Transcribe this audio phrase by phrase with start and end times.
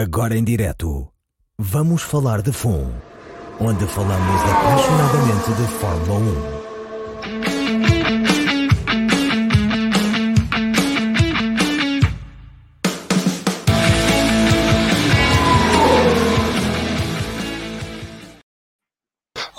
[0.00, 1.08] Agora em direto,
[1.58, 2.88] vamos falar de FUN,
[3.58, 6.20] onde falamos apaixonadamente de Fórmula
[7.44, 7.47] 1.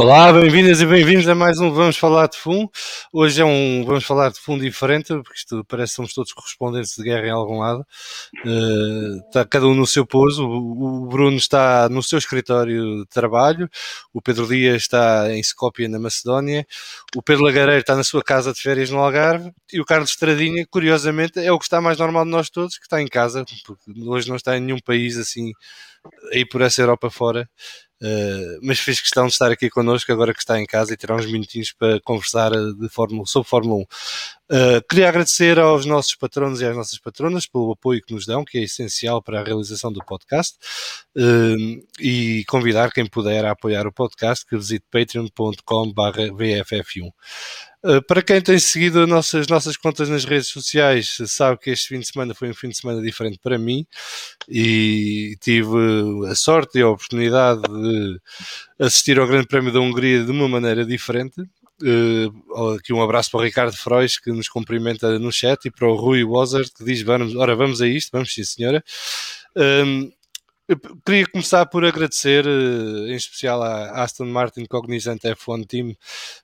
[0.02, 2.70] Olá, bem-vindas e bem-vindos a mais um Vamos Falar de FUN.
[3.12, 6.96] Hoje é um Vamos Falar de FUN diferente, porque isto parece que somos todos correspondentes
[6.96, 7.86] de guerra em algum lado.
[8.46, 10.48] Uh, está cada um no seu pouso.
[10.48, 13.70] O, Bruno está no seu escritório de trabalho,
[14.14, 16.66] o Pedro Dias está em Skopje, na Macedónia,
[17.14, 20.66] o Pedro Lagareiro está na sua casa de férias no Algarve e o Carlos Estradinha,
[20.72, 23.84] curiosamente, é o que está mais normal de nós todos, que está em casa, porque
[24.08, 25.52] hoje não está em nenhum país assim,
[26.32, 27.50] aí por essa Europa fora.
[28.02, 31.16] Uh, mas fez questão de estar aqui connosco agora que está em casa e tirar
[31.16, 33.82] uns minutinhos para conversar eh, de Fórmula, sobre Fórmula 1.
[33.82, 33.86] Uh,
[34.52, 38.46] eh, queria agradecer aos nossos patronos e às nossas patronas pelo apoio que nos dão,
[38.46, 40.58] que é essencial para a realização do podcast,
[41.18, 47.14] uh, e convidar quem puder a apoiar o podcast que visite patreon.com.br Uh,
[48.08, 52.00] para quem tem seguido as nossas, nossas contas nas redes sociais, sabe que este fim
[52.00, 53.86] de semana foi um fim de semana diferente para mim
[54.48, 55.70] e tive
[56.30, 58.20] a sorte e a oportunidade de
[58.80, 61.42] assistir ao Grande Prémio da Hungria de uma maneira diferente.
[61.82, 65.88] Uh, aqui um abraço para o Ricardo Frois que nos cumprimenta no chat e para
[65.88, 68.84] o Rui Wozard que diz: vamos, ora, vamos a isto, vamos sim, senhora.
[69.56, 70.12] Um,
[70.70, 75.96] eu queria começar por agradecer, eh, em especial à Aston Martin Cognizant F1 Team,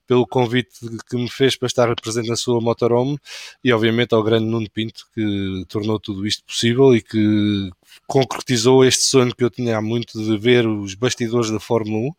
[0.07, 3.19] pelo convite que me fez para estar presente na sua motorhome
[3.63, 7.69] e, obviamente, ao grande Nuno Pinto, que tornou tudo isto possível e que
[8.07, 12.11] concretizou este sonho que eu tinha há muito de ver os bastidores da Fórmula 1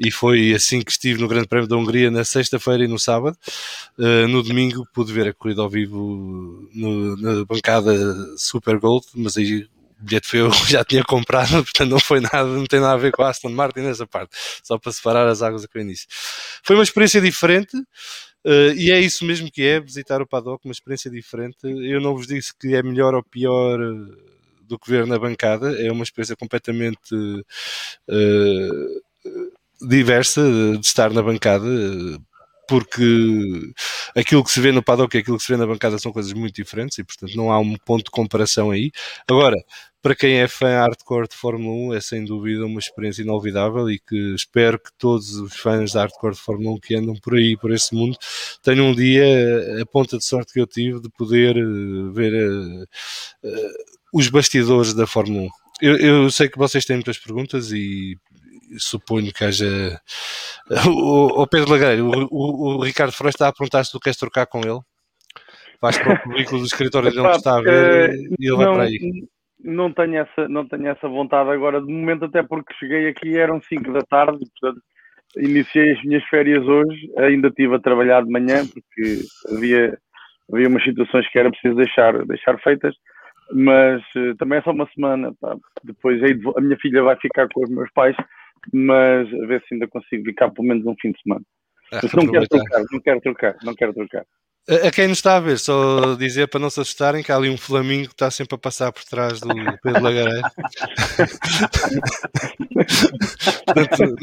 [0.00, 3.38] e foi assim que estive no Grande Prémio da Hungria na sexta-feira e no sábado.
[3.96, 7.94] Uh, no domingo pude ver a corrida ao vivo no, na bancada
[8.36, 9.68] Super Gold, mas aí
[10.00, 12.98] o bilhete foi eu já tinha comprado, portanto não foi nada, não tem nada a
[12.98, 16.06] ver com a Aston Martin nessa parte, só para separar as águas aqui no início.
[16.62, 17.76] Foi uma experiência diferente.
[18.46, 21.56] Uh, e é isso mesmo que é visitar o paddock, uma experiência diferente.
[21.62, 24.16] Eu não vos disse que é melhor ou pior uh,
[24.68, 29.02] do que ver na bancada, é uma experiência completamente uh,
[29.80, 30.42] diversa
[30.78, 31.66] de estar na bancada
[32.68, 33.72] porque
[34.14, 36.32] aquilo que se vê no paddock e aquilo que se vê na bancada são coisas
[36.32, 38.90] muito diferentes e, portanto, não há um ponto de comparação aí.
[39.28, 39.56] Agora,
[40.04, 43.98] para quem é fã hardcore de Fórmula 1, é sem dúvida uma experiência inolvidável e
[43.98, 47.56] que espero que todos os fãs de hardcore de Fórmula 1 que andam por aí,
[47.56, 48.14] por esse mundo,
[48.62, 49.24] tenham um dia
[49.80, 52.86] a ponta de sorte que eu tive de poder eh, ver uh,
[54.12, 55.48] os bastidores da Fórmula 1.
[55.80, 58.16] Eu, eu, sei que vocês têm muitas perguntas e
[58.78, 60.00] suponho que haja.
[60.86, 64.18] O, o Pedro Lagareiro, o, o, o, Ricardo Freire está a perguntar se tu queres
[64.18, 64.80] trocar com ele.
[65.80, 68.82] Vais para o currículo do escritório de onde está a ver e ele vai para
[68.84, 69.26] aí.
[69.62, 73.60] Não tenho, essa, não tenho essa vontade agora, de momento, até porque cheguei aqui eram
[73.60, 74.82] 5 da tarde, portanto,
[75.36, 79.20] iniciei as minhas férias hoje, ainda estive a trabalhar de manhã, porque
[79.54, 79.98] havia,
[80.52, 82.94] havia umas situações que era preciso deixar, deixar feitas
[83.52, 85.32] mas uh, também é só uma semana.
[85.40, 85.56] Pá.
[85.82, 86.20] Depois
[86.56, 88.16] a minha filha vai ficar com os meus pais
[88.72, 91.44] mas a ver se ainda consigo ficar pelo menos um fim de semana.
[91.92, 94.26] Ah, mas não quero trocar, não quero trocar, não quero trocar.
[94.66, 97.50] A quem nos está a ver, só dizer para não se assustarem que há ali
[97.50, 99.48] um flamingo que está sempre a passar por trás do
[99.82, 100.40] Pedro Lagareiro.
[103.66, 104.16] Portanto,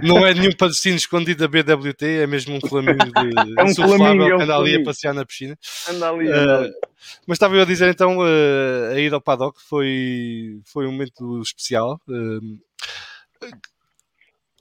[0.00, 3.10] não é nenhum patrocínio escondido da BWT, é mesmo um flamingo de
[3.58, 5.58] é um flamingo, é um que anda ali a passear na piscina.
[5.88, 6.72] Anda ali, anda Uh,
[7.26, 11.40] mas estava eu a dizer então, uh, a ida ao paddock foi, foi um momento
[11.40, 12.00] especial.
[12.08, 12.58] Uh,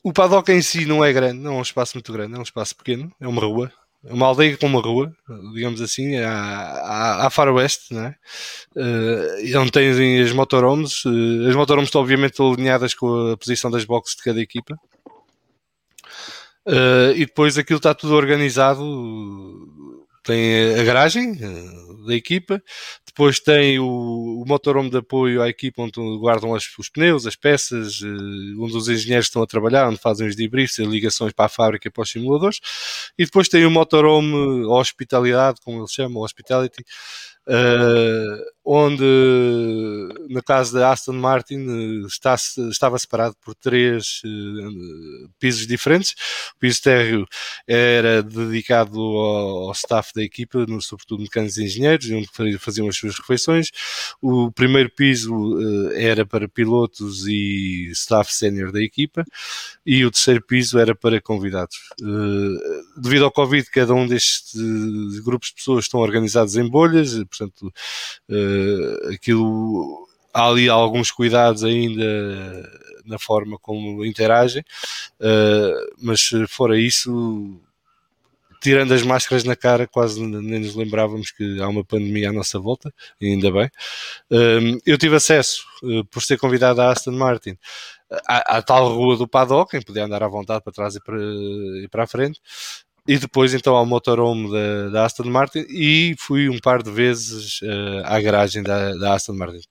[0.08, 2.44] o paddock em si não é grande, não é um espaço muito grande, é um
[2.44, 3.70] espaço pequeno, é uma rua,
[4.06, 5.14] é uma aldeia com uma rua,
[5.54, 8.16] digamos assim, à, à, à faroeste, não é?
[8.74, 13.84] Uh, onde têm as motorhomes, uh, as motorhomes estão obviamente alinhadas com a posição das
[13.84, 14.80] boxes de cada equipa.
[16.66, 18.86] Uh, e depois aquilo está tudo organizado,
[20.24, 21.38] tem a garagem
[22.08, 22.62] da equipa,
[23.06, 27.36] depois tem o, o motorhome de apoio à equipa onde guardam as, os pneus, as
[27.36, 31.46] peças, uh, onde os engenheiros estão a trabalhar, onde fazem os debriefs, as ligações para
[31.46, 32.60] a fábrica e para os simuladores.
[33.18, 36.84] E depois tem o motorhome hospitalidade, como eles chamam, hospitality,
[37.48, 39.06] Uh, onde,
[40.28, 42.36] no caso da Aston Martin, está,
[42.70, 46.12] estava separado por três uh, pisos diferentes.
[46.54, 47.26] O piso térreo
[47.66, 52.98] era dedicado ao, ao staff da equipa, no, sobretudo mecânicos e engenheiros, onde faziam as
[52.98, 53.72] suas refeições.
[54.22, 59.24] O primeiro piso uh, era para pilotos e staff sénior da equipa,
[59.86, 61.78] e o terceiro piso era para convidados.
[62.98, 67.74] devido ao Covid, cada um destes grupos de pessoas estão organizados em bolhas, portanto,
[68.30, 72.04] uh, aquilo há ali alguns cuidados ainda
[73.08, 74.64] na forma como interagem,
[75.20, 77.60] uh, mas fora isso,
[78.62, 82.60] tirando as máscaras na cara, quase nem nos lembrávamos que há uma pandemia à nossa
[82.60, 83.70] volta, ainda bem.
[84.30, 87.58] Uh, eu tive acesso, uh, por ser convidado à Aston Martin,
[88.28, 91.18] à, à, tal rua do paddock, em podia andar à vontade para trás e para,
[91.18, 92.40] e para a frente,
[93.08, 97.62] e depois então ao motorhome da, da, Aston Martin e fui um par de vezes
[97.62, 99.62] uh, à garagem da, da, Aston Martin.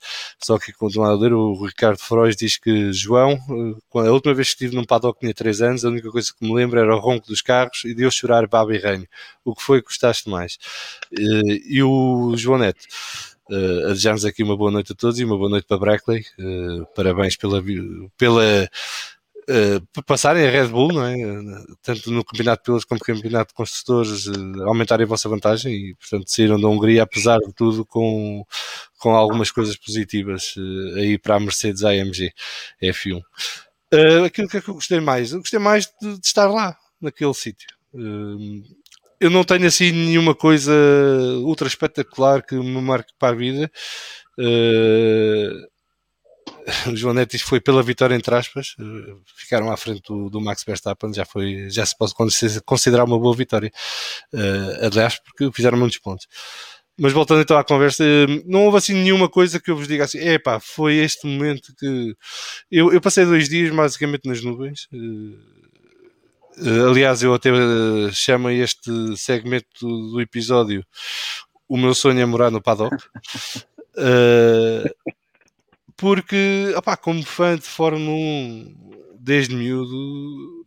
[0.42, 4.48] Só que continuando a ler, o Ricardo Frois diz que João, uh, a última vez
[4.48, 6.98] que estive num paddock tinha 3 anos, a única coisa que me lembro era o
[6.98, 9.06] ronco dos carros e de eu chorar baba e ranho.
[9.44, 10.54] O que foi que gostaste mais?
[11.12, 12.86] Uh, e o João Neto.
[13.48, 16.24] Uh, a desejar-nos aqui uma boa noite a todos e uma boa noite para Brackley.
[16.96, 17.62] Parabéns pela,
[18.16, 18.68] pela
[19.48, 21.16] uh, passarem a Red Bull, não é?
[21.82, 25.72] tanto no campeonato de pilotos como no campeonato de construtores, uh, aumentarem a vossa vantagem
[25.72, 28.44] e, portanto, saíram da Hungria, apesar de tudo, com,
[28.98, 32.32] com algumas coisas positivas uh, aí para a Mercedes AMG
[32.82, 33.20] F1.
[33.94, 35.32] Uh, aquilo que é que eu gostei mais?
[35.32, 37.68] Eu gostei mais de, de estar lá, naquele sítio.
[39.20, 40.72] eu não tenho assim nenhuma coisa
[41.42, 43.70] ultra espetacular que me marque para a vida.
[44.38, 45.75] Uh,
[46.92, 50.64] o João Neto foi pela vitória entre aspas, eh, ficaram à frente do, do, Max
[50.64, 52.12] Verstappen, já foi, já se pode
[52.64, 53.70] considerar uma boa vitória,
[54.32, 56.26] uh, aliás, porque fizeram muitos pontos.
[56.98, 60.04] Mas voltando então à conversa, eh, não houve assim nenhuma coisa que eu vos diga
[60.04, 62.16] assim, é foi este momento que
[62.70, 64.88] eu, eu passei dois dias basicamente nas nuvens.
[64.92, 67.50] Uh, aliás, eu até
[68.12, 70.82] chamo este segmento do, do episódio
[71.68, 72.96] O meu sonho é morar no paddock.
[73.94, 74.88] Uh,
[75.96, 78.76] porque, opá, como fã de Fórmula 1
[79.18, 80.66] desde miúdo,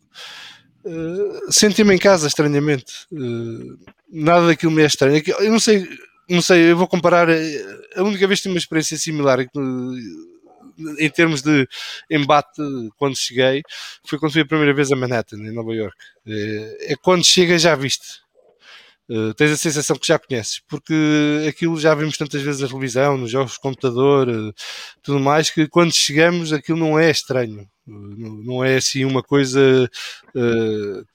[0.84, 3.06] uh, senti-me em casa estranhamente.
[3.12, 3.78] Uh,
[4.12, 5.22] nada daquilo me é estranho.
[5.40, 5.88] Eu não sei,
[6.30, 7.30] não sei, eu vou comparar.
[7.30, 7.64] Eh,
[7.96, 9.40] a única vez que tive uma experiência similar
[11.00, 11.68] em termos de
[12.10, 12.62] embate
[12.98, 13.62] quando cheguei
[14.06, 15.96] foi quando fui a primeira vez a Manhattan, em Nova York.
[16.26, 18.22] É quando chega já viste
[19.10, 20.94] Uh, tens a sensação que já conheces, porque
[21.48, 24.54] aquilo já vimos tantas vezes na televisão, nos jogos de computador, uh,
[25.02, 29.90] tudo mais, que quando chegamos aquilo não é estranho, uh, não é assim uma coisa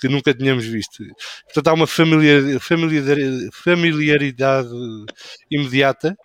[0.00, 1.04] que nunca tínhamos visto.
[1.44, 3.16] Portanto, há uma familiar, familiar,
[3.52, 4.68] familiaridade
[5.48, 6.16] imediata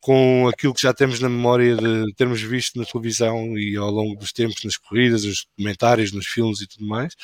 [0.00, 4.16] com aquilo que já temos na memória de termos visto na televisão e ao longo
[4.18, 7.14] dos tempos nas corridas, nos comentários, nos filmes e tudo mais.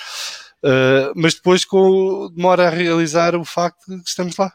[0.65, 4.53] Uh, mas depois com, demora a realizar o facto de que estamos lá.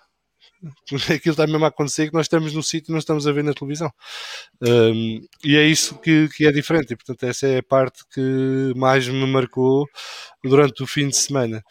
[1.14, 3.44] Aquilo está mesmo a acontecer que nós estamos no sítio e não estamos a ver
[3.44, 3.92] na televisão.
[4.62, 6.94] Um, e é isso que, que é diferente.
[6.94, 9.88] E, portanto, essa é a parte que mais me marcou
[10.44, 11.64] durante o fim de semana.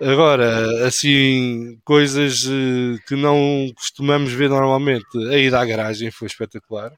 [0.00, 6.92] Agora, assim, coisas eh, que não costumamos ver normalmente, a ida à garagem foi espetacular.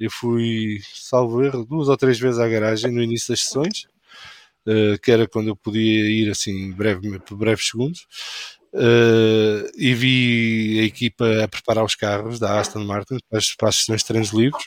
[0.00, 3.91] Eu fui, salvo erro, duas ou três vezes à garagem no início das sessões
[5.02, 8.06] que era quando eu podia ir assim breve, por breves segundos.
[8.74, 13.68] Uh, e vi a equipa a preparar os carros da Aston Martin para as, para
[13.68, 14.64] as sessões de treinos livres.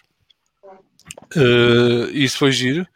[1.36, 2.88] Uh, isso foi giro.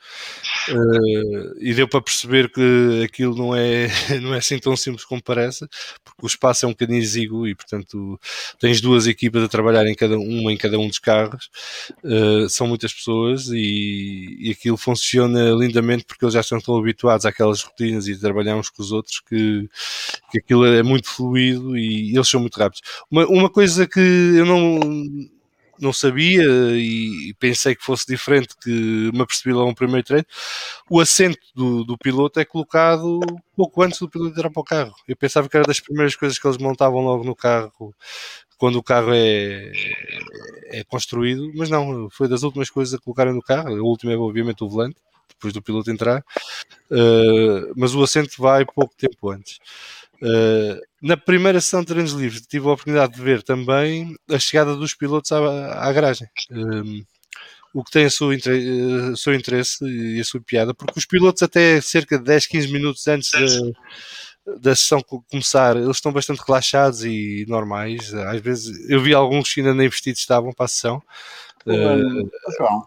[0.69, 3.87] Uh, e deu para perceber que aquilo não é,
[4.21, 5.67] não é assim tão simples como parece,
[6.03, 8.19] porque o espaço é um bocadinho exíguo e, portanto,
[8.59, 11.49] tens duas equipas a trabalhar em cada uma em cada um dos carros,
[12.03, 17.25] uh, são muitas pessoas e, e, aquilo funciona lindamente porque eles já estão tão habituados
[17.25, 19.69] àquelas rotinas e trabalhar uns com os outros que,
[20.31, 22.81] que aquilo é muito fluido e eles são muito rápidos.
[23.09, 24.79] Uma, uma coisa que eu não
[25.79, 30.25] não sabia e, pensei que fosse diferente, que me apercebi logo no primeiro treino.
[30.89, 33.19] O assento do, do piloto é colocado
[33.55, 34.93] pouco antes do piloto entrar para o carro.
[35.07, 37.93] Eu pensava que era das primeiras coisas que eles montavam logo no carro
[38.57, 39.71] quando o carro é,
[40.65, 43.71] é construído, mas não, foi das últimas coisas a colocarem no carro.
[43.71, 44.97] O último é obviamente o volante,
[45.29, 46.19] depois do piloto entrar,
[46.91, 49.59] uh, mas o assento vai pouco tempo antes.
[50.21, 54.75] Uh, na primeira sessão de treinos livres tive a oportunidade de ver também a chegada
[54.75, 56.27] dos pilotos à, à garagem.
[56.51, 57.03] Um,
[57.73, 61.41] o que tem o seu, uh, seu, interesse e a sua piada, porque os pilotos
[61.43, 67.05] até cerca de 10, 15 minutos antes da, da sessão começar, eles estão bastante relaxados
[67.05, 68.13] e normais.
[68.13, 71.01] Às vezes eu vi alguns que ainda nem vestidos estavam para a sessão.
[71.65, 72.85] Uh, João,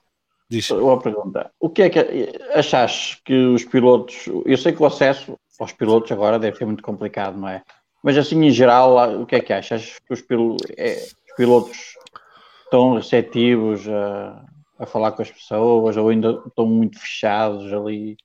[0.50, 0.70] diz.
[0.70, 1.50] uma pergunta.
[1.58, 6.10] O que é que achaste que os pilotos, eu sei que o acesso aos pilotos
[6.10, 7.62] agora deve ser muito complicado, não é?
[8.02, 9.98] Mas assim, em geral, o que é que achas?
[10.06, 11.78] Que os, pil é, os pilotos
[12.64, 14.44] estão receptivos a,
[14.78, 18.16] a, falar com as pessoas ou ainda estão muito fechados ali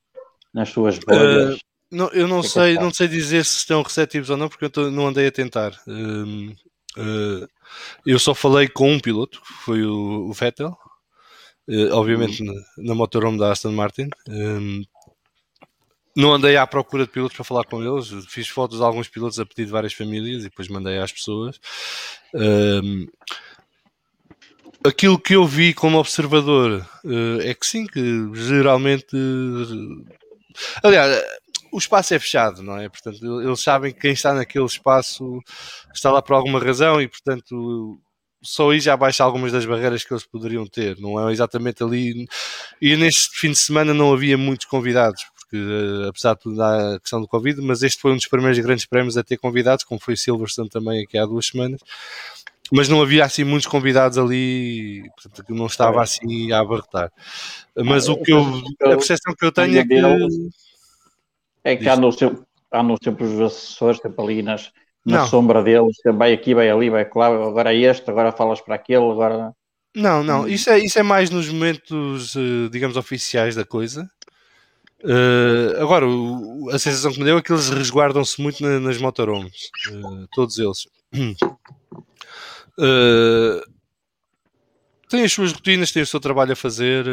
[0.51, 1.55] nas suas bolhas?
[1.55, 1.59] Uh,
[1.91, 4.69] não, eu não é sei, não sei dizer se estão receptivos ou não, porque eu
[4.69, 5.73] tô, não andei a tentar.
[5.87, 6.51] Uh,
[6.97, 7.47] uh,
[8.03, 10.75] eu só falei com um piloto, que foi o, o Vettel,
[11.69, 12.51] uh, obviamente uhum.
[12.51, 14.09] na, na motorhome da Aston Martin.
[14.27, 14.81] Um,
[16.17, 19.39] não andei à procura de pilotos para falar com eles, fiz fotos de alguns pilotos
[19.39, 21.59] a pedir de várias famílias e depois mandei às pessoas.
[22.33, 23.07] Um,
[24.83, 28.01] aquilo que eu vi como observador uh, é que sim, que
[28.33, 29.15] geralmente.
[30.83, 31.23] aliás,
[31.71, 32.89] o espaço é fechado, não é?
[32.89, 35.39] Portanto, eles sabem que quem está naquele espaço
[35.93, 37.99] está lá por alguma razão e, portanto,
[38.41, 40.97] só aí já baixa algumas das barreiras que eles poderiam ter.
[40.99, 42.25] Não é exatamente ali.
[42.81, 46.99] E neste fim de semana não havia muitos convidados, porque eh, apesar de tudo a
[46.99, 49.99] questão do Covid, mas este foi um dos primeiros grandes prémios a ter convidados, como
[49.99, 51.79] foi Silverstone também aqui há duas semanas.
[52.69, 57.11] Mas não havia assim muitos convidados ali, portanto não estava assim a abarrotar.
[57.73, 58.43] Mas ah, o que eu,
[58.81, 59.95] a percepção que eu tenho é que
[61.63, 64.71] é que andam sempre, andam sempre os assessores, sempre ali nas,
[65.05, 65.27] na não.
[65.27, 69.09] sombra deles, vai aqui, vai ali, vai lá, agora é este, agora falas para aquele,
[69.09, 69.53] agora.
[69.95, 70.47] Não, não, hum.
[70.47, 74.09] isso é, isso é mais nos momentos, eh, digamos, oficiais da coisa.
[75.03, 78.97] Uh, agora, o, a sensação que me deu é que eles resguardam-se muito na, nas
[78.97, 80.87] motorhomes, uh, todos eles.
[82.79, 83.61] Uh,
[85.09, 87.05] têm as suas rotinas, têm o seu trabalho a fazer.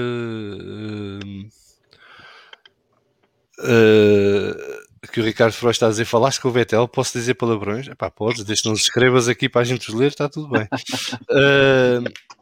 [5.12, 7.86] Que o Ricardo Frost está a dizer, falaste com o Vettel, posso dizer palavrões?
[7.86, 10.66] Epá, podes, desde que não escrevas aqui para a gente os ler, está tudo bem.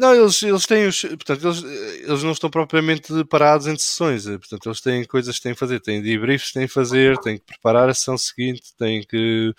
[0.00, 1.02] não, eles, eles têm os.
[1.02, 4.26] Portanto, eles, eles não estão propriamente parados em sessões.
[4.26, 5.78] Eh, portanto, eles têm coisas que têm que fazer.
[5.80, 9.54] Têm debriefs que têm que fazer, têm que preparar a sessão seguinte, têm que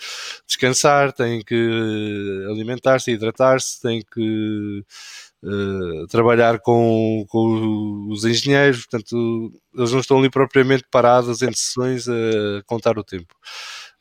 [0.47, 4.83] descansar, têm que alimentar-se, hidratar-se, têm que
[5.43, 8.87] uh, trabalhar com, com os engenheiros.
[8.87, 13.35] Portanto, eles não estão ali propriamente parados em sessões a contar o tempo.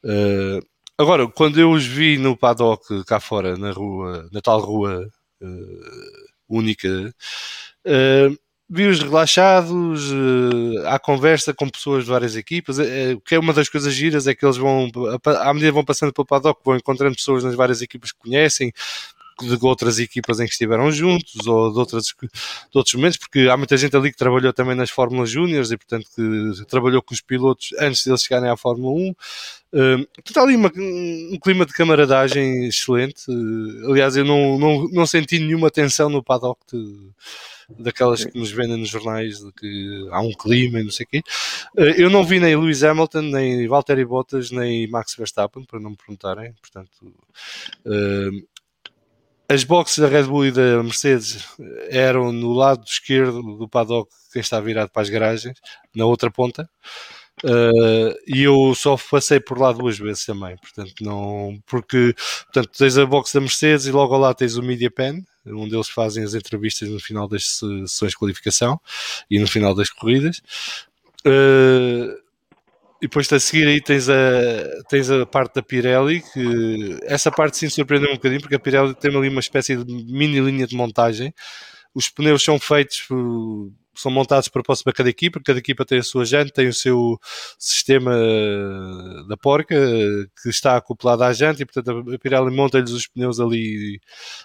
[0.02, 0.66] Uh,
[0.96, 5.06] agora, quando eu os vi no paddock cá fora, na rua, na tal rua.
[5.42, 7.14] Uh, única.
[7.86, 8.36] Uh,
[8.68, 10.12] vi-os relaxados,
[10.86, 12.78] há conversa com pessoas de várias equipas.
[12.78, 14.90] Uh, o que é uma das coisas giras é que eles vão,
[15.24, 18.72] à medida que vão passando pelo paddock, vão encontrando pessoas nas várias equipas que conhecem,
[19.46, 22.28] de outras equipas em que estiveram juntos ou de, outras, de
[22.74, 26.06] outros momentos, porque há muita gente ali que trabalhou também nas Fórmulas Júniores e, portanto,
[26.14, 29.10] que trabalhou com os pilotos antes de eles chegarem à Fórmula 1.
[29.72, 33.24] Uh, está ali uma, um clima de camaradagem excelente.
[33.88, 37.10] Aliás, eu não, não, não senti nenhuma tensão no paddock de,
[37.78, 41.08] daquelas que nos vendem nos jornais de que há um clima e não sei o
[41.08, 41.22] quê.
[41.76, 45.90] Uh, eu não vi nem Lewis Hamilton, nem Valtteri Bottas, nem Max Verstappen, para não
[45.90, 46.52] me perguntarem.
[46.60, 46.90] Portanto,
[47.86, 48.48] uh,
[49.50, 51.44] as boxes da Red Bull e da Mercedes
[51.88, 55.58] eram no lado esquerdo do paddock, quem está virado para as garagens,
[55.92, 56.70] na outra ponta.
[57.42, 61.60] Uh, e eu só passei por lá duas vezes também, portanto, não.
[61.66, 62.14] Porque,
[62.44, 65.88] portanto, tens a box da Mercedes e logo lá tens o Media Pen, onde eles
[65.88, 68.80] fazem as entrevistas no final das sessões de qualificação
[69.28, 70.40] e no final das corridas.
[71.26, 72.14] Uh,
[73.00, 74.14] e depois a seguir aí tens a,
[74.88, 78.94] tens a parte da Pirelli, que essa parte sim surpreendeu um bocadinho, porque a Pirelli
[78.94, 81.32] tem ali uma espécie de mini linha de montagem.
[81.94, 83.08] Os pneus são feitos,
[83.96, 86.74] são montados para propósito para cada equipa, cada equipa tem a sua jante, tem o
[86.74, 87.18] seu
[87.58, 88.12] sistema
[89.26, 89.74] da porca
[90.42, 93.98] que está acoplado à jante e portanto a Pirelli monta-lhes os pneus ali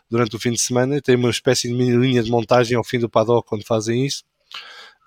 [0.09, 2.83] durante o fim de semana e tem uma espécie de mini linha de montagem ao
[2.83, 4.23] fim do paddock quando fazem isso.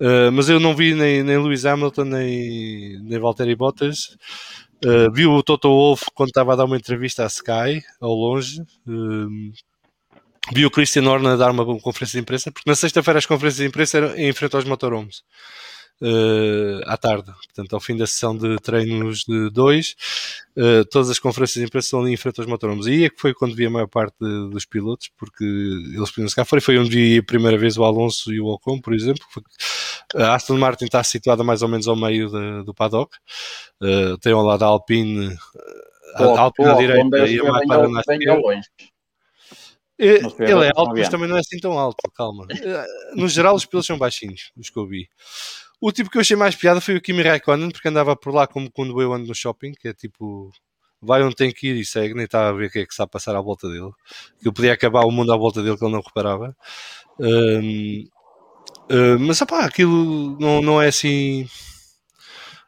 [0.01, 4.17] Uh, mas eu não vi nem, nem Lewis Hamilton nem, nem Valtteri Bottas.
[4.85, 8.61] Uh, vi o Toto Wolff quando estava a dar uma entrevista à Sky, ao longe.
[8.87, 9.53] Uh,
[10.53, 13.67] vi o Christian Horner dar uma, conferência de imprensa, porque na sexta-feira as conferências de
[13.67, 15.23] imprensa eram em frente aos motorhomes
[16.01, 17.33] uh, à tarde.
[17.47, 19.95] Portanto, ao fim da sessão de treinos de dois,
[20.57, 22.87] uh, todas as conferências de imprensa estão ali em frente aos motorhomes.
[22.87, 26.11] E aí é que foi quando vi a maior parte de, dos pilotos, porque eles
[26.11, 26.63] podiam cá fora.
[26.63, 29.25] Foi onde vi a primeira vez o Alonso e o Ocon, por exemplo.
[30.15, 33.17] A Aston Martin está situada mais ou menos ao meio de, do paddock.
[33.81, 35.37] Uh, tem ao lado a Alpine,
[36.15, 38.61] a, a Alpine à direita e a McLaren na esquerda.
[39.99, 42.47] Ele é alto, mas também não é assim tão alto, calma.
[43.15, 45.09] No geral, os pilotos são baixinhos, os que eu vi.
[45.81, 48.47] O tipo que eu achei mais piada foi o Kimi Raikkonen, porque andava por lá
[48.47, 50.51] como quando eu ando no shopping, que é tipo,
[51.01, 52.93] vai onde tem que ir e segue, nem está a ver o que é que
[52.93, 53.91] está a passar à volta dele.
[54.41, 56.57] Que eu podia acabar o mundo à volta dele que ele não reparava.
[57.19, 58.05] Um,
[58.91, 61.49] uh, mas, opá, aquilo não, não é assim...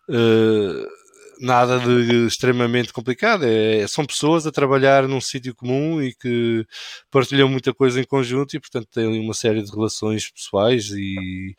[0.09, 1.01] Uh,
[1.41, 3.45] nada de extremamente complicado.
[3.45, 6.67] É, são pessoas a trabalhar num sítio comum e que
[7.11, 11.57] partilham muita coisa em conjunto e, portanto, têm uma série de relações pessoais e,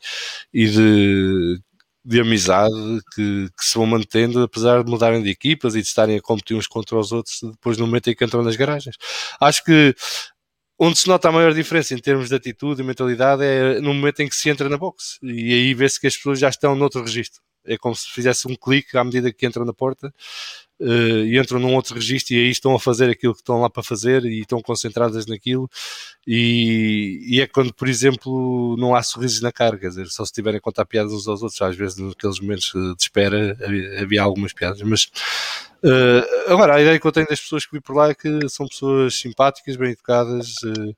[0.54, 1.60] e de
[2.04, 2.74] de amizade
[3.14, 6.56] que, que, se vão mantendo, apesar de mudarem de equipas e de estarem a competir
[6.56, 8.96] uns contra os outros depois no momento em que entram nas garagens.
[9.40, 9.94] Acho que
[10.84, 14.18] onde se nota a maior diferença em termos de atitude e mentalidade é no momento
[14.18, 17.00] em que se entra na boxe e aí vê-se que as pessoas já estão noutro
[17.02, 17.40] registro.
[17.64, 20.12] É como se fizesse um clique à medida que entram na porta
[20.82, 23.70] uh, e entram num outro registro e aí estão a fazer aquilo que estão lá
[23.70, 25.70] para fazer e estão concentradas naquilo.
[26.26, 30.32] E, e é quando, por exemplo, não há sorrisos na cara, quer dizer, só se
[30.32, 33.56] tiverem a contar piadas uns aos outros, às vezes naqueles momentos de espera
[34.00, 35.08] havia, algumas piadas, mas
[35.84, 36.22] Uh,
[36.52, 38.68] agora, a ideia que eu tenho das pessoas que vi por lá é que são
[38.68, 40.96] pessoas simpáticas, bem educadas, uh,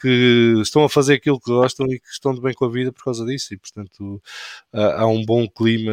[0.00, 2.90] que estão a fazer aquilo que gostam e que estão de bem com a vida
[2.90, 4.20] por causa disso, e portanto
[4.72, 5.92] uh, há um bom clima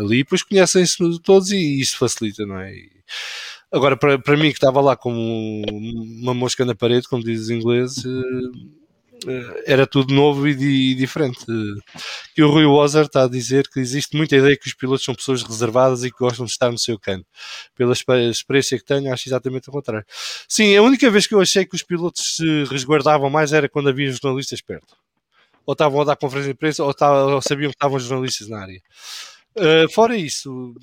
[0.00, 2.72] ali, e conhecem-se todos e isso facilita, não é?
[2.74, 2.90] E,
[3.72, 5.62] agora, para, para mim que estava lá como
[6.20, 8.04] uma mosca na parede, como dizem os ingleses
[9.26, 11.44] eh, era tudo novo e, diferente.
[12.36, 15.14] E o Rui Wozer está a dizer que existe muita ideia que os pilotos são
[15.14, 17.26] pessoas reservadas e que gostam de estar no seu canto.
[17.74, 20.06] Pela experiência que tenho, acho exatamente o contrário.
[20.48, 23.88] Sim, a única vez que eu achei que os pilotos se resguardavam mais era quando
[23.88, 24.96] havia jornalistas perto.
[25.64, 26.94] Ou estavam a dar conferência de imprensa ou,
[27.34, 28.80] ou sabiam que estavam jornalistas na área.
[29.56, 30.74] Uh, fora isso,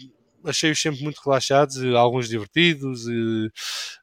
[0.46, 3.52] achei-os sempre muito relaxados, alguns divertidos, uh,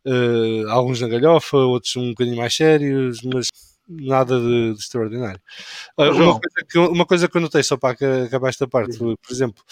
[0.06, 3.49] uh, alguns na galhofa, outros um bocadinho mais sérios, mas
[3.88, 5.40] nada de, de extraordinário.
[5.99, 9.16] Uh, uma, coisa que, uma coisa que eu notei, só para acabar esta parte, por
[9.30, 9.62] exemplo,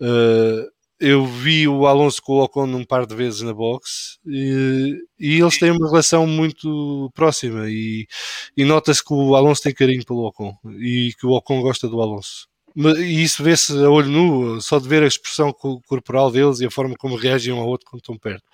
[0.00, 4.98] uh, eu vi o Alonso com o Ocon um par de vezes na box e,
[5.18, 8.06] e eles têm uma relação muito próxima e,
[8.54, 12.02] e nota-se que o Alonso tem carinho pelo Ocon e que o Ocon gosta do
[12.02, 12.49] Alonso.
[12.76, 16.70] E isso vê-se a olho nu, só de ver a expressão corporal deles e a
[16.70, 18.44] forma como reagem um ao outro quando estão perto.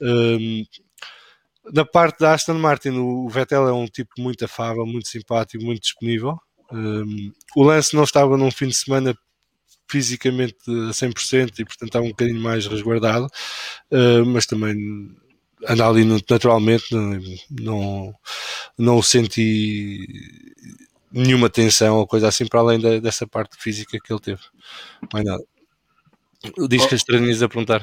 [0.00, 0.64] Um,
[1.72, 5.82] da parte da Aston Martin, o Vettel é um tipo muito afável, muito simpático, muito
[5.82, 6.38] disponível.
[6.72, 9.16] Um, o Lance não estava num fim de semana
[9.88, 14.76] fisicamente a 100% e portanto estava um bocadinho mais resguardado, uh, mas também
[15.68, 18.14] anda ali naturalmente, não, não,
[18.76, 20.06] não senti
[21.16, 24.42] nenhuma tensão ou coisa assim para além da, dessa parte física que ele teve.
[25.12, 25.42] Mais nada.
[26.68, 27.82] Diz que as estranhas a perguntar.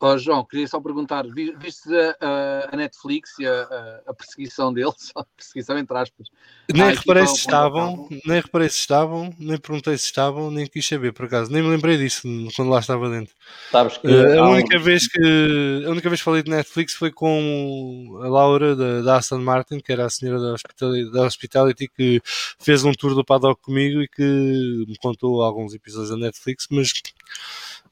[0.00, 1.24] Oh, João, queria só perguntar:
[1.58, 1.88] viste
[2.20, 5.10] a, a Netflix e a, a, perseguição deles?
[5.16, 6.28] A perseguição entre aspas.
[6.74, 11.12] Nem reparei se estavam, nem reparei se estavam, nem perguntei se estavam, nem quis saber
[11.12, 11.50] por acaso.
[11.50, 12.22] Nem me lembrei disso
[12.54, 13.34] quando lá estava dentro.
[13.70, 14.80] Sabes que uh, a única um...
[14.80, 19.16] vez que a única vez que falei de Netflix foi com a Laura da, da
[19.16, 22.20] Aston Martin, que era a senhora da Hospitality, da Hospitality, que
[22.58, 26.92] fez um tour do paddock comigo e que me contou alguns episódios da Netflix, mas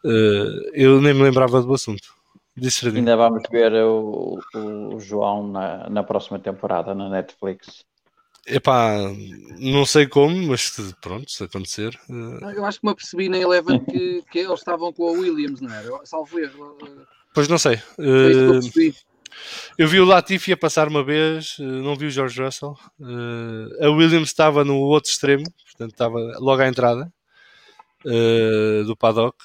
[0.04, 2.14] Uh, eu nem me lembrava do assunto.
[2.94, 7.84] Ainda vamos ver o, o João na, na próxima temporada na Netflix.
[8.48, 8.96] Epá,
[9.58, 11.98] não sei como, mas pronto, se acontecer.
[12.08, 12.44] Uh...
[12.50, 15.74] Eu acho que me apercebi na Eleven que, que eles estavam com a Williams, não
[15.74, 15.90] era?
[16.04, 16.78] Salvo erro.
[17.34, 17.74] Pois não sei.
[17.98, 18.60] Uh,
[19.76, 22.76] eu vi o Latifi a passar uma vez, não vi o George Russell.
[23.00, 27.12] Uh, a Williams estava no outro extremo, portanto estava logo à entrada
[28.86, 29.36] do paddock,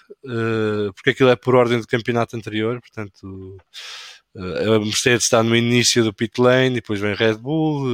[0.94, 3.58] porque aquilo é por ordem do campeonato anterior, portanto
[4.38, 7.88] a Mercedes está no início do pit lane, depois vem Red Bull,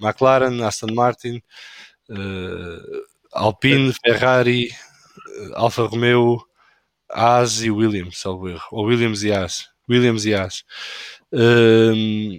[0.00, 1.42] McLaren, Aston Martin,
[3.32, 4.70] Alpine, Ferrari,
[5.54, 6.42] Alfa Romeo,
[7.10, 10.64] Haas e Williams, salvo erro, ou Williams e Haas, Williams e Haas.
[11.32, 12.38] Um,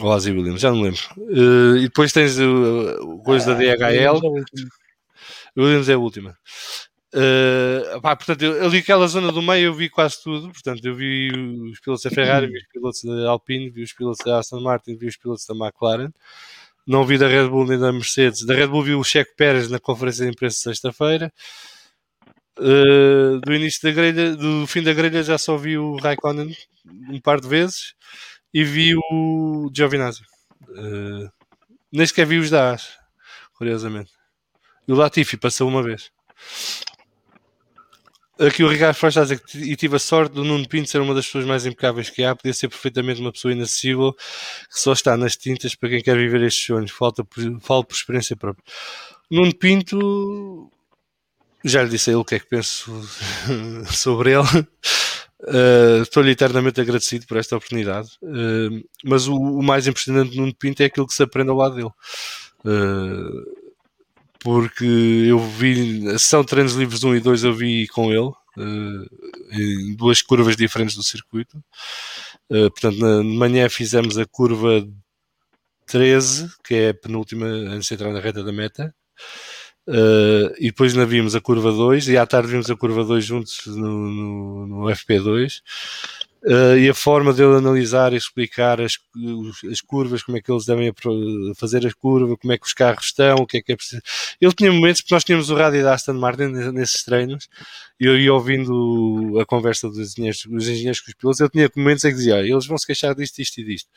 [0.00, 1.00] ou Haas e Williams, já não lembro.
[1.16, 4.20] Uh, e depois tens o, o coisa da DHL.
[5.56, 6.36] Williams é a última.
[7.14, 10.50] Uh, pá, portanto, eu, ali aquela zona do meio eu vi quase tudo.
[10.50, 11.30] Portanto, eu vi
[11.70, 14.96] os pilotos da Ferrari, vi os pilotos da Alpine, vi os pilotos da Aston Martin,
[14.96, 16.10] vi os pilotos da McLaren.
[16.86, 18.44] Não vi da Red Bull nem da Mercedes.
[18.44, 21.32] Da Red Bull vi o Checo Pérez na conferência de imprensa sexta-feira.
[22.58, 26.56] Uh, do início da grelha, do fim da grelha já só vi o Raikkonen
[27.10, 27.94] um par de vezes
[28.54, 30.22] e vi o Giovinazzi.
[30.62, 31.28] Uh,
[31.92, 32.76] nem sequer vi os da
[33.54, 34.12] curiosamente.
[34.86, 36.10] E o Latifi passou uma vez.
[38.38, 40.90] Aqui o Ricardo Frost está a dizer que e tive a sorte do Nuno Pinto
[40.90, 44.78] ser uma das pessoas mais impecáveis que há, podia ser perfeitamente uma pessoa inacessível que
[44.78, 46.90] só está nas tintas para quem quer viver estes sonhos.
[46.90, 48.62] Falta por, falo por experiência própria.
[49.30, 50.70] Nuno Pinto,
[51.64, 52.92] já lhe disse a ele o que é que penso
[53.90, 54.66] sobre ele.
[55.40, 58.10] Uh, Estou-lhe eternamente agradecido por esta oportunidade.
[58.22, 61.56] Uh, mas o, o, mais impressionante do Nuno Pinto é aquilo que se aprende ao
[61.56, 61.90] lado dele.
[62.64, 63.65] Uh,
[64.46, 68.28] porque eu vi a sessão de treinos livres 1 e 2 eu vi com ele
[68.28, 69.06] uh,
[69.50, 71.58] em duas curvas diferentes do circuito.
[72.48, 74.86] Uh, portanto, na manhã fizemos a curva
[75.86, 78.94] 13, que é a penúltima antes de entrar na reta da meta,
[79.88, 83.24] Uh, e depois ainda vimos a curva 2 e à tarde vimos a curva 2
[83.24, 85.62] juntos no, no, no FP2
[86.44, 88.98] Uh, e a forma dele analisar e explicar as,
[89.70, 90.92] as curvas, como é que eles devem
[91.56, 94.00] fazer a curva, como é que os carros estão, o que é que é preciso.
[94.40, 97.48] Ele tinha momentos, porque nós tínhamos o rádio da Aston Martin nesses treinos,
[97.98, 101.70] e eu ia ouvindo a conversa dos engenheiros, dos engenheiros com os pilotos, ele tinha
[101.74, 103.88] momentos em que dizia, eles vão se queixar disto, isto e disto.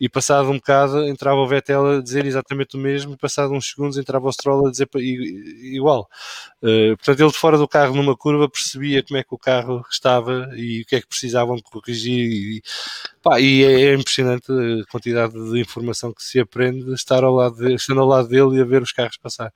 [0.00, 3.70] E passado um bocado entrava o Vettel a dizer exatamente o mesmo, e passado uns
[3.70, 6.08] segundos entrava o Stroll a dizer igual.
[6.62, 9.84] Uh, portanto, ele de fora do carro numa curva percebia como é que o carro
[9.90, 12.30] estava e o que é que precisavam corrigir.
[12.30, 12.62] E,
[13.22, 17.56] pá, e é, é, impressionante a quantidade de informação que se aprende estar ao lado
[17.56, 19.52] de, estando ao lado dele e a ver os carros passar.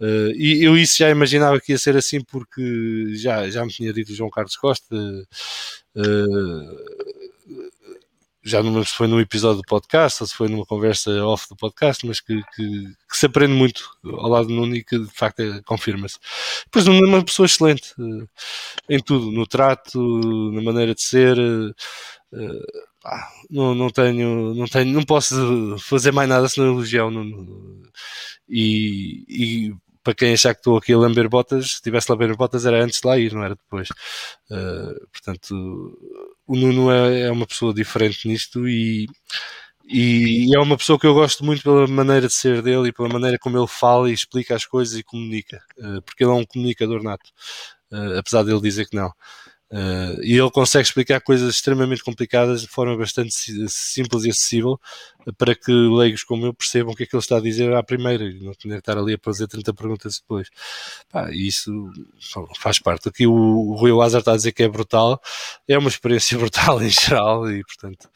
[0.00, 3.92] Uh, e eu isso já imaginava que ia ser assim porque já, já me tinha
[3.92, 4.96] dito João Carlos Costa.
[5.94, 7.21] Uh,
[8.44, 11.48] já não lembro se foi num episódio do podcast ou se foi numa conversa off
[11.48, 14.98] do podcast, mas que, que, que se aprende muito ao lado do Nuno e que
[14.98, 16.18] de facto é, confirma-se.
[16.64, 18.28] Depois, Nuno é uma pessoa excelente uh,
[18.88, 21.38] em tudo, no trato, na maneira de ser.
[21.38, 27.10] Uh, ah, não, não tenho, não tenho, não posso fazer mais nada senão elogiar o
[27.10, 27.82] Nuno.
[28.48, 32.36] E, e para quem achar que estou aqui a lamber botas, se tivesse a lamber
[32.36, 33.88] botas era antes de lá ir, não era depois.
[34.50, 35.98] Uh, portanto,
[36.46, 39.06] o Nuno é, é, uma pessoa diferente nisto e,
[39.84, 43.08] e, é uma pessoa que eu gosto muito pela maneira de ser dele e pela
[43.08, 46.44] maneira como ele fala e explica as coisas e comunica, uh, porque ele é um
[46.44, 47.30] comunicador nato,
[47.92, 49.12] uh, apesar dele dizer que não.
[49.72, 53.32] Uh, e ele consegue explicar coisas extremamente complicadas de forma bastante
[53.70, 54.78] simples e acessível
[55.38, 57.82] para que leigos como eu percebam o que é que ele está a dizer à
[57.82, 60.50] primeira e não tenha que estar ali a fazer 30 perguntas depois.
[61.10, 61.90] Pá, isso
[62.58, 63.08] faz parte.
[63.08, 65.18] Aqui o, o Rui Lázaro está a dizer que é brutal,
[65.66, 68.10] é uma experiência brutal em geral e portanto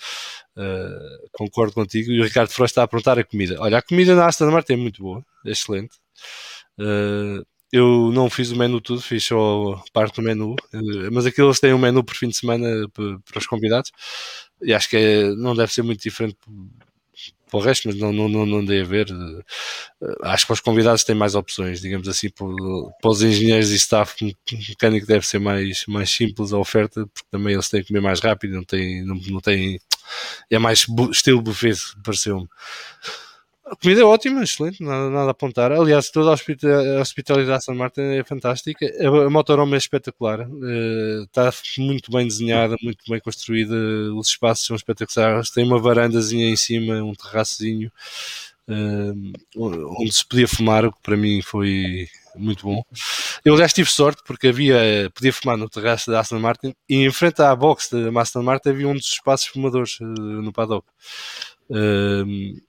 [0.59, 2.13] uh, concordo contigo.
[2.13, 3.57] E o Ricardo Frost está a perguntar a comida.
[3.61, 5.97] Olha, a comida na Aston Martin é muito boa, é excelente.
[6.79, 11.49] Uh, eu não fiz o menu tudo, fiz só parte do menu, eh, mas aquilo
[11.49, 13.91] eles têm um menu por fim de semana para os convidados
[14.63, 16.37] e acho que é, não deve ser muito diferente
[17.51, 19.09] para o resto, mas não, não, não, não dei a ver.
[19.11, 22.47] Eh, acho que os convidados têm mais opções, digamos assim, para,
[23.11, 24.15] os engenheiros e staff
[24.69, 28.21] mecânico deve ser mais, mais simples a oferta, porque também eles têm que comer mais
[28.21, 29.81] rápido, não têm, não, não têm,
[30.51, 32.49] é mais estilo buffet, pareceu-me.
[33.69, 35.73] A comida é ótima, excelente, nada, nada a apontar.
[35.73, 38.87] Aliás, toda a hospitalidade de São Martin é fantástica.
[39.01, 43.75] A, a motorhome é espetacular, uh, está muito bem desenhada, muito bem construída.
[44.15, 45.51] Os espaços são espetaculares.
[45.51, 47.91] Tem uma varandazinha em cima, um terraçozinho
[48.69, 49.33] uh,
[50.01, 52.85] onde se podia fumar, o que para mim foi muito bom.
[53.45, 57.11] Eu, aliás, tive sorte porque havia, podia fumar no terraço da Aston Martin e em
[57.11, 60.87] frente à box da Aston Martin havia um dos espaços fumadores uh, no paddock.
[61.69, 62.65] Uh,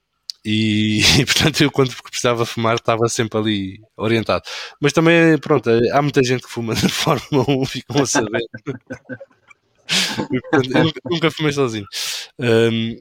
[0.50, 4.42] e, e, portanto eu quando precisava fumar estava sempre ali orientado.
[4.80, 8.40] Mas também, pronto, há muita gente que fuma na Fórmula 1, ficam a saber.
[10.32, 11.86] e, portanto, eu nunca, nunca fumei sozinho.
[12.38, 12.96] Um,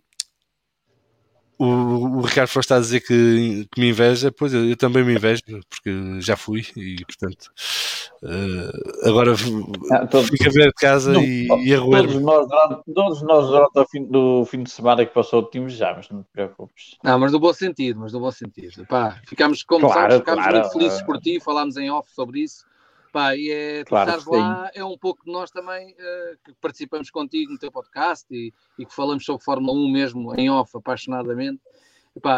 [1.59, 5.03] o, o, Ricardo Frost está a dizer que, que me inveja, pois eu, eu, também
[5.03, 7.51] me invejo, porque já fui e portanto
[8.23, 9.33] uh, agora
[9.91, 12.03] ah, todos, fico a ver de casa não, e, e a roer.
[12.03, 12.47] Todos nós,
[12.93, 16.21] todos nós durante o fim, do fim de semana que passou tínhamos já, mas não
[16.21, 16.97] te preocupes.
[17.03, 18.85] Não, mas no bom sentido, mas no bom sentido.
[18.85, 22.41] Pá, ficámos, como claro, sabes, ficámos claro, muito felizes por ti, falámos em off sobre
[22.41, 22.66] isso.
[23.17, 27.09] Pá, e é, claro tu lá é um pouco de nós também uh, que participamos
[27.09, 31.59] contigo no teu podcast e, e, que falamos sobre Fórmula 1 mesmo em off, apaixonadamente.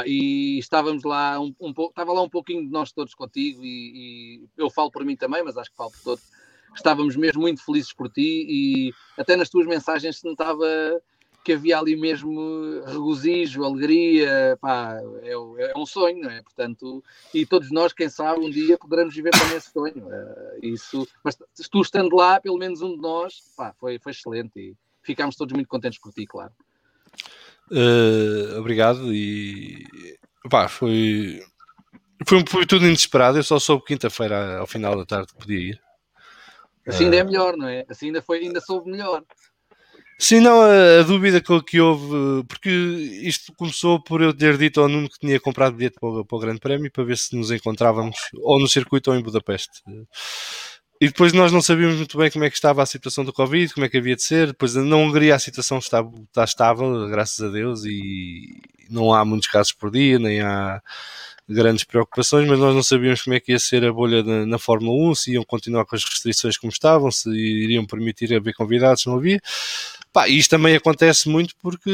[0.06, 4.46] E estávamos lá um, um pouco, estava lá um pouquinho de nós todos contigo e,
[4.46, 6.24] e, eu falo por mim também, mas acho que falo por todos.
[6.74, 10.66] Estávamos mesmo muito felizes por ti e até nas tuas mensagens se notava
[11.44, 16.42] que havia ali mesmo regozijo, alegria, pá, é, é, um sonho, não é?
[16.42, 20.08] Portanto, e todos nós, quem sabe, um dia poderemos viver também esse sonho.
[20.08, 21.38] Uh, isso, mas
[21.70, 25.54] tu estando lá, pelo menos um de nós, pá, foi, foi excelente e ficámos todos
[25.54, 26.52] muito contentes por ti, claro.
[27.72, 29.86] Uh, obrigado e
[30.50, 31.44] pá, foi,
[32.28, 33.38] foi, foi tudo inesperado.
[33.38, 35.82] Eu só soube quinta-feira ao final da tarde que podia ir.
[36.88, 37.86] Assim ainda é melhor, não é?
[37.88, 39.24] Assim ainda, foi, ainda soube melhor.
[40.22, 44.90] Sim, não, a, dúvida que, que, houve, porque isto começou por eu ter dito ao
[44.90, 47.50] Nuno que tinha comprado bilhete para o, para o Grande Prémio para ver se nos
[47.52, 49.82] encontrávamos ou no circuito ou em Budapeste.
[51.02, 53.74] E depois nós não sabíamos muito bem como é que estava a situação do Covid,
[53.74, 54.48] como é que havia de ser.
[54.48, 59.48] Depois na Hungria a situação está, está estável, graças a Deus, e não há muitos
[59.48, 60.82] casos por dia, nem há
[61.50, 64.60] grandes preocupações, mas nós não sabíamos como é que ia ser a bolha na, na
[64.60, 69.06] Fórmula 1, se iam continuar com as restrições como estavam, se iriam permitir haver convidados,
[69.06, 69.42] não havia.
[70.14, 71.90] Pá, isto também acontece muito porque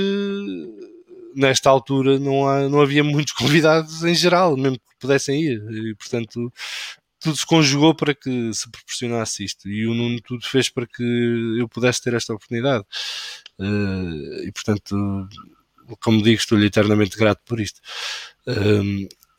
[1.36, 5.96] nesta altura não, há, não havia muitos convidados em geral, mesmo que pudessem ir, e
[5.96, 6.52] portanto
[7.20, 11.04] tudo se conjugou para que se proporcionasse isto e o Nuno tudo fez para que
[11.60, 12.86] eu pudesse ter esta oportunidade.
[13.58, 15.28] Uh, e portanto,
[16.00, 17.82] como digo, estou-lhe eternamente grato por isto.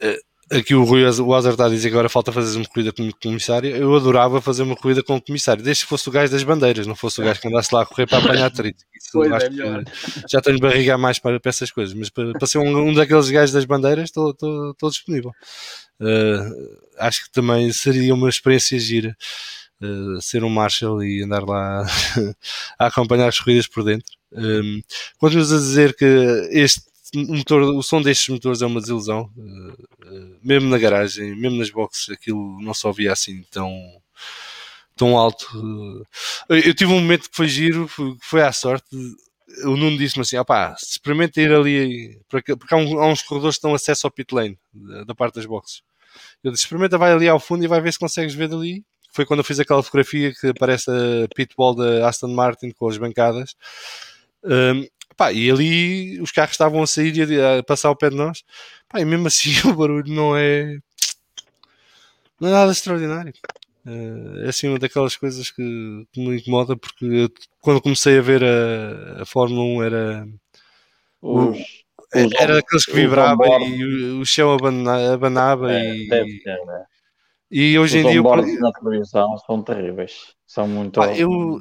[0.02, 2.92] Uh, aqui o Rui o Azar está a dizer que agora falta fazer uma corrida
[2.92, 3.74] com comissário.
[3.74, 6.86] Eu adorava fazer uma corrida com o comissário, desde que fosse o gajo das bandeiras,
[6.86, 8.84] não fosse o gage que andasse lá a correr para apanhar atrito.
[9.16, 12.92] É já tenho barriga mais para, para, essas coisas, mas para, para ser um, um
[12.92, 15.30] daqueles gajos das bandeiras, estou, estou, estou disponível.
[16.00, 19.16] Uh, acho que também seria uma experiência gira.
[19.80, 21.86] Uh, ser um Marshall e andar lá
[22.78, 24.12] a acompanhar as corridas por dentro.
[24.32, 24.82] Um,
[25.18, 26.04] continuas a dizer que
[26.50, 26.82] este
[27.14, 29.30] motor, o som destes motores é uma desilusão.
[29.36, 33.72] Uh, mesmo na garagem, mesmo nas boxes, aquilo não se ouvia assim tão,
[34.96, 35.46] tão alto.
[36.48, 37.88] eu tive um momento que foi giro,
[38.20, 38.86] foi à sorte.
[39.64, 44.06] O Nuno disse-me assim: opá, experimenta ir ali, porque, há, uns corredores que dão acesso
[44.06, 44.58] ao pit lane
[45.06, 45.82] da, parte das boxes.
[46.42, 48.84] Eu disse: experimenta, vai ali ao fundo e vai ver se consegues ver dali.
[49.12, 52.98] Foi quando eu fiz aquela fotografia que aparece a pitwall da Aston Martin com as
[52.98, 53.54] bancadas.
[54.44, 58.16] Um, Pá, e ali os carros estavam a sair e a, passar ao pé de
[58.16, 58.44] nós.
[58.88, 60.78] Pá, e mesmo assim o barulho não é.
[62.40, 63.32] Não é nada extraordinário.
[63.86, 68.22] Uh, é assim uma daquelas coisas que, que me incomoda porque eu, quando comecei a
[68.22, 70.28] ver a, a Fórmula 1 era.
[71.22, 71.58] Os,
[72.12, 76.08] era aqueles que vibrava e o, o chão abanava, abanava é, e.
[76.08, 76.84] Deve ser, né?
[77.50, 78.22] E hoje Os em dia.
[78.60, 80.34] na televisão são terríveis.
[80.46, 81.00] São muito.
[81.00, 81.60] Ah, eu,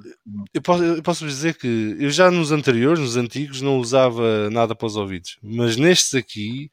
[0.53, 4.75] eu, posso, eu posso dizer que eu já nos anteriores, nos antigos, não usava nada
[4.75, 5.37] para os ouvidos.
[5.43, 6.71] Mas nestes aqui,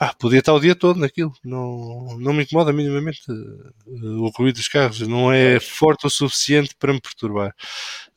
[0.00, 1.32] ah, podia estar o dia todo naquilo.
[1.44, 5.06] Não, não me incomoda minimamente uh, o ruído dos carros.
[5.06, 7.54] Não é forte o suficiente para me perturbar.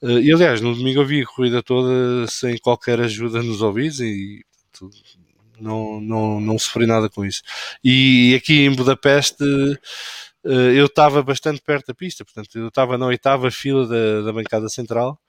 [0.02, 4.00] Uh, e aliás, no domingo eu vi a corrida toda sem qualquer ajuda nos ouvidos
[4.02, 4.46] e
[5.60, 7.42] não, não, não sofri nada com isso.
[7.84, 9.44] E aqui em Budapeste
[10.46, 14.34] eh, eu estava bastante perto da pista, portanto, eu estava na oitava fila da, da
[14.34, 15.20] bancada central.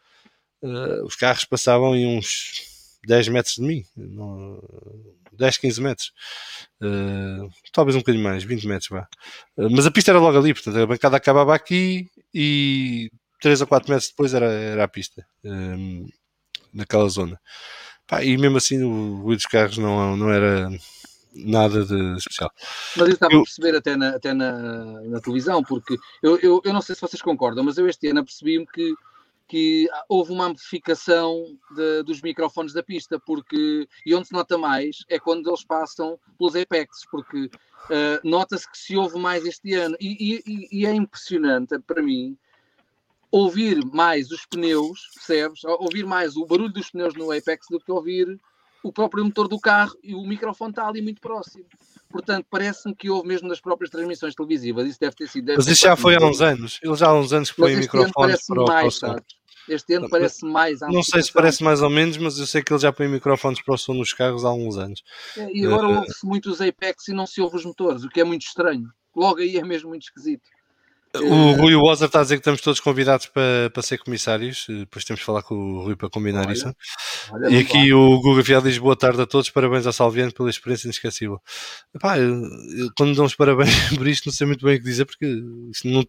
[0.63, 4.63] Uh, os carros passavam em uns 10 metros de mim, no,
[5.33, 6.13] 10, 15 metros,
[6.83, 8.89] uh, talvez um bocadinho mais, 20 metros.
[8.91, 9.07] Vá.
[9.71, 13.11] Mas a pista era logo ali, portanto, a bancada acabava aqui e
[13.41, 15.27] 3 ou 4 metros depois era, era a pista,
[16.73, 17.41] naquela zona.
[18.07, 20.71] Pá, e mesmo assim, o ruído dos carros não, não era
[21.35, 22.51] nada de especial.
[22.97, 23.41] Mas eu estava eu...
[23.41, 24.53] a perceber até na, até na,
[25.03, 28.21] na televisão, porque eu, eu, eu não sei se vocês concordam, mas eu este ano
[28.21, 28.95] apercebi-me que,
[29.49, 35.05] que houve uma amplificação de, dos microfones da pista, porque e onde se nota mais
[35.09, 39.97] é quando eles passam pelos Apex, porque uh, nota-se que se ouve mais este ano,
[40.01, 42.37] e, e, e é impressionante para mim
[43.37, 45.65] ouvir mais os pneus, percebes?
[45.65, 48.41] Ouvir mais o barulho dos pneus no Apex do que ouvir
[48.83, 51.65] o próprio motor do carro e o microfone está ali muito próximo.
[52.09, 54.89] Portanto, parece-me que houve mesmo nas próprias transmissões televisivas.
[54.89, 55.47] Isso deve ter sido.
[55.47, 56.79] Deve Mas isso já foi há uns anos.
[56.83, 59.01] Ele já há uns anos que põe microfone para o mais,
[59.69, 60.81] Este ano parece mais.
[60.81, 63.61] Não sei se parece mais ou menos, mas eu sei que ele já põe microfones
[63.61, 65.03] para o som nos carros há uns anos.
[65.37, 68.09] É, e agora uh, ouve-se muito os Apex e não se ouve os motores, o
[68.09, 68.89] que é muito estranho.
[69.15, 70.49] Logo aí é mesmo muito esquisito.
[71.23, 74.67] O Rui Wozer está a dizer que estamos todos convidados para, para ser comissários.
[74.69, 76.75] Depois temos de falar com o Rui para combinar olha, isso.
[77.33, 80.51] Olha, e aqui o Guga Fiel diz boa tarde a todos, parabéns ao Salviano pela
[80.51, 81.41] experiência inesquecível.
[81.95, 84.85] Epá, eu, eu, quando dão os parabéns por isto, não sei muito bem o que
[84.85, 85.27] dizer, porque
[85.85, 86.05] não,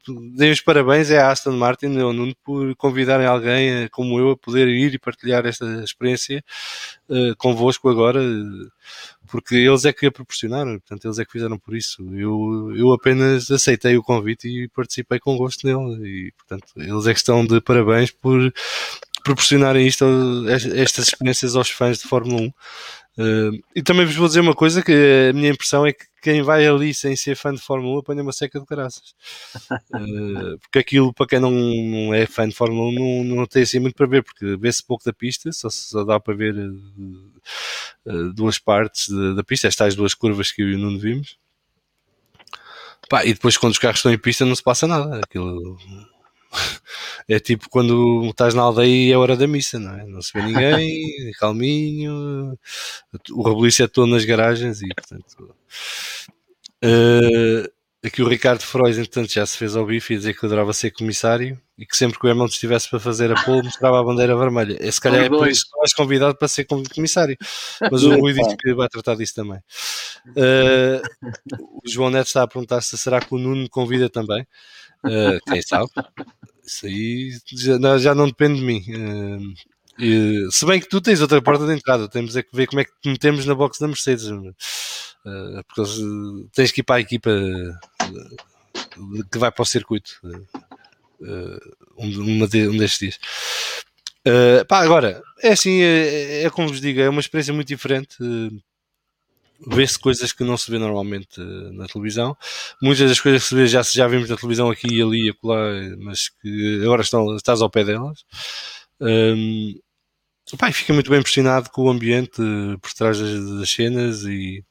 [0.51, 4.37] os parabéns é a Aston Martin ou Nuno por convidarem alguém eh, como eu a
[4.37, 6.43] poder ir e partilhar esta experiência
[7.09, 8.21] uh, convosco agora
[9.29, 12.03] porque eles é que a proporcionaram, portanto, eles é que fizeram por isso.
[12.13, 17.13] Eu, eu apenas aceitei o convite e participei com gosto nele, e portanto, eles é
[17.13, 18.53] que estão de parabéns por
[19.23, 20.05] proporcionarem isto,
[20.75, 22.53] estas experiências aos fãs de Fórmula 1.
[23.17, 26.43] Uh, e também vos vou dizer uma coisa: que a minha impressão é que quem
[26.43, 29.15] vai ali sem ser fã de Fórmula 1 apanha uma seca de caraças.
[29.91, 33.63] Uh, porque aquilo, para quem não, não, é fã de Fórmula 1, não, não tem
[33.63, 38.33] assim muito para ver, porque vê-se pouco da pista, só, só dá para ver uh,
[38.33, 41.39] duas partes da, da pista, estas duas curvas que eu e o Nuno vimos.
[43.09, 45.21] Pá, e depois, quando os carros estão em pista, não se passa nada.
[45.23, 45.77] Aquilo
[47.27, 50.05] é tipo quando estás na aldeia e é hora da missa, não é?
[50.05, 52.57] Não se vê ninguém, calminho,
[53.31, 55.55] o rebuliço é todo nas garagens e portanto.
[56.83, 57.69] Uh,
[58.05, 60.91] aqui o Ricardo Frois, entretanto, já se fez ao bife e dizer que adorava ser
[60.91, 64.35] comissário e que sempre que o Hamilton estivesse para fazer a pole mostrava a bandeira
[64.35, 64.77] vermelha.
[64.79, 67.37] É, se calhar é por isso que convidado para ser comissário.
[67.91, 69.59] Mas o Rui diz que vai tratar disso também.
[70.29, 71.01] Uh,
[71.83, 74.45] o João Neto está a perguntar se será que o Nuno convida também.
[75.05, 75.89] Uh, quem sabe?
[76.65, 78.83] Isso aí já, já não depende de mim.
[78.89, 79.53] Uh,
[79.99, 82.81] e, se bem que tu tens outra porta de entrada, temos é que ver como
[82.81, 84.25] é que te metemos na box da Mercedes.
[84.27, 85.91] Uh, porque
[86.53, 87.31] tens que ir para a equipa
[89.31, 90.19] que vai para o circuito
[91.97, 93.19] um, de, um destes dias.
[94.27, 98.17] Uh, pá, agora, é assim, é, é, como vos digo, é uma experiência muito diferente.
[98.21, 98.61] Uh,
[99.65, 102.37] Vê-se coisas que não se vê normalmente uh, na televisão.
[102.81, 105.29] Muitas das coisas que se vê já, já vimos na televisão aqui e ali e
[105.29, 105.57] acolá,
[105.99, 108.23] mas que agora estão, estás ao pé delas.
[108.99, 109.73] Um,
[110.57, 112.41] pá, fica muito bem impressionado com o ambiente
[112.81, 114.63] por trás das, das cenas e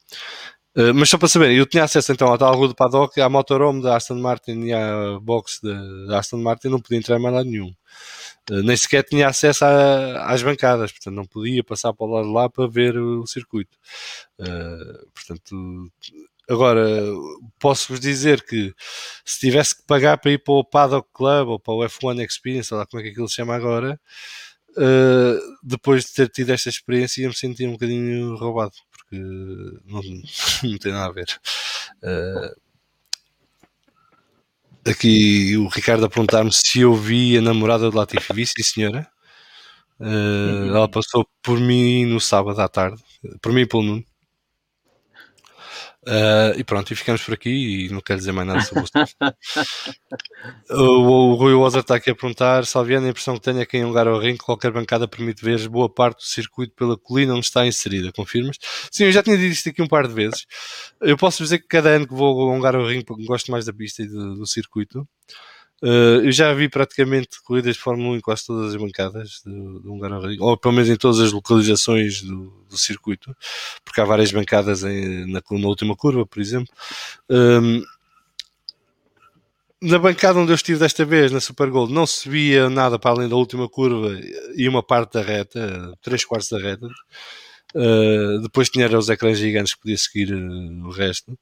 [0.76, 3.30] Uh, mas só para saber, eu tinha acesso então à tal rua do paddock, à
[3.30, 7.48] motorhome da Aston Martin e à box da Aston Martin, não podia entrar mais lado
[7.48, 7.72] nenhum.
[8.50, 12.26] Uh, nem sequer tinha acesso a, às bancadas, portanto não podia passar para o lado
[12.28, 13.76] de lá para ver o circuito.
[14.38, 15.92] Uh, portanto,
[16.48, 16.86] agora
[17.58, 18.74] posso-vos dizer que
[19.24, 22.68] se tivesse que pagar para ir para o Paddock Club ou para o F1 Experience,
[22.68, 24.00] sei lá como é que aquilo se chama agora,
[25.62, 29.16] depois de ter tido esta experiência ia-me sentir um bocadinho roubado porque
[29.84, 30.02] não,
[30.62, 31.26] não tem nada a ver.
[32.02, 32.65] Uh,
[34.90, 38.32] aqui o Ricardo a perguntar-me se eu vi a namorada do Latifi.
[38.32, 39.06] Vi, sim, senhora.
[39.98, 43.02] Uh, ela passou por mim no sábado à tarde,
[43.40, 44.04] por mim e pelo Nuno.
[46.08, 48.92] Uh, e pronto, e ficamos por aqui e não quero dizer mais nada sobre isso.
[50.70, 53.76] o, o, Rui Wozer está aqui a perguntar: Salviano, a impressão que tenho é que
[53.76, 57.46] em um ao ring qualquer bancada permite ver boa parte do circuito pela colina onde
[57.46, 58.12] está inserida.
[58.12, 58.56] Confirmas?
[58.88, 60.46] Sim, eu já tinha dito isto aqui um par de vezes.
[61.00, 63.72] Eu posso dizer que cada ano que vou a um ao ring gosto mais da
[63.72, 65.08] pista e do, do circuito.
[65.82, 69.80] Uh, eu já vi praticamente corridas de Fórmula 1 em quase todas as bancadas do,
[69.80, 73.36] do Hungaroring, ou pelo menos em todas as localizações do, do circuito,
[73.84, 76.72] porque há várias bancadas em, na, na, última curva, por exemplo.
[77.28, 77.82] Um,
[79.82, 83.10] na bancada onde eu estive desta vez, na Super Gold, não se via nada para
[83.10, 84.18] além da última curva
[84.54, 86.88] e uma parte da reta, três quartos da reta.
[87.74, 91.38] Uh, depois tinha os ecrãs gigantes que podia seguir uh, o resto.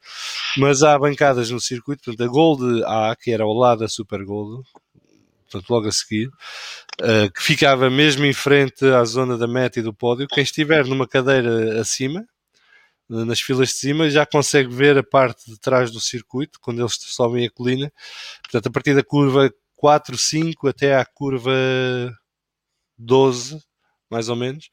[0.57, 4.25] Mas há bancadas no circuito, portanto, a Gold A, que era ao lado da Super
[4.25, 4.65] Gold,
[5.43, 9.83] portanto, logo a seguir, uh, que ficava mesmo em frente à zona da meta e
[9.83, 10.27] do pódio.
[10.29, 12.27] Quem estiver numa cadeira acima,
[13.09, 16.97] nas filas de cima, já consegue ver a parte de trás do circuito, quando eles
[16.99, 17.93] sobem a colina.
[18.43, 21.53] Portanto, a partir da curva 4, 5 até à curva
[22.97, 23.63] 12,
[24.11, 24.69] mais ou menos,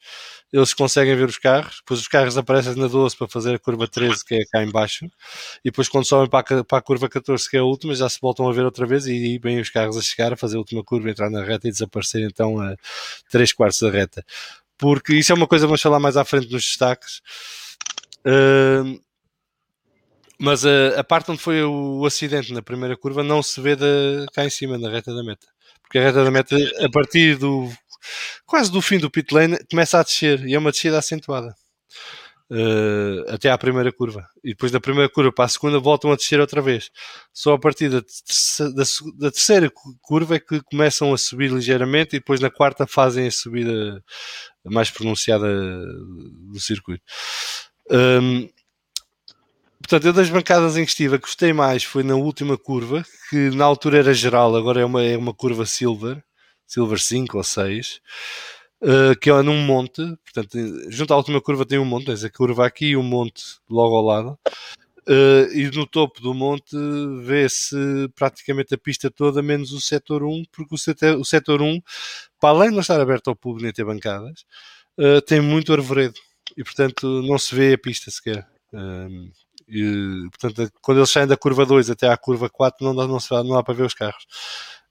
[0.52, 3.88] eles conseguem ver os carros, depois os carros aparecem na 12 para fazer a curva
[3.88, 5.06] 13, que é cá embaixo,
[5.64, 8.08] e depois quando sobem para a, para a curva 14, que é a última, já
[8.08, 10.56] se voltam a ver outra vez e aí vêm os carros a chegar, a fazer
[10.56, 12.76] a última curva, entrar na reta e desaparecer então a
[13.30, 14.24] 3 quartos da reta.
[14.78, 17.20] Porque isso é uma coisa, vamos falar mais à frente nos destaques.
[18.26, 19.00] Uh,
[20.38, 23.76] mas a, a, parte onde foi o, o, acidente na primeira curva não se vê
[23.76, 25.46] de, cá em cima, na reta da meta.
[25.82, 27.70] Porque a reta da meta, a partir do
[28.46, 31.54] quase do fim do pit lane, começa a descer e é uma descida acentuada.
[32.54, 36.16] Uh, até à primeira curva e depois da primeira curva para a segunda voltam a
[36.16, 36.90] descer outra vez.
[37.32, 38.82] Só a partir da, da,
[39.18, 43.30] da, terceira curva é que começam a subir ligeiramente e depois na quarta fazem a
[43.30, 44.04] subida
[44.66, 47.02] mais pronunciada do circuito.
[47.90, 48.50] Um,
[49.80, 53.02] portanto, eu das bancadas em que estive, a que gostei mais foi na última curva,
[53.30, 56.22] que na altura era geral, agora é uma, é uma curva silver.
[56.72, 58.00] Silver 5 ou 6,
[58.82, 60.58] uh, eh, que é num monte, portanto,
[60.90, 63.94] junto à última curva tem um monte, tens a curva aqui e um monte logo
[63.94, 64.38] ao lado.
[65.08, 66.76] Uh, e no topo do monte
[67.24, 67.76] vê-se
[68.14, 71.80] praticamente a pista toda, menos o setor 1, porque o setor, o setor 1,
[72.40, 74.44] para além de não estar aberto ao público nem ter bancadas,
[74.98, 76.14] uh, tem muito arvoredo
[76.56, 78.46] e portanto não se vê a pista sequer.
[78.72, 79.30] Uh,
[79.68, 83.18] e, portanto, quando eles saem da curva 2 até à curva 4, não dá, não,
[83.18, 84.24] se, não dá para ver os carros.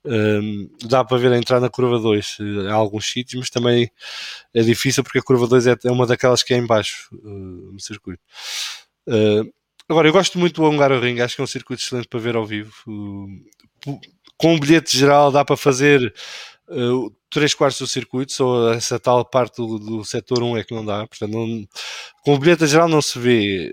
[0.04, 3.92] Um, dá para ver a entrar na curva 2 eh, em alguns sítios, mas também
[4.52, 7.72] é difícil porque a curva 2 é, é uma daquelas que é em baixo uh,
[7.72, 8.22] no circuito.
[9.08, 9.52] Uh,
[9.88, 12.46] agora, eu gosto muito do Hungaroring, acho que é um circuito excelente para ver ao
[12.46, 12.74] vivo.
[12.88, 14.00] Uh,
[14.38, 16.12] com um bilhete geral dá para fazer
[16.70, 20.74] uh, 3 quartos do circuito, só essa tal parte do, do setor 1 é que
[20.74, 21.06] não dá.
[21.06, 21.68] Portanto, não,
[22.24, 23.72] com o bilhete geral não se vê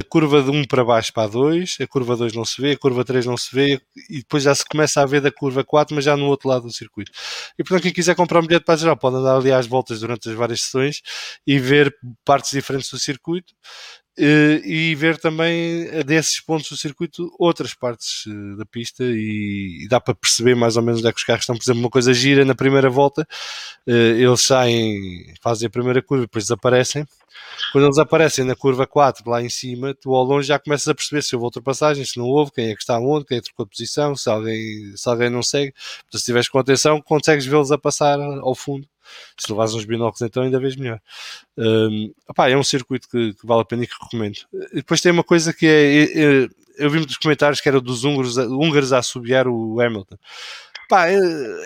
[0.00, 2.72] a curva de 1 para baixo para a 2, a curva 2 não se vê,
[2.72, 5.64] a curva 3 não se vê, e depois já se começa a ver da curva
[5.64, 7.10] 4, mas já no outro lado do circuito.
[7.58, 10.00] E portanto, quem quiser comprar um bilhete para a geral pode andar ali às voltas
[10.00, 11.02] durante as várias sessões
[11.46, 11.94] e ver
[12.24, 13.52] partes diferentes do circuito
[14.18, 20.00] e ver também eh, desses pontos do circuito outras partes eh, da pista e, dá
[20.00, 21.56] para perceber mais ou menos onde é que os carros estão.
[21.56, 23.26] Por exemplo, uma coisa gira na primeira volta,
[23.86, 27.06] eles saem, fazem a primeira curva e depois desaparecem
[27.72, 30.94] quando eles aparecem na curva 4, lá em cima, tu ao longe já começas a
[30.94, 33.46] perceber se houve ultrapassagem, se não houve, quem é que está onde, quem é que
[33.46, 35.74] trocou de posição, se alguém, se alguém não segue.
[36.06, 38.86] Então, se estiveres com atenção, consegues vê-los a passar ao fundo.
[39.36, 41.00] Se levares uns binóculos, então ainda vês melhor.
[41.56, 44.38] Um, opá, é um circuito que, que, vale a pena e que recomendo.
[44.72, 46.48] E depois tem uma coisa que é, é,
[46.78, 50.16] eu vi muitos comentários que era dos húngaros, húngaros a assobiar o Hamilton.
[50.88, 51.06] Pá,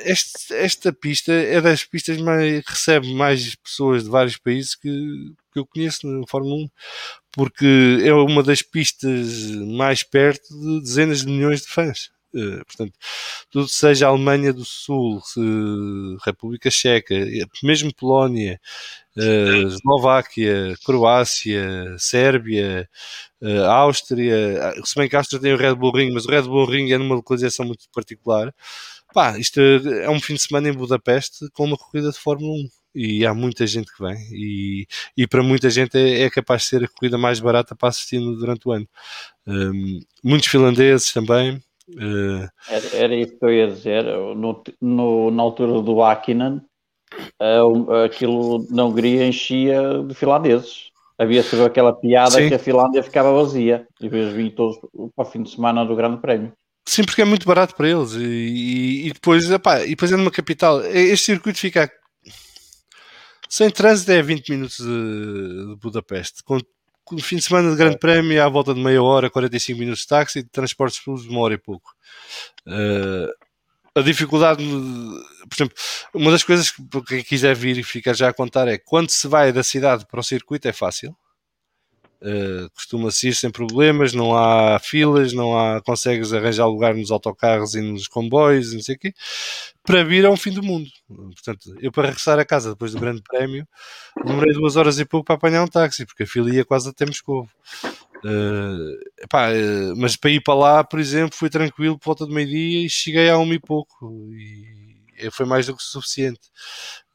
[0.04, 4.90] este, esta pista é das pistas que recebe mais pessoas de vários países que,
[5.52, 6.68] que eu conheço na Fórmula 1,
[7.30, 12.10] porque é uma das pistas mais perto de dezenas de milhões de fãs.
[12.34, 12.92] Uh, portanto,
[13.50, 15.22] tudo seja Alemanha do Sul,
[16.24, 17.14] República Checa,
[17.62, 18.60] mesmo Polónia,
[19.16, 22.88] uh, Eslováquia, Croácia, Sérvia,
[23.68, 26.64] Áustria, se bem que a Áustria tem o Red Bull Ring, mas o Red Bull
[26.64, 28.54] Ring é numa localização muito particular.
[29.12, 32.68] Pá, isto é um fim de semana em Budapeste com uma corrida de Fórmula 1
[32.94, 36.68] e há muita gente que vem e, e para muita gente é, é, capaz de
[36.68, 38.88] ser a corrida mais barata para assistir durante o ano.
[39.46, 41.62] Um, muitos finlandeses também.
[41.94, 42.48] Uh...
[42.68, 44.04] Era, era, isso que eu ia dizer.
[44.04, 46.62] No, no na altura do Akinan,
[47.40, 50.90] uh, aquilo na Hungria enchia de finlandeses.
[51.18, 52.48] Havia sempre aquela piada Sim.
[52.48, 54.78] que a Finlândia ficava vazia e depois vinham todos
[55.14, 56.52] para o fim de semana do Grande Prémio.
[56.86, 58.12] Sim, porque é muito barato para eles.
[58.14, 60.80] E, e depois, epá, e depois é numa capital.
[60.82, 61.90] Este circuito fica.
[63.48, 66.42] Sem trânsito é 20 minutos de, de Budapeste.
[66.42, 66.58] Com,
[67.04, 70.08] com fim de semana de grande prémio, à volta de meia hora, 45 minutos de
[70.08, 71.90] táxi e de transportes públicos, uma hora e pouco.
[72.66, 73.28] Uh,
[73.94, 75.76] a dificuldade, por exemplo,
[76.14, 79.28] uma das coisas que quem quiser vir e ficar já a contar é quando se
[79.28, 81.14] vai da cidade para o circuito é fácil
[82.22, 87.74] Uh, Costuma-se ir sem problemas, não há filas, não há, consegues arranjar lugar nos autocarros
[87.74, 89.12] e nos comboios, não sei o quê,
[89.82, 90.88] para vir a um fim do mundo.
[91.08, 93.66] Portanto, eu para regressar a casa depois do Grande Prémio,
[94.24, 97.04] demorei duas horas e pouco para apanhar um táxi, porque a fila ia quase até
[97.04, 97.48] Moscou.
[98.24, 102.88] Uh, mas para ir para lá, por exemplo, fui tranquilo por volta do meio-dia e
[102.88, 106.40] cheguei a uma e pouco, e foi mais do que suficiente.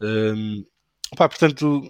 [0.01, 0.67] Uh,
[1.15, 1.89] portanto,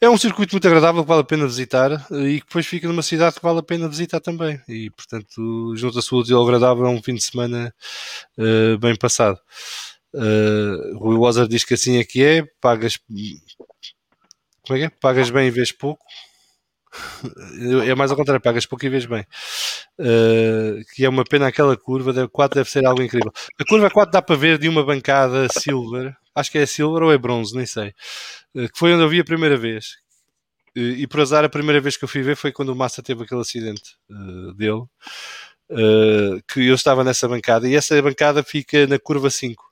[0.00, 2.88] é um circuito muito agradável que vale a pena visitar eh, e que depois fica
[2.88, 4.60] numa cidade que vale a pena visitar também.
[4.68, 7.74] E, portanto, junto-se o útil ao agradável, é um fim de semana
[8.38, 9.38] uh, bem passado.
[10.14, 12.98] Uh, Rui Wazer diz que assim é que é, pagas.
[14.66, 14.88] Como é que é?
[15.00, 16.04] Pagas bem e vês pouco.
[17.86, 19.24] É mais ao contrário, pagas pouco e vês bem.
[19.98, 23.32] Uh, que é uma pena aquela curva, 4 deve ser algo incrível.
[23.60, 27.12] A curva 4 dá para ver de uma bancada silver, acho que é silver ou
[27.12, 27.88] é bronze, nem sei,
[28.54, 29.96] uh, que foi onde eu vi a primeira vez.
[30.76, 33.02] Uh, e por azar, a primeira vez que eu fui ver foi quando o Massa
[33.02, 33.96] teve aquele acidente
[34.56, 34.84] dele,
[36.48, 39.68] que eu estava nessa bancada, e essa bancada fica na curva 5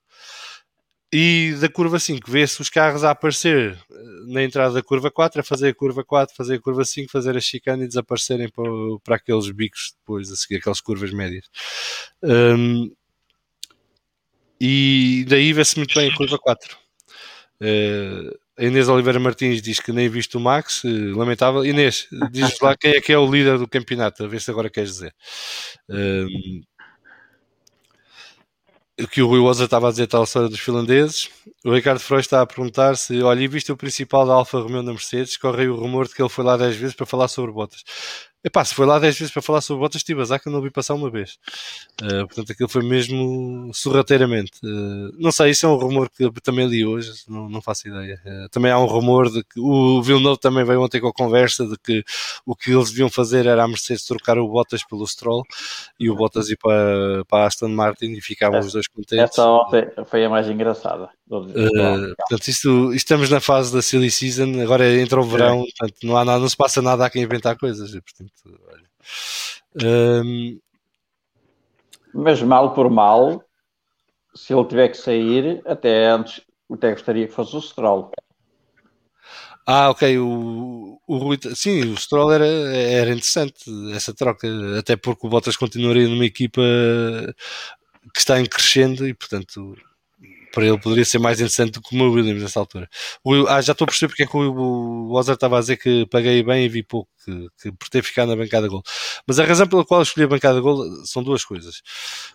[1.12, 3.94] e da curva 5 vê-se os carros a aparecer eh,
[4.26, 7.36] na entrada da curva 4, a fazer a curva 4, fazer a curva 5, fazer
[7.36, 8.68] a chicane e desaparecerem para,
[9.04, 11.46] para aqueles bicos depois, a seguir aquelas curvas médias.
[12.22, 12.90] Um,
[14.60, 16.76] e daí vê-se muito bem a curva 4.
[17.60, 21.64] Uh, a Inês Oliveira Martins diz que nem visto o Max, uh, lamentável.
[21.64, 24.70] Inês, diz lá quem é que é o líder do campeonato, a ver se agora
[24.70, 25.14] queres dizer.
[25.88, 26.62] Um,
[28.98, 31.28] o que o Rui Oza estava a dizer tal história dos finlandeses.
[31.64, 34.82] O Ricardo Freud está a perguntar se, olha, e viste o principal da Alfa Romeo
[34.82, 35.36] na Mercedes?
[35.36, 37.84] Corre o rumor de que ele foi lá 10 vezes para falar sobre botas.
[38.46, 40.62] Epá, se foi lá 10 vezes para falar sobre botas, estive a que eu não
[40.62, 41.36] vi passar uma vez.
[42.00, 44.52] Uh, portanto, aquilo foi mesmo sorrateiramente.
[44.62, 47.88] Uh, não sei, isso é um rumor que eu também li hoje, não, não faço
[47.88, 48.20] ideia.
[48.24, 51.66] Uh, também há um rumor de que o Villeneuve também veio ontem com a conversa
[51.66, 52.04] de que
[52.46, 55.42] o que eles deviam fazer era a Mercedes trocar o Bottas pelo Stroll
[55.98, 59.18] e o Bottas ir para, para a Aston Martin e ficavam os dois contentes.
[59.18, 61.08] Essa ontem foi a mais engraçada.
[61.28, 65.64] portanto, isto, estamos na fase da silly season, agora entra o verão, é.
[65.76, 67.90] portanto, não, há não se passa nada a quem inventar coisas.
[67.90, 70.22] Portanto, olha.
[70.22, 70.60] Um...
[72.14, 73.44] Mas mal por mal,
[74.34, 76.40] se ele tiver que sair, até antes,
[76.72, 78.10] até gostaria que fosse o Stroll.
[79.66, 80.18] Ah, ok.
[80.18, 85.56] O, o Rui, sim, o Stroll era, era interessante essa troca, até porque o Bottas
[85.56, 86.62] continuaria numa equipa
[88.14, 89.76] que está em crescendo e, portanto,
[90.56, 92.88] para ele poderia ser mais interessante do que o Williams nessa altura.
[93.22, 96.06] O, ah, já estou a perceber porque é que o, o estava a dizer que
[96.06, 98.82] paguei bem e vi pouco, que, que por ter ficado na bancada Gol.
[99.26, 101.82] Mas a razão pela qual escolhi a bancada Gol são duas coisas.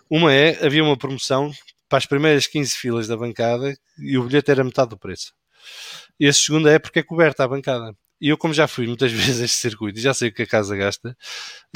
[0.08, 1.50] Uma é, havia uma promoção
[1.88, 5.32] para as primeiras 15 filas da bancada e o bilhete era metade do preço.
[6.20, 7.92] E a segunda é porque é coberta a bancada.
[8.22, 10.42] E eu, como já fui muitas vezes a este circuito e já sei o que
[10.42, 11.16] a casa gasta,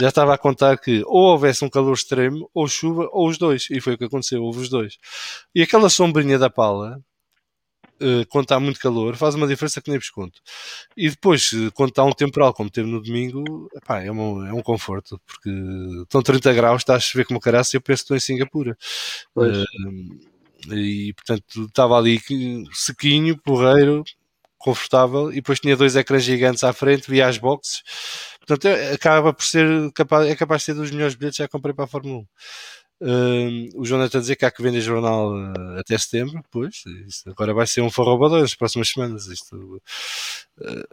[0.01, 3.66] já estava a contar que ou houvesse um calor extremo, ou chuva, ou os dois.
[3.68, 4.97] E foi o que aconteceu, houve os dois.
[5.53, 7.03] E aquela sombrinha da pala,
[8.01, 10.40] uh, quando está muito calor, faz uma diferença que nem vos conto.
[10.97, 14.62] E depois, quando está um temporal, como teve no domingo, epá, é, um, é um
[14.62, 15.51] conforto, porque
[16.03, 18.78] estão 30 graus, está a chover como caraça e eu penso que estou em Singapura.
[19.34, 19.64] Uh,
[20.72, 22.20] e portanto, estava ali
[22.72, 24.05] sequinho, porreiro,
[24.59, 27.83] confortável e depois tinha dois ecrãs gigantes à frente, via as boxes.
[28.39, 31.49] Portanto, é, acaba por ser capaz, é capaz de ser dos melhores bilhetes que já
[31.49, 32.27] comprei para a Fórmula 1.
[32.99, 36.83] Uh, o Jonathan dizer que há que vender jornal uh, até setembro, pois,
[37.27, 39.27] agora vai ser um forrobador nas próximas semanas.
[39.27, 39.83] Isto,
[40.59, 40.89] uh,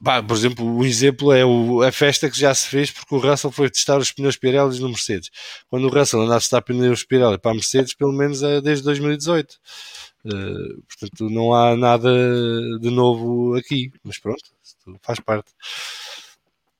[0.00, 3.18] bah, por exemplo, um exemplo é o, a festa que já se fez porque o
[3.18, 5.30] Russell foi testar os pneus Pirelli no Mercedes.
[5.68, 8.84] Quando o Russell andava a testar pneus Pirelli para a Mercedes, pelo menos é desde
[8.84, 9.58] 2018.
[10.24, 12.10] Uh, portanto, não há nada
[12.80, 14.42] de novo aqui, mas pronto,
[15.02, 15.52] faz parte.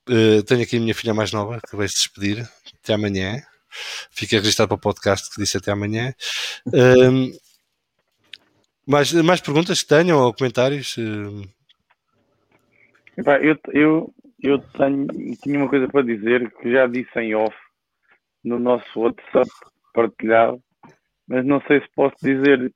[0.09, 2.49] Uh, tenho aqui a minha filha mais nova vai se despedir.
[2.83, 3.41] Até amanhã.
[4.09, 6.13] Fica registrado para o podcast que disse até amanhã.
[6.67, 7.31] Uh,
[8.85, 10.95] mais, mais perguntas que tenham ou comentários?
[13.41, 15.07] Eu, eu, eu tenho,
[15.41, 17.55] tinha uma coisa para dizer que já disse em off
[18.43, 19.49] no nosso WhatsApp
[19.93, 20.61] partilhado,
[21.27, 22.73] mas não sei se posso dizer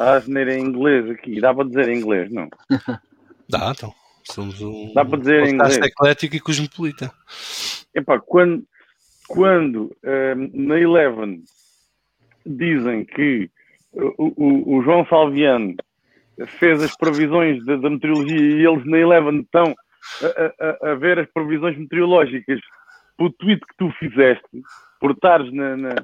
[0.00, 1.40] a asneira em inglês aqui.
[1.40, 2.48] Dá para dizer em inglês, não?
[3.48, 3.92] Dá, então.
[4.24, 5.78] Somos um Dá para dizer em inglês.
[5.78, 7.10] eclético e cosmopolita.
[7.94, 8.64] Epá, quando,
[9.26, 11.42] quando um, na Eleven
[12.44, 13.50] dizem que
[13.92, 15.74] o, o, o, João Salviano
[16.58, 19.74] fez as previsões da, da meteorologia e eles na Eleven estão
[20.22, 22.60] a, a, a, ver as previsões meteorológicas
[23.16, 24.62] pelo tweet que tu fizeste,
[25.00, 25.94] por estares na, na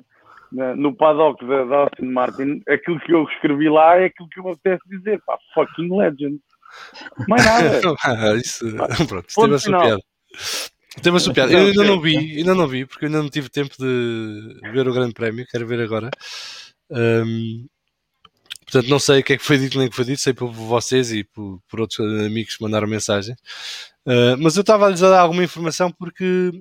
[0.55, 4.39] na, no paddock da, da Austin Martin, aquilo que eu escrevi lá é aquilo que
[4.39, 5.21] eu me apetece dizer.
[5.27, 6.39] Pá, fucking legend.
[7.29, 7.81] Mais nada.
[8.05, 8.65] ah, isso,
[9.09, 10.03] pronto, isso teve a sua piada.
[11.03, 11.53] Teve a sua piada.
[11.53, 14.87] Eu ainda não vi, ainda não vi, porque eu ainda não tive tempo de ver
[14.87, 16.09] o Grande Prémio, quero ver agora.
[16.91, 17.67] Um,
[18.65, 20.33] portanto, não sei o que é que foi dito nem o que foi dito, sei
[20.33, 23.35] por vocês e por, por outros amigos que mandaram mensagem.
[24.07, 26.53] Uh, mas eu estava a lhes dar alguma informação porque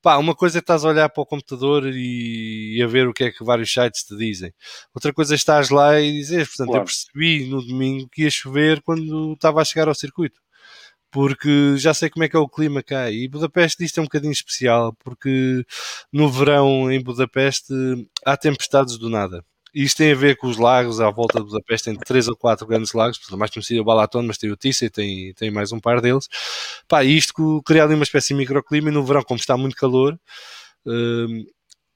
[0.00, 3.12] Pá, uma coisa é estás a olhar para o computador e, e, a ver o
[3.12, 4.52] que é que vários sites te dizem.
[4.94, 6.82] Outra coisa é estás lá e dizes, portanto, claro.
[6.82, 10.40] eu percebi no domingo que ia chover quando estava a chegar ao circuito.
[11.10, 13.10] Porque já sei como é que é o clima cá.
[13.10, 15.64] E Budapeste isto é um bocadinho especial, porque
[16.12, 17.72] no verão em Budapeste
[18.24, 19.44] há tempestades do nada.
[19.74, 22.36] E isto tem a ver com os lagos à volta de Budapeste, tem três ou
[22.36, 25.72] quatro grandes lagos, mais conhecido o Balaton, mas tem o Tissa e tem, tem mais
[25.72, 26.28] um par deles.
[26.88, 30.18] Pá, isto cria ali uma espécie de microclima e no verão, como está muito calor,
[30.86, 31.44] hum,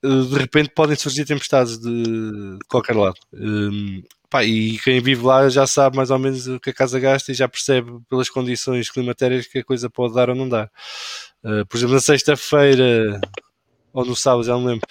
[0.02, 3.16] de repente podem surgir tempestades de, qualquer lado.
[3.32, 6.98] Um, pá, e quem vive lá já sabe mais ou menos o que a casa
[6.98, 10.70] gasta e já percebe pelas condições climatéricas que a coisa pode dar ou não dar.
[11.44, 13.20] Uh, por exemplo, na sexta-feira
[13.92, 14.86] ou no sábado, já não lembro,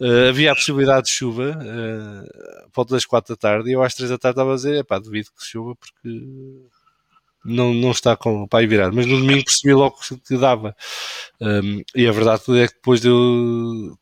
[0.00, 3.94] Uh, havia a possibilidade de chuva uh, volta das 4 da tarde e eu às
[3.94, 6.08] 3 da tarde estava a dizer, pá, duvido que chuva porque
[7.44, 9.96] não, não está com o pai virado, mas no domingo percebi logo
[10.26, 10.76] que dava.
[11.40, 13.08] Um, e a verdade é que depois de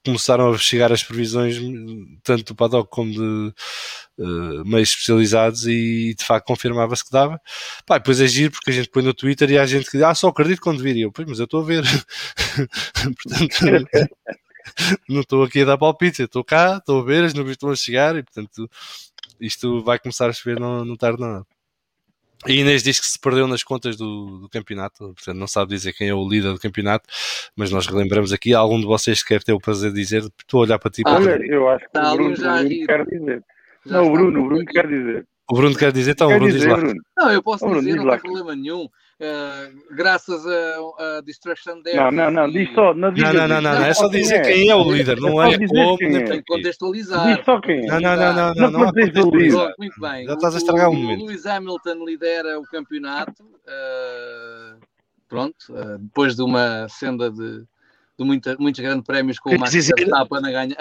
[0.05, 1.57] começaram a chegar as previsões,
[2.23, 3.55] tanto do paddock como de
[4.19, 7.41] uh, meios especializados, e de facto confirmava-se que dava.
[7.85, 10.03] Pá, depois é giro porque a gente põe no Twitter e há gente que diz,
[10.03, 10.97] ah, só acredito quando vir.
[10.97, 11.83] E eu, pois, mas eu estou a ver.
[13.23, 13.89] Portanto
[15.09, 17.77] não estou aqui a dar palpite, estou cá, estou a ver, as nuvens estão a
[17.77, 18.69] chegar e portanto
[19.41, 21.45] isto vai começar a chover, não, não tarde nada.
[22.47, 25.93] E Inês diz que se perdeu nas contas do, do, campeonato, portanto não sabe dizer
[25.95, 27.09] quem é o líder do campeonato,
[27.57, 30.63] mas nós relembramos aqui, algum de vocês quer ter o prazer de dizer, estou a
[30.65, 31.03] olhar para ti.
[31.07, 33.43] Ah, para eu acho que o Bruno, já quer dizer.
[33.87, 35.27] Não, o Bruno, o Bruno quer dizer.
[35.49, 36.81] O Bruno quer dizer, então, quer o Bruno dizer, diz lá.
[36.81, 37.01] Bruno.
[37.17, 38.85] Não, eu posso dizer, não tem problema nenhum.
[38.85, 41.99] Uh, graças a, a Destruction Derby.
[41.99, 42.93] Não, não, não, diz só.
[42.93, 45.97] Não, não, não, não, não, é só dizer quem é o líder, não é como.
[45.97, 47.37] Tem que contextualizar.
[47.37, 47.87] Diz só quem é.
[47.87, 50.27] Não, não, não, não, não, não, não Muito bem.
[50.27, 51.23] Já estás a estragar um momento.
[51.23, 53.43] O Lewis Hamilton lidera o campeonato.
[53.45, 54.79] Uh,
[55.29, 57.61] pronto, uh, depois de uma senda de,
[58.19, 60.77] de muita, muitos grandes prémios com o Max Verstappen a ganhar.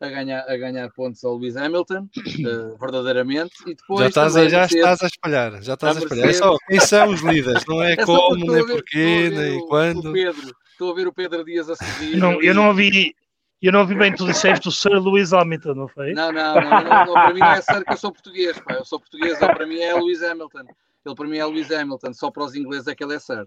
[0.00, 4.48] A, ganhar, a ganhar pontos ao Lewis Hamilton, uh, verdadeiramente, e depois já estás, a,
[4.48, 6.28] já estás a espalhar, já estás a, a espalhar.
[6.28, 10.10] É só quem são os líderes, não é, é como, nem porquê, nem o, quando.
[10.10, 12.16] O Pedro, estou a ver o Pedro Dias a seguir.
[12.16, 13.14] Não, eu não ouvi.
[13.62, 16.12] Eu não ouvi bem, tu disseste o Sir Lewis Hamilton, não foi?
[16.12, 18.74] Não, não, não, não, não para mim não é Sir que eu sou português, pá.
[18.74, 20.64] eu sou português, ele para mim é Lewis Hamilton.
[21.06, 23.46] Ele para mim é Lewis Hamilton, só para os ingleses é que ele é Sir.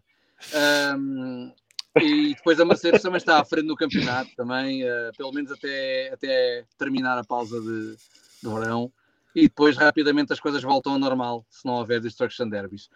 [0.97, 1.53] Um,
[2.01, 6.11] e depois a Mercedes também está à frente no campeonato, também, uh, pelo menos até,
[6.13, 8.91] até terminar a pausa de, de verão.
[9.35, 12.89] E depois rapidamente as coisas voltam ao normal, se não houver Destruction Derbies.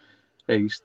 [0.48, 0.84] É isto.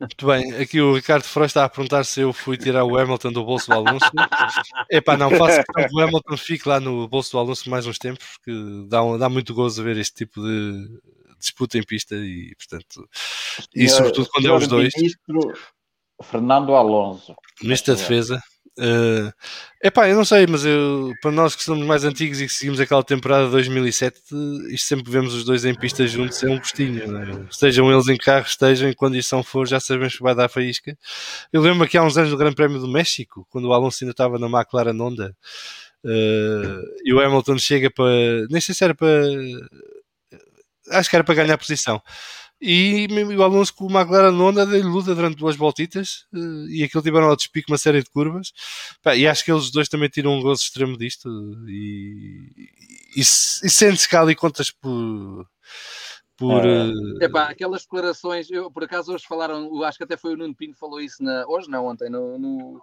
[0.00, 3.32] Muito bem, aqui o Ricardo Freire está a perguntar se eu fui tirar o Hamilton
[3.32, 4.10] do bolso do Alonso.
[4.90, 8.26] Epá, não, faço que o Hamilton fique lá no bolso do Alonso mais uns tempos,
[8.36, 8.52] porque
[8.88, 11.00] dá, dá muito gozo ver este tipo de
[11.38, 13.08] disputa em pista e, portanto,
[13.74, 14.92] e sobretudo quando é os dois.
[14.96, 15.52] Ministro,
[16.22, 17.34] Fernando Alonso.
[17.62, 18.42] Da Defesa.
[18.78, 19.30] Uh,
[19.84, 22.80] epá, eu não sei, mas eu, para nós que somos mais antigos e que seguimos
[22.80, 24.18] aquela temporada de 2007,
[24.70, 27.06] isto sempre vemos os dois em pista juntos, é um gostinho.
[27.06, 27.46] Né?
[27.50, 30.96] Estejam eles em carro, estejam em condição for, já sabemos que vai dar faísca.
[31.52, 34.12] Eu lembro aqui há uns anos do Grande Prémio do México, quando o Alonso ainda
[34.12, 35.36] estava na McLaren Honda,
[36.04, 38.46] uh, e o Hamilton chega para.
[38.48, 39.22] Nem sei se era para.
[40.90, 42.02] Acho que era para ganhar posição
[42.64, 47.02] e o Alonso com o McLaren Honda deu luta durante duas voltitas eh, e aquilo
[47.02, 48.52] tiveram ao despique uma série de curvas.
[49.16, 51.28] E acho que eles dois também tiram um gozo extremo disto
[51.66, 52.70] e,
[53.16, 55.44] e, e sente-se cá ali contas por
[56.36, 60.36] por é, epá, aquelas declarações, eu por acaso hoje falaram, acho que até foi o
[60.36, 62.82] Nuno Pinto que falou isso na, hoje não, ontem no, no,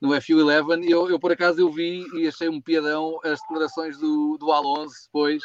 [0.00, 3.96] no FU11 e eu, eu, por acaso eu vi e achei um piadão as declarações
[3.98, 5.42] do, do Alonso depois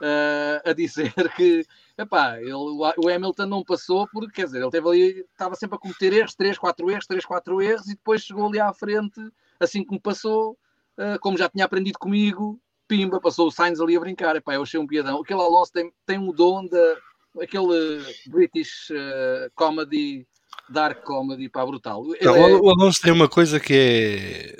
[0.00, 1.64] uh, a dizer que
[2.00, 5.78] epá, ele, o Hamilton não passou porque, quer dizer, ele teve ali, estava sempre a
[5.78, 9.20] cometer erros, 3, 4 erros, 3, 4 erros, e depois chegou ali à frente,
[9.58, 10.56] assim como passou,
[10.98, 14.62] uh, como já tinha aprendido comigo, pimba, passou o Sainz ali a brincar, epá, eu
[14.62, 15.20] achei um piadão.
[15.20, 16.96] Aquele Alonso tem, tem um dom da,
[17.40, 20.26] aquele British uh, comedy,
[20.68, 22.04] dark comedy, pá, brutal.
[22.20, 22.54] Não, é...
[22.54, 24.56] O Alonso tem uma coisa que é,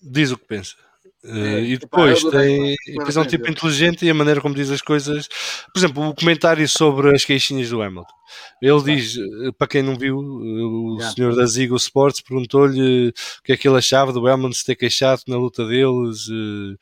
[0.00, 0.76] diz o que pensa.
[1.24, 4.82] Uh, e depois tem, depois é um tipo inteligente e a maneira como diz as
[4.82, 5.26] coisas.
[5.72, 8.12] Por exemplo, o comentário sobre as queixinhas do Hamilton.
[8.60, 11.14] Ele diz, eh, para quem não viu, o yeah.
[11.14, 14.74] senhor da Zigo Sports perguntou-lhe o que é que ele achava do Hamilton se ter
[14.74, 16.74] queixado na luta deles, uh,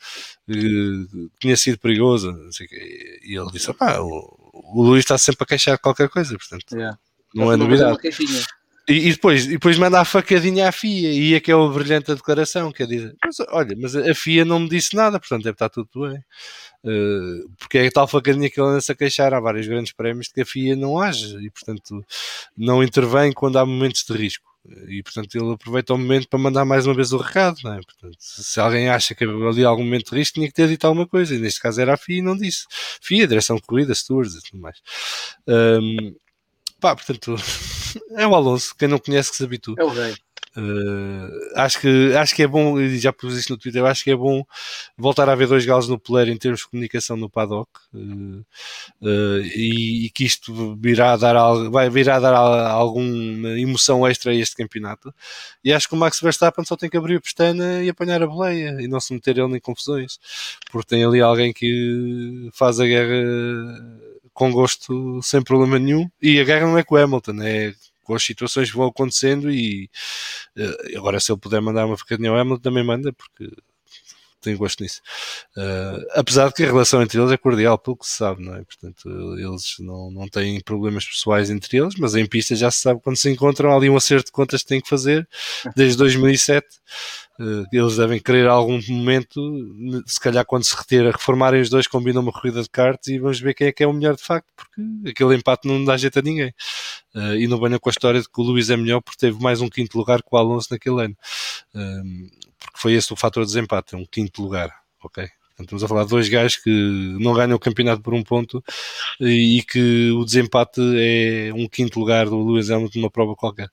[0.48, 2.34] uh, tinha sido perigoso.
[3.24, 6.98] E ele disse: o, o Luís está sempre a queixar de qualquer coisa, portanto, yeah.
[7.34, 7.98] não é novidade.
[8.88, 12.10] E, e, depois, e depois manda a facadinha à FIA, e é que é brilhante
[12.10, 15.54] a declaração, quer dizer, mas, olha, mas a FIA não me disse nada, portanto deve
[15.54, 16.18] estar tudo bem.
[16.84, 20.34] Uh, porque é tal facadinha que ele anda-se a queixar, há vários grandes prémios de
[20.34, 22.04] que a FIA não age, e portanto
[22.56, 24.50] não intervém quando há momentos de risco.
[24.88, 27.80] E portanto ele aproveita o momento para mandar mais uma vez o recado, não é?
[27.82, 30.86] Portanto, se alguém acha que ali há algum momento de risco, tinha que ter dito
[30.86, 32.66] alguma coisa, e neste caso era a FIA e não disse.
[33.00, 34.78] FIA, direção de corrida, stewards e tudo mais.
[35.48, 36.14] Um,
[36.82, 37.36] pá, portanto,
[38.18, 39.76] é o Alonso, quem não conhece que se habitue.
[39.78, 40.14] É o rei.
[40.54, 44.10] Uh, acho, que, acho que é bom, e já pus isso no Twitter, acho que
[44.10, 44.44] é bom
[44.98, 48.44] voltar a ver dois galos no poleiro em termos de comunicação no paddock uh,
[49.00, 51.34] uh, e, e, que isto virá a dar,
[51.70, 55.14] vai virá a dar alguma emoção extra a este campeonato.
[55.64, 58.26] E acho que o Max Verstappen só tem que abrir a pestana e apanhar a
[58.26, 60.18] boleia e não se meter ele em confusões,
[60.70, 63.24] porque tem ali alguém que faz a guerra
[64.32, 66.08] com gosto, sem problema nenhum.
[66.20, 69.50] E a guerra não é com o Hamilton, é com as situações que vão acontecendo.
[69.50, 69.90] E
[70.56, 73.50] uh, agora, se ele puder mandar uma facadinha ao Hamilton, também manda, porque
[74.42, 75.00] tenho gosto nisso.
[75.56, 78.56] Uh, apesar de que a relação entre eles é cordial, pelo que se sabe, não
[78.56, 78.62] é?
[78.64, 79.08] Portanto,
[79.38, 83.16] eles não, não têm problemas pessoais entre eles, mas em pista já se sabe quando
[83.16, 85.26] se encontram ali um acerto de contas que têm que fazer
[85.76, 86.66] desde 2007.
[87.42, 89.40] Uh, eles devem querer algum momento,
[90.06, 93.40] se calhar quando se retira, reformarem os dois, combinam uma corrida de karts e vamos
[93.40, 96.20] ver quem é que é o melhor de facto, porque aquele empate não dá jeito
[96.20, 96.54] a ninguém.
[97.12, 99.42] Uh, e não venha com a história de que o Luís é melhor porque teve
[99.42, 101.16] mais um quinto lugar que o Alonso naquele ano.
[101.74, 102.30] Uh,
[102.60, 104.70] porque foi esse o fator de desempate, é um quinto lugar,
[105.02, 105.28] ok?
[105.48, 106.70] Portanto, estamos a falar de dois gajos que
[107.18, 108.62] não ganham o campeonato por um ponto
[109.20, 113.68] e que o desempate é um quinto lugar do Lewis Hamilton numa prova qualquer.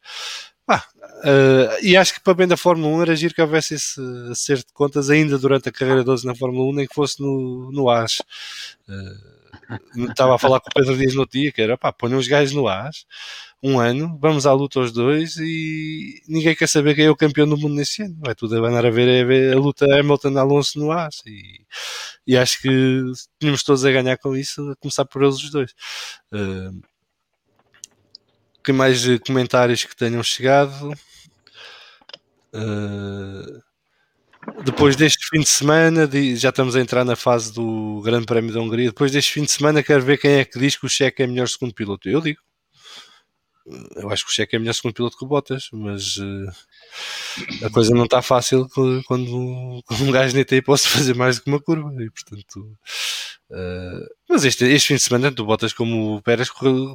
[0.69, 3.99] Ah, uh, e acho que para bem da Fórmula 1 era giro que houvesse esse
[4.31, 7.71] acerto de contas ainda durante a carreira 12 na Fórmula 1, nem que fosse no,
[7.71, 8.21] no AS.
[8.87, 9.39] Uh,
[10.09, 12.53] estava a falar com o Pedro Dias no dia, que era pá, ponham os gajos
[12.53, 13.05] no AS
[13.61, 17.47] um ano, vamos à luta os dois e ninguém quer saber quem é o campeão
[17.47, 18.15] do mundo nesse ano.
[18.19, 21.65] Vai tudo a andar a ver, a, ver a luta Hamilton-Alonso no AS e,
[22.25, 22.69] e, acho que
[23.39, 25.71] tínhamos todos a ganhar com isso, a começar por eles os dois.
[26.31, 26.81] Uh,
[28.69, 30.93] que mais comentários que tenham chegado?
[32.53, 33.59] Uh,
[34.63, 38.61] depois deste fim de semana, já estamos a entrar na fase do Grande Prémio da
[38.61, 38.89] Hungria.
[38.89, 41.27] Depois deste fim de semana, quero ver quem é que diz que o Cheque é
[41.27, 42.07] melhor segundo piloto.
[42.07, 42.39] Eu digo
[43.95, 47.69] eu acho que o Cheque é melhor segundo piloto que o Bottas, mas uh, a
[47.69, 51.49] coisa não está fácil quando, quando, um gajo nem tem posso fazer mais do que
[51.49, 52.77] uma curva e portanto
[53.51, 56.49] uh, mas este, este fim de semana tanto o Bottas como o Pérez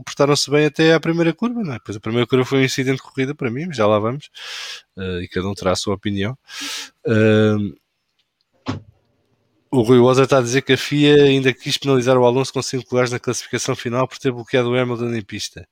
[0.05, 1.79] portaram-se bem até à primeira curva não é?
[1.85, 4.31] Pois a primeira curva foi um incidente de corrida para mim, já lá vamos
[4.97, 6.37] uh, e cada um terá a sua opinião
[9.75, 12.63] o Rui Rosa está a dizer que a FIA ainda quis penalizar o Alonso com
[12.63, 15.67] 5 lugares na classificação final por ter bloqueado o Hamilton em pista.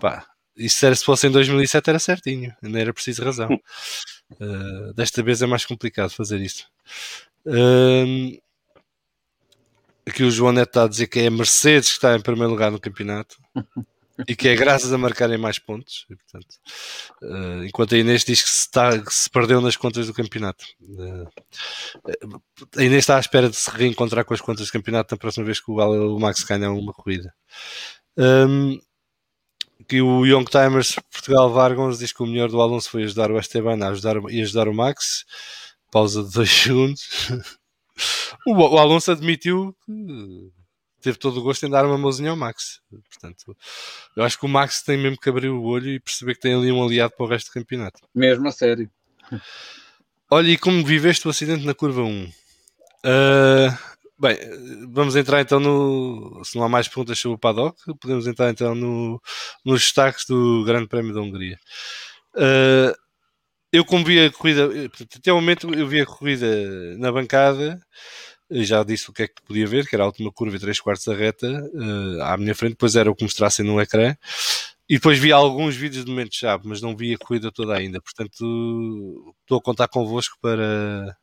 [0.00, 0.26] Pá,
[0.56, 3.48] isso era, se fosse em 2007 era certinho, não era preciso razão.
[4.40, 6.66] Uh, desta vez é mais complicado fazer isso.
[7.46, 8.40] Uh,
[10.06, 12.50] aqui o João Neto está a dizer que é a Mercedes que está em primeiro
[12.50, 13.36] lugar no campeonato.
[14.28, 16.06] e que é graças a marcarem mais pontos.
[16.08, 16.54] E, portanto,
[17.22, 20.64] uh, enquanto a Inês diz que se, está, que se, perdeu nas contas do campeonato.
[20.80, 21.28] Uh,
[22.76, 25.44] a Inês está à espera de se reencontrar com as contas do campeonato na próxima
[25.44, 27.34] vez que o, o Max ganha uma corrida.
[28.16, 28.78] Um,
[29.88, 33.38] que o Young Timers Portugal Vargons diz que o melhor do Alonso foi ajudar o
[33.38, 35.24] Esteban a ajudar, e ajudar o Max.
[35.90, 37.08] Pausa de dois segundos.
[38.46, 40.52] o, o Alonso admitiu que
[41.00, 42.80] teve todo o gosto em dar uma mãozinha ao Max.
[43.10, 43.56] Portanto,
[44.16, 46.54] eu acho que o Max tem mesmo que abrir o olho e perceber que tem
[46.54, 48.00] ali um aliado para o resto do campeonato.
[48.14, 48.90] Mesmo a sério.
[50.30, 52.24] Olha, e como viveste o acidente na curva 1?
[52.24, 52.30] Uh,
[53.04, 53.78] ah,
[54.18, 54.36] bem,
[54.90, 56.42] vamos entrar então no.
[56.44, 59.20] Se não há mais perguntas sobre o paddock, podemos entrar então no,
[59.64, 61.58] nos destaques do Grande Prémio da Hungria.
[62.34, 62.94] Uh,
[63.72, 64.68] eu, como vi a corrida,
[65.16, 66.46] até o momento eu vi a corrida
[66.98, 67.80] na bancada
[68.50, 70.78] já disse o que é que podia ver, que era a última curva e 3
[70.80, 74.14] quartos da reta uh, à minha frente, depois era o que mostrassem no ecrã.
[74.88, 78.00] E depois vi alguns vídeos de momento-chave, mas não vi a corrida toda ainda.
[78.02, 81.16] Portanto, estou a contar convosco para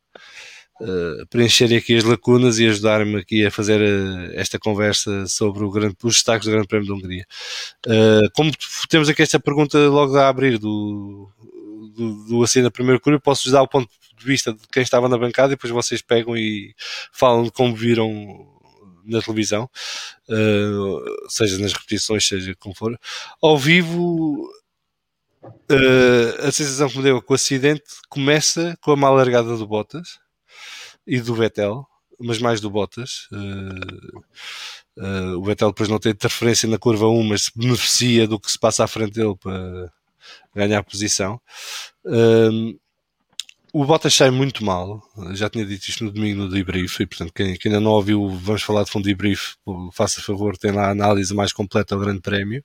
[0.82, 5.96] uh, preencher aqui as lacunas e ajudar-me aqui a fazer uh, esta conversa sobre grande,
[6.02, 7.26] os destaques do Grande Prémio da Hungria.
[7.86, 8.50] Uh, como
[8.88, 11.30] temos aqui esta pergunta logo a abrir do,
[11.94, 15.08] do, do assim da primeira curva, posso-vos dar o ponto de vista de quem estava
[15.08, 16.74] na bancada e depois vocês pegam e
[17.12, 18.46] falam de como viram
[19.04, 19.68] na televisão,
[20.28, 22.96] uh, seja nas repetições, seja como for.
[23.42, 24.48] Ao vivo,
[25.42, 29.66] uh, a sensação que me deu com o acidente começa com a mal largada do
[29.66, 30.22] Bottas
[31.06, 31.86] e do Vettel,
[32.18, 33.28] mas mais do Bottas.
[34.96, 38.50] Uh, o Vettel depois não tem interferência na curva 1, mas se beneficia do que
[38.50, 39.92] se passa à frente dele para
[40.54, 41.40] ganhar posição.
[43.74, 47.32] O Bottas sai muito mal, já tinha dito isto no domingo no debrief, e portanto,
[47.32, 49.54] quem, quem ainda não ouviu, vamos falar de fundo debrief,
[49.94, 52.62] faça favor, tem lá a análise mais completa do Grande Prémio.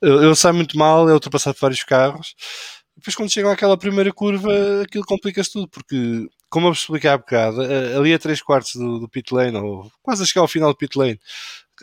[0.00, 2.34] Ele sai muito mal, é ultrapassado por vários carros.
[2.96, 4.50] Depois, quando chegam àquela primeira curva,
[4.82, 8.98] aquilo complica-se tudo, porque, como eu vos expliquei há bocado, ali a 3 quartos do,
[8.98, 11.18] do pit lane, ou quase a chegar ao final do pit lane,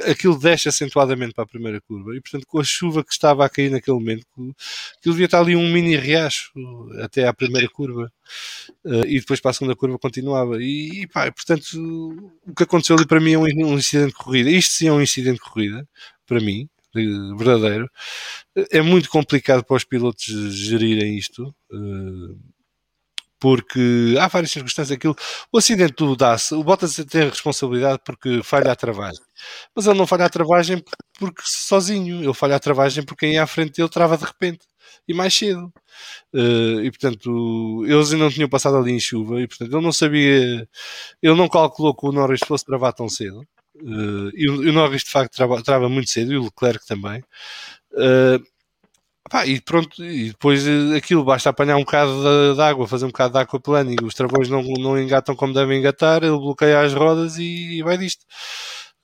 [0.03, 2.15] aquilo desce acentuadamente para a primeira curva.
[2.15, 4.27] E portanto com a chuva que estava a cair naquele momento
[4.99, 6.51] aquilo devia estar ali um mini riacho
[7.01, 8.11] até à primeira curva
[8.85, 10.61] uh, e depois para a segunda curva continuava.
[10.61, 14.23] E, e pá, portanto o que aconteceu ali para mim é um, um, incidente de
[14.23, 14.51] corrida.
[14.51, 15.87] Isto sim é um incidente de corrida
[16.27, 16.69] para mim
[17.37, 17.89] verdadeiro.
[18.71, 21.53] É muito complicado para os pilotos gerirem isto
[23.39, 24.95] porque há várias circunstâncias.
[24.97, 25.15] Aquilo,
[25.51, 29.23] o acidente do dá-se, o Bottas tem responsabilidade porque falha a travagem,
[29.75, 30.83] mas ele não falha a travagem
[31.17, 34.65] porque sozinho, ele falha a travagem porque quem ia à frente dele trava de repente
[35.07, 35.71] e mais cedo.
[36.33, 39.91] Uh, e portanto, eles ainda não tinham passado ali em chuva e portanto ele não
[39.91, 40.67] sabia,
[41.21, 43.41] ele não calculou que o Norris fosse travar tão cedo.
[43.75, 46.85] Uh, e, o, e, o, Norris de facto trava, trava, muito cedo e o Leclerc
[46.85, 47.23] também.
[47.93, 48.43] Uh,
[49.29, 53.05] Pá, e pronto, e depois eh, aquilo basta apanhar um bocado de, de água, fazer
[53.05, 56.81] um bocado de aquaplano e os travões não, não engatam como devem engatar, ele bloqueia
[56.81, 58.25] as rodas e, e vai disto.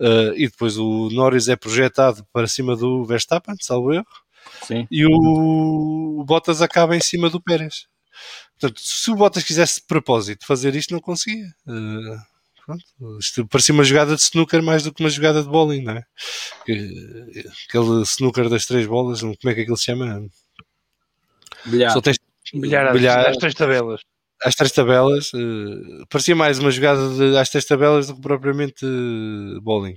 [0.02, 4.06] Uh, e depois o Norris é projetado para cima do Verstappen, salvo erro,
[4.64, 4.88] Sim.
[4.90, 7.86] e o, o Bottas acaba em cima do Pérez.
[8.60, 11.48] Portanto, se o Bottas quisesse de propósito fazer isto, não conseguia.
[11.68, 12.20] Uh,
[12.66, 12.84] Pronto,
[13.20, 16.04] isto parecia uma jogada de snooker mais do que uma jogada de bowling, não é?
[16.62, 20.28] Aquele snooker das três bolas, como é que aquilo se chama?
[21.66, 21.92] Bilhar.
[21.92, 22.18] Só tens,
[22.54, 24.02] bilhar, bilhar às três tabelas.
[24.44, 28.84] Às três tabelas, uh, parecia mais uma jogada de, às três tabelas do que propriamente
[28.84, 29.96] uh, bowling.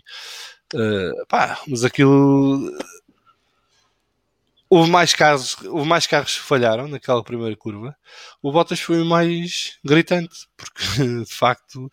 [0.74, 2.70] Uh, pá, mas aquilo
[4.70, 7.96] houve mais casos, houve mais carros que falharam naquela primeira curva.
[8.42, 10.82] O Bottas foi o mais gritante, porque
[11.24, 11.90] de facto,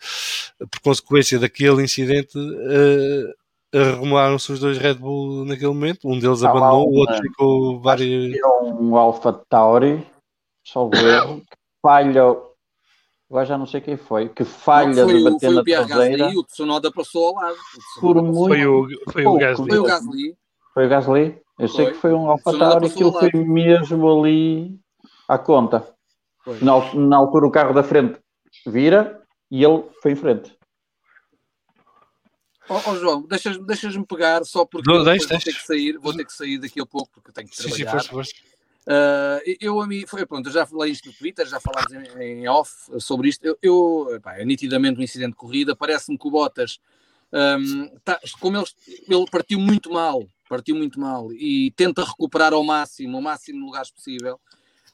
[0.69, 6.07] por consequência daquele incidente, uh, arrumaram-se os dois Red Bull naquele momento.
[6.07, 8.36] Um deles ah, abandonou, o outro ficou vários.
[8.36, 10.05] É um Alpha Tauri,
[10.63, 12.36] só ver, que falha.
[13.28, 16.17] Agora já não sei quem foi, que falha não, de bater o, na traseira.
[16.17, 17.57] Gasly, o Tsunoda passou ao lado.
[17.99, 19.67] Por muito foi o, foi o Gasly.
[19.67, 20.38] Foi o Gasly.
[20.73, 21.44] Foi o Gasly?
[21.57, 24.77] Eu sei que foi um AlphaTauri que foi mesmo ali
[25.27, 25.87] à conta.
[26.61, 28.19] Na, na, altura o carro da frente
[28.67, 30.55] vira e ele foi em frente.
[32.69, 35.97] Ó oh, oh, João, deixas-me deixas pegar só porque Não, deixa, vou, ter que sair,
[35.97, 37.75] vou ter que sair daqui a pouco porque tenho que trabalhar.
[37.75, 38.33] Sim, sim, força, força.
[38.87, 42.21] Uh, eu a mim, foi, pronto, eu já falei isto no Twitter, já falámos em,
[42.21, 43.43] em off sobre isto.
[43.43, 45.75] Eu, eu pá, é nitidamente um incidente de corrida.
[45.75, 46.79] Parece-me que o Bottas,
[47.33, 48.65] um, tá, como ele,
[49.07, 53.65] ele partiu muito mal partiu muito mal e tenta recuperar ao máximo, o máximo de
[53.65, 54.39] lugares possível.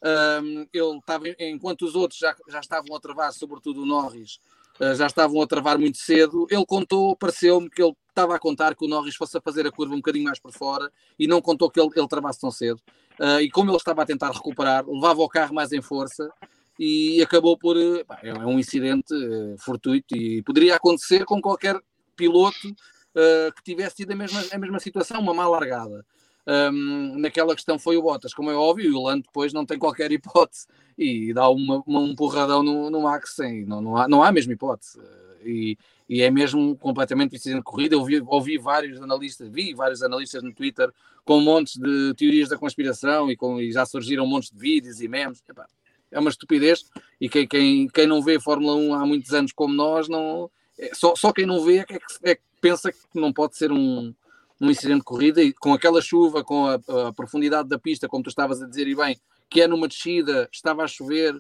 [0.04, 4.40] Um, ele estava, enquanto os outros já, já estavam a travar, sobretudo o Norris,
[4.80, 6.48] uh, já estavam a travar muito cedo.
[6.50, 9.72] Ele contou, pareceu-me que ele estava a contar que o Norris fosse a fazer a
[9.72, 12.82] curva um bocadinho mais por fora e não contou que ele, ele travasse tão cedo.
[13.20, 16.32] Uh, e como ele estava a tentar recuperar, levava o carro mais em força
[16.80, 17.76] e acabou por.
[18.08, 19.14] Pá, é um incidente
[19.60, 21.80] fortuito e poderia acontecer com qualquer
[22.16, 22.76] piloto
[23.16, 26.06] uh, que tivesse tido a mesma, a mesma situação, uma má largada.
[26.48, 29.78] Um, naquela questão foi o Bottas, como é óbvio, e o Lando depois não tem
[29.78, 34.08] qualquer hipótese e dá uma, uma um porradão no, no Max sem, não, não, há,
[34.08, 35.00] não há mesmo hipótese.
[35.44, 37.96] E, e é mesmo completamente incidente de corrida.
[37.96, 40.92] Eu vi, ouvi vários analistas, vi vários analistas no Twitter
[41.24, 45.08] com montes de teorias da conspiração e, com, e já surgiram montes de vídeos e
[45.08, 45.42] memes.
[45.50, 45.66] Epá,
[46.12, 46.86] é uma estupidez.
[47.20, 50.52] E quem, quem, quem não vê Fórmula 1 há muitos anos como nós, não,
[50.82, 53.72] é, só, só quem não vê é que, é que pensa que não pode ser
[53.72, 54.14] um,
[54.60, 58.24] um incidente de corrida e com aquela chuva, com a, a, profundidade da pista, como
[58.24, 61.40] tu estavas a dizer e bem, que é numa descida, estava a chover,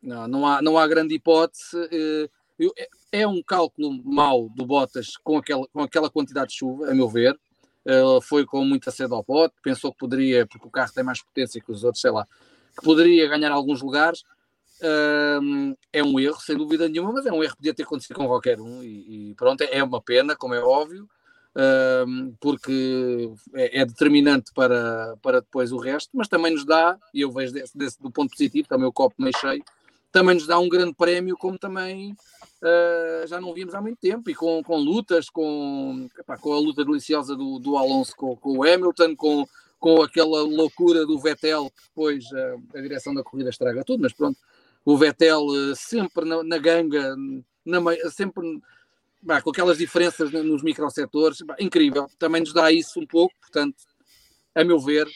[0.00, 1.76] não, não, há, não há grande hipótese.
[1.90, 2.28] Eh,
[2.76, 2.88] é,
[3.22, 7.08] é um cálculo mau do Bottas com aquela, com aquela quantidade de chuva, a meu
[7.08, 7.38] ver.
[7.84, 11.20] Uh, foi com muita sede ao pote, pensou que poderia, porque o carro tem mais
[11.20, 12.24] potência que os outros, sei lá,
[12.78, 14.22] que poderia ganhar alguns lugares.
[15.92, 18.26] É um erro, sem dúvida nenhuma, mas é um erro que podia ter acontecido com
[18.26, 18.82] qualquer um.
[18.82, 21.08] E, e pronto, é uma pena, como é óbvio,
[22.40, 27.30] porque é, é, determinante para, para depois o resto, mas também nos dá, e eu
[27.30, 29.62] vejo desse, desse, do ponto positivo, também o copo meio cheio,
[30.10, 34.30] também nos dá um grande prémio, como também uh, já não vimos há muito tempo,
[34.30, 38.58] e com, com lutas, com, epá, com a luta deliciosa do, do Alonso com, com
[38.58, 39.46] o Hamilton, com,
[39.78, 44.12] com aquela loucura do Vettel, que depois uh, a direção da corrida estraga tudo, mas
[44.12, 44.38] pronto,
[44.84, 47.14] o Vettel uh, sempre na, na ganga,
[47.64, 47.80] na,
[48.10, 48.60] sempre
[49.22, 53.76] bah, com aquelas diferenças nos microsetores, bah, incrível, também nos dá isso um pouco, portanto,
[54.54, 55.08] a meu ver,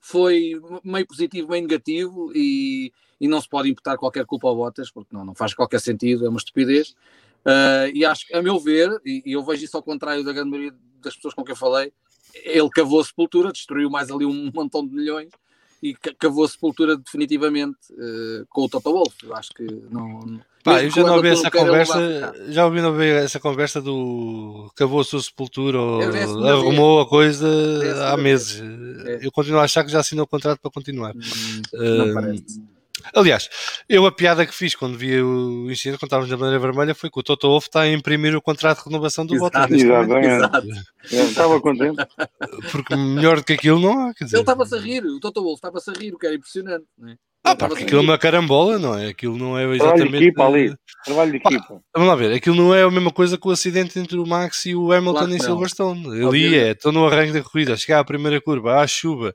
[0.00, 0.52] foi
[0.82, 5.14] meio positivo, meio negativo e, e não se pode imputar qualquer culpa ao Bottas, porque
[5.14, 6.90] não, não faz qualquer sentido, é uma estupidez.
[7.44, 10.32] Uh, e acho que, a meu ver, e, e, eu vejo isso ao contrário da
[10.32, 11.92] grande maioria das pessoas com quem eu falei,
[12.34, 15.30] ele cavou a sepultura, destruiu mais ali um montão de milhões
[15.84, 19.14] e cavou a sepultura definitivamente uh, com o Toto Wolff.
[19.22, 20.40] Eu acho que não.
[20.62, 25.04] Pá, eu já não ouvi essa conversa, já ouvi não essa conversa do cavou a
[25.04, 26.00] sua sepultura ou
[26.48, 27.46] arrumou a coisa
[28.10, 28.62] há meses.
[29.04, 29.26] É.
[29.26, 31.14] Eu continuo a achar que já assinou o contrato para continuar.
[31.14, 32.62] Hum, não uh, parece.
[33.14, 33.48] Aliás,
[33.88, 37.10] eu a piada que fiz quando vi o incidente, quando estávamos na bandeira vermelha, foi
[37.10, 39.70] que o Toto Wolff está a imprimir o contrato de renovação do Bottas.
[39.70, 40.82] Exatamente.
[41.10, 42.06] Estava contente.
[42.70, 44.14] Porque melhor do que aquilo não há.
[44.14, 46.34] Quer dizer, Ele estava-se a rir, o Toto Wolff estava-se a rir, o que era
[46.34, 46.86] impressionante.
[46.96, 47.16] Não é?
[47.46, 49.08] Ah, pá, porque aquilo é uma carambola, não é?
[49.08, 49.98] Aquilo não é exatamente.
[50.00, 50.74] Trabalho de equipa ali.
[51.04, 51.82] Trabalho de equipa.
[51.94, 54.64] vamos lá ver, aquilo não é a mesma coisa que o acidente entre o Max
[54.64, 56.26] e o Hamilton claro em Silverstone.
[56.26, 59.34] Ali é, estou no arranque da corrida, chegar à primeira curva, há chuva,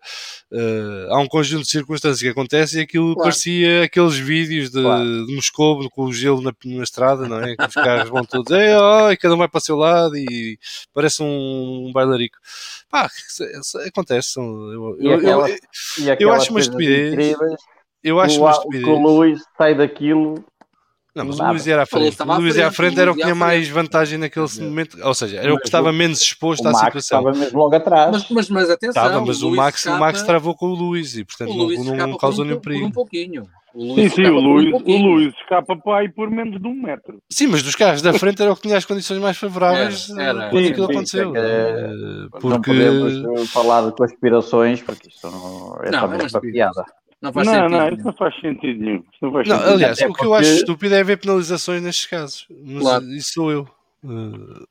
[0.52, 3.30] uh, há um conjunto de circunstâncias que acontece e aquilo claro.
[3.30, 5.28] parecia aqueles vídeos de, claro.
[5.28, 7.56] de Moscou com o gelo na, na, estrada, não é?
[7.56, 10.18] Que os carros vão todos, Ei, oh, e cada um vai para o seu lado
[10.18, 10.58] e
[10.96, 12.40] parece um, um bailarico.
[12.90, 13.08] Pá,
[13.86, 14.40] acontece.
[14.40, 17.14] Eu, eu, aquela, eu, eu acho uma estupidez.
[17.14, 17.60] Incríveis
[18.04, 20.44] eu acho o, que o Luís sai daquilo.
[21.16, 22.22] Não, mas o Luís era à frente.
[22.22, 24.98] O Luís à frente era o que tinha mais vantagem naquele momento.
[25.04, 27.20] Ou seja, era o que estava menos exposto à situação.
[27.20, 28.12] Estava mesmo logo atrás.
[28.12, 29.04] Mas, mas, mas atenção.
[29.04, 29.98] Estava, mas o, o Max, escapa...
[29.98, 32.86] o Max travou com o Luís e portanto não, não causou nenhum perigo.
[32.86, 33.44] um pouquinho.
[33.74, 37.22] O sim, sim, o Luís, o Luís escapa para aí por menos de um metro.
[37.30, 40.24] Sim, mas dos carros da frente era o que tinha as condições mais favoráveis era,
[40.24, 40.50] era.
[40.50, 41.36] quando sim, aquilo sim, aconteceu.
[41.36, 42.48] É que, eh, porque...
[42.48, 46.84] Não podemos falar de conspirações, porque isto não, é não, também é piada.
[47.22, 47.72] Não faz não, sentido.
[47.72, 49.04] Não, isso não faz sentido nenhum.
[49.22, 49.74] não faz não, sentido.
[49.74, 52.48] Aliás, o que eu acho estúpido é ver penalizações nestes casos.
[52.50, 53.06] Mas claro.
[53.12, 53.68] Isso sou eu.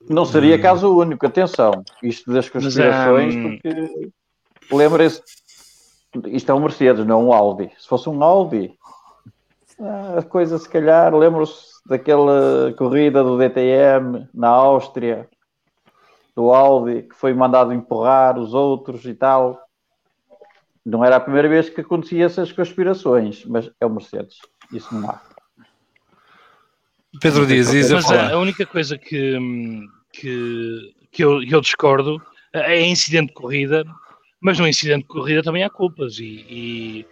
[0.08, 1.84] Não seria uh, caso único, atenção.
[2.02, 4.10] Isto das conspirações, mas, porque
[4.72, 5.22] lembrem-se,
[6.28, 7.70] isto é um Mercedes, não é um Audi.
[7.78, 8.72] Se fosse um Audi,
[10.16, 15.28] a coisa se calhar, lembro-se daquela corrida do DTM na Áustria,
[16.34, 19.67] do Audi, que foi mandado empurrar os outros e tal
[20.84, 24.38] não era a primeira vez que acontecia essas conspirações, mas é o Mercedes.
[24.72, 25.20] Isso não há.
[27.20, 29.38] Pedro Dias, mas a, a, única coisa que,
[30.12, 32.20] que, que eu, eu, discordo
[32.52, 33.84] é incidente de corrida,
[34.40, 37.06] mas no incidente de corrida também há culpas e, e,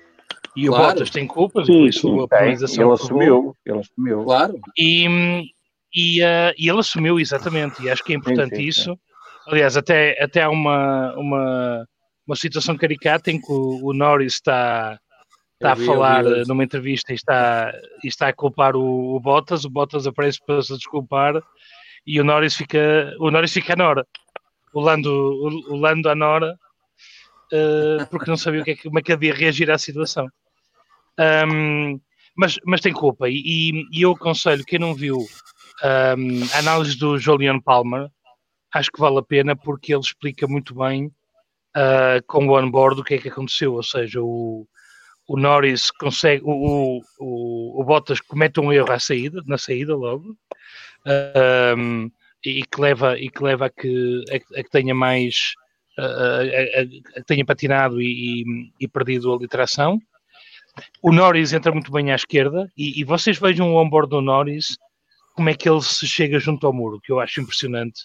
[0.54, 0.84] e claro.
[0.84, 2.84] o Bottas tem culpas, sim, por isso sim, a penalização.
[2.84, 4.24] Ele assumiu, ele assumiu.
[4.24, 4.60] Claro.
[4.78, 5.06] E,
[5.94, 8.98] e, uh, e ele assumiu exatamente, e acho que é importante sim, isso.
[9.46, 11.88] Aliás, até, até há uma, uma
[12.26, 14.98] uma situação caricata em que o, o Norris está,
[15.54, 17.72] está a falar numa entrevista e está,
[18.02, 21.42] e está a culpar o, o, Bottas, o Bottas aparece para se desculpar
[22.06, 24.06] e o Norris fica, o Norris fica a Nora,
[24.72, 26.58] o Lando, o, o Lando a Nora,
[27.52, 30.28] uh, porque não sabia o que é como é que havia reagir à situação.
[31.18, 32.00] Um,
[32.36, 33.28] mas, mas tem culpa.
[33.28, 38.08] E, e, eu aconselho quem não viu um, a análise do Julian Palmer,
[38.72, 41.10] acho que vale a pena porque ele explica muito bem
[41.76, 43.74] uh, com o on-board o que é que aconteceu.
[43.74, 44.66] Ou seja, o,
[45.28, 50.36] o Norris consegue, o, o, o Bottas comete um erro à saída, na saída logo,
[51.76, 52.10] um,
[52.44, 55.52] e que leva, e que, leva a, que, a, a que tenha mais.
[55.98, 58.44] A, a, a, tenha patinado e, e,
[58.80, 59.98] e perdido a literação.
[61.02, 64.76] O Norris entra muito bem à esquerda e, e vocês vejam o onboard do Norris,
[65.34, 68.02] como é que ele se chega junto ao muro, que eu acho impressionante.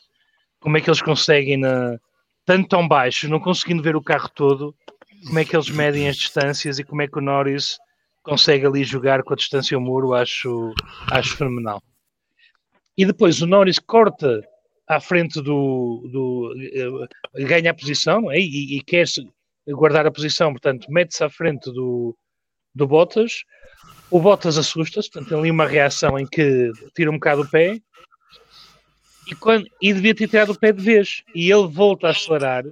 [0.61, 1.99] Como é que eles conseguem, na,
[2.45, 4.75] tanto tão baixo, não conseguindo ver o carro todo,
[5.25, 7.77] como é que eles medem as distâncias e como é que o Norris
[8.23, 10.73] consegue ali jogar com a distância ao muro, acho,
[11.11, 11.81] acho fenomenal.
[12.97, 14.41] E depois o Norris corta
[14.87, 16.07] à frente do.
[16.11, 18.37] do uh, ganha a posição é?
[18.37, 19.05] e, e quer
[19.69, 22.15] guardar a posição, portanto, mete-se à frente do,
[22.75, 23.43] do Bottas.
[24.09, 27.79] O Bottas assusta-se, portanto, tem ali uma reação em que tira um bocado o pé
[29.32, 31.23] e, quando, e devia ter tirado o pé de vez.
[31.34, 32.65] E ele volta a acelerar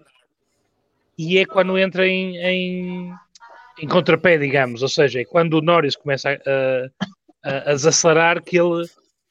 [1.18, 3.14] e é quando entra em, em,
[3.82, 4.82] em contrapé, digamos.
[4.82, 8.86] Ou seja, é quando o Norris começa a, a, a desacelerar que ele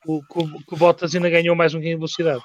[0.06, 2.42] o, que o Bottas ainda ganhou mais um pouquinho de velocidade.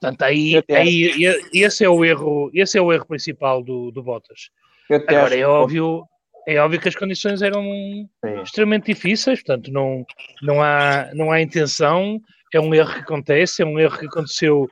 [0.00, 4.50] Portanto, aí, aí esse é o erro, esse é o erro principal do, do Bottas.
[4.90, 6.04] Agora é óbvio,
[6.46, 8.42] é óbvio que as condições eram Sim.
[8.42, 10.06] extremamente difíceis, portanto não,
[10.42, 12.20] não, há, não há intenção,
[12.54, 14.68] é um erro que acontece, é um erro que aconteceu,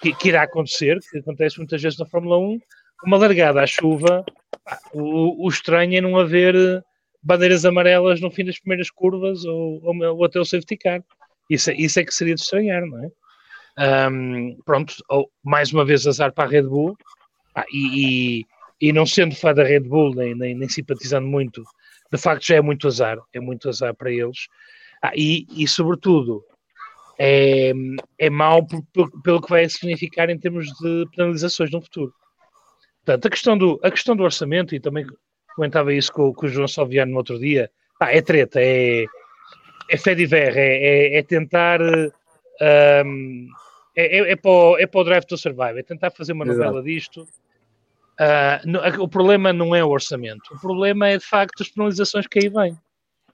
[0.00, 2.60] que, que irá acontecer, que acontece muitas vezes na Fórmula 1,
[3.04, 4.24] uma largada à chuva,
[4.92, 6.54] o, o estranho é não haver
[7.22, 11.02] bandeiras amarelas no fim das primeiras curvas ou, ou, ou até o safety car.
[11.48, 13.10] Isso, é, isso é que seria de estranhar, não é?
[14.10, 16.96] Um, pronto, ou, mais uma vez azar para a Red Bull,
[17.54, 18.40] ah, e,
[18.80, 21.62] e, e, não sendo fã da Red Bull, nem, nem, nem, simpatizando muito,
[22.12, 24.48] de facto já é muito azar, é muito azar para eles,
[25.02, 26.44] ah, e, e sobretudo
[27.22, 27.72] é,
[28.18, 32.14] é mau por, por, pelo que vai significar em termos de penalizações no futuro.
[33.04, 35.06] Portanto, a questão do, a questão do orçamento, e também
[35.54, 39.04] comentava isso com, com o João Salviano no outro dia, ah, é treta, é,
[39.90, 41.82] é fé de ver, é, é, é, tentar.
[41.82, 43.48] Um,
[43.94, 46.46] é, é, é, para o, é para o Drive to Survive, é tentar fazer uma
[46.46, 46.84] novela Exato.
[46.84, 47.22] disto.
[48.18, 52.26] Uh, no, o problema não é o orçamento, o problema é de facto as penalizações
[52.26, 52.76] que aí vêm.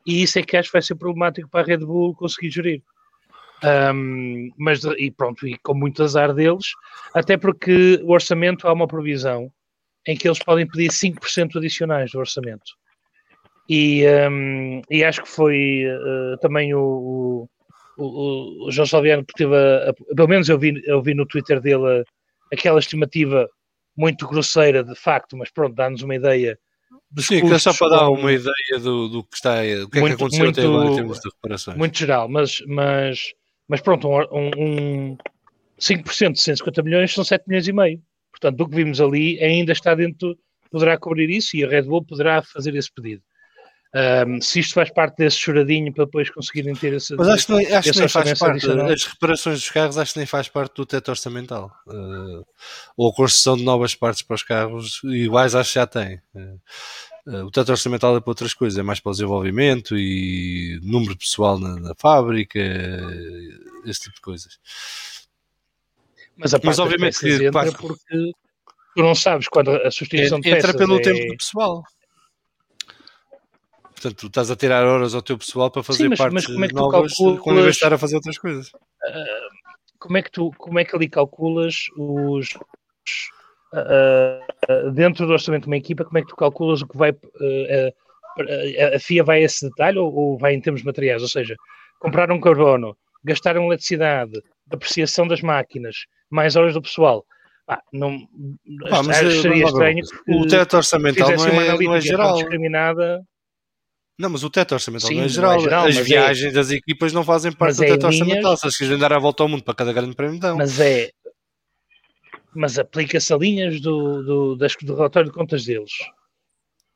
[0.05, 2.83] E isso é que acho que vai ser problemático para a Red Bull conseguir gerir.
[3.65, 6.67] Um, mas e pronto, e com muito azar deles,
[7.15, 9.51] até porque o orçamento há uma provisão
[10.07, 12.73] em que eles podem pedir 5% adicionais do orçamento.
[13.69, 17.49] E, um, e acho que foi uh, também o,
[17.97, 21.27] o, o, João Salviano que teve, a, a, pelo menos eu vi, eu vi no
[21.27, 22.05] Twitter dele a,
[22.55, 23.49] aquela estimativa
[23.97, 26.57] muito grosseira de facto, mas pronto, dá-nos uma ideia.
[27.19, 30.17] Sim, é só para dar uma ideia do, do que está, do que muito, é
[30.17, 31.77] que aconteceu muito, até agora em termos de reparações.
[31.77, 33.33] Muito geral, mas, mas,
[33.69, 35.17] mas pronto, um, um
[35.79, 38.03] 5% de 150 milhões são 7 milhões e meio.
[38.31, 40.37] Portanto, do que vimos ali ainda está dentro,
[40.71, 43.23] poderá cobrir isso e a Red Bull poderá fazer esse pedido.
[43.95, 47.15] Um, se isto faz parte desse choradinho para depois conseguirem ter esse.
[47.17, 48.71] Mas acho que nem, acho que nem faz parte.
[48.71, 51.73] As reparações dos carros acho que nem faz parte do teto orçamental.
[51.87, 52.45] Uh,
[52.95, 56.17] ou a construção de novas partes para os carros iguais acho que já tem.
[56.35, 56.61] Uh,
[57.27, 61.19] o teto orçamental é para outras coisas, é mais para o desenvolvimento e número de
[61.19, 62.61] pessoal na, na fábrica,
[63.85, 64.59] esse tipo de coisas.
[66.37, 68.33] Mas, a Mas obviamente que entra porque
[68.95, 71.03] tu não sabes quando a substituição de Entra pelo é...
[71.03, 71.83] tempo do pessoal.
[73.83, 76.73] Portanto, tu estás a tirar horas ao teu pessoal para fazer Sim, mas, mas é
[76.73, 77.41] novas calculas...
[77.41, 78.69] quando vais estar a fazer outras coisas.
[78.69, 79.49] Uh,
[79.99, 82.51] como é que tu, como é que ali calculas os
[83.73, 87.15] uh, dentro do orçamento de uma equipa, como é que tu calculas o que vai
[88.95, 91.23] a FIA vai a esse detalhe ou, ou, vai em termos materiais?
[91.23, 91.57] Ou seja,
[91.99, 95.97] comprar um carbono, gastar eletricidade, apreciação das máquinas,
[96.29, 97.25] mais horas do pessoal.
[97.69, 98.29] Ah, não,
[98.91, 100.05] ah, mas seria estranho.
[100.29, 102.35] O teto orçamental não é, não é geral.
[102.37, 103.25] Discriminada
[104.19, 105.53] não, mas o teto orçamental Sim, não é geral.
[105.53, 106.55] Não é geral As é- viagens é...
[106.55, 108.57] das equipas não fazem parte do é teto orçamental.
[108.57, 110.57] Se eles quiserem dar a volta ao mundo para cada grande prémio, então.
[110.57, 111.11] Mas é.
[112.57, 115.93] Mas aplica-se a linhas do, do, das, do relatório de contas deles.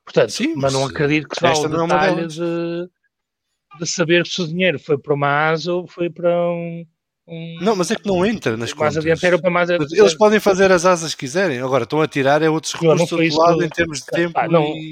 [0.04, 2.88] Portanto, Sim, mas, não acredito que se vá ao detalhe é de,
[3.78, 6.84] de saber se o dinheiro foi para uma asa ou foi para um.
[7.28, 9.04] Um, não, mas é que não entra nas contas.
[9.40, 11.60] Para mais Eles podem fazer as asas que quiserem.
[11.60, 14.32] Agora, estão a tirar é outros recursos do lado em termos de tempo.
[14.32, 14.90] Pá, não, e...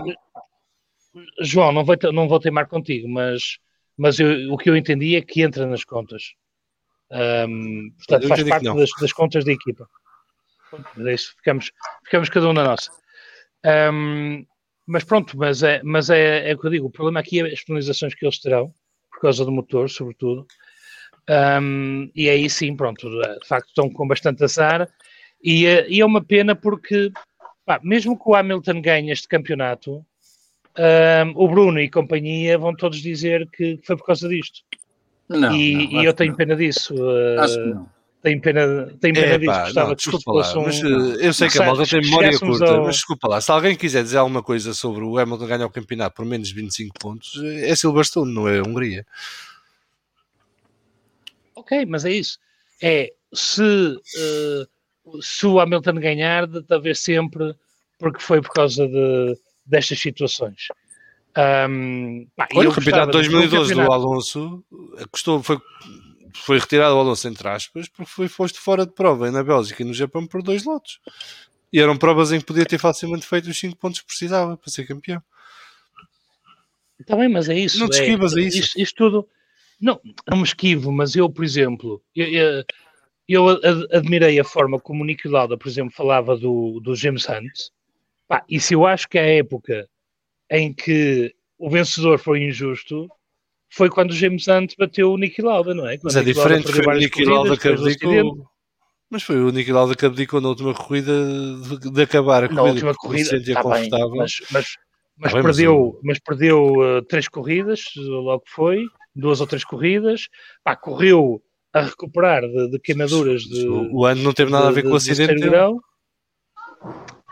[1.41, 3.59] João, não vou, não vou teimar contigo, mas,
[3.97, 6.35] mas eu, o que eu entendi é que entra nas contas.
[7.11, 9.89] Um, portanto, faz parte das, das, contas da equipa.
[10.99, 11.73] É isso, ficamos,
[12.05, 12.91] ficamos cada um na nossa.
[13.93, 14.47] Um,
[14.87, 17.53] mas pronto, mas é, mas é, é o que eu digo, o problema aqui é
[17.53, 18.73] as penalizações que eles terão,
[19.11, 20.47] por causa do motor, sobretudo,
[21.61, 24.89] um, e aí sim, pronto, de facto estão com bastante azar,
[25.43, 27.13] e, eh, e é uma pena porque,
[27.67, 30.05] pá, mesmo que o Hamilton ganhe este campeonato,
[30.79, 34.61] um, o Bruno e companhia vão todos dizer que foi por causa disto.
[35.29, 36.95] Não, e, não, e eu tenho pena disso.
[37.39, 37.98] Acho que não.
[38.21, 39.53] Tenho pena, tenho pena é, disso.
[39.53, 42.65] Pá, Gostava não, desculpa lá, mas, uh, eu sei que a malta tem memória curta,
[42.67, 42.85] ao...
[42.85, 43.41] mas desculpa lá.
[43.41, 46.55] Se alguém quiser dizer alguma coisa sobre o Hamilton ganhar o campeonato por menos de
[46.55, 49.07] 25 pontos, é Silverstone, não é Hungria.
[51.55, 52.39] Ok, mas é isso.
[52.83, 57.55] É se, uh, se o Hamilton ganhar, talvez sempre
[57.99, 60.69] porque foi por causa de destas situações.
[61.37, 64.65] Um, pá, Olha, o campeonato de 2012 do Alonso
[65.13, 65.61] custou, foi,
[66.43, 69.87] foi retirado o Alonso entre aspas porque foi posto fora de prova na Bélgica e
[69.87, 70.99] no Japão por dois lotes.
[71.73, 74.71] E eram provas em que podia ter facilmente feito os 5 pontos que precisava para
[74.71, 75.23] ser campeão.
[76.99, 77.79] Está bem, mas é isso.
[77.79, 78.59] Não te esquivas é, a isso.
[78.59, 79.29] Isto, isto, tudo.
[79.81, 82.65] Não, não me esquivo, mas eu, por exemplo, eu, eu,
[83.29, 83.49] eu
[83.93, 87.71] admirei a forma como o Nick Lauda, por exemplo, falava do, do James Hunt
[88.29, 89.89] Pá, e se eu acho que a época
[90.51, 93.09] em que o vencedor foi injusto
[93.71, 95.99] foi quando o James Hunt bateu o Niki Lauda, não é?
[95.99, 98.47] Quando mas é diferente, foi o Niki Lauda que abdicou.
[99.11, 101.13] Mas foi o Niki Lauda que abdicou na última corrida
[101.81, 102.63] de, de acabar a corrida.
[102.63, 104.67] Na última corrida, tá bem, mas, mas,
[105.17, 110.29] mas, tá perdeu, mas, perdeu uh, três corridas, logo foi, duas ou três corridas,
[110.63, 111.43] pá, correu
[111.73, 114.91] a recuperar de, de queimaduras de, o ano não teve nada de, a ver com
[114.91, 115.35] o acidente.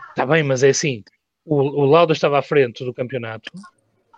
[0.09, 1.03] Está bem, mas é assim.
[1.45, 3.51] O, o Lauda estava à frente do campeonato.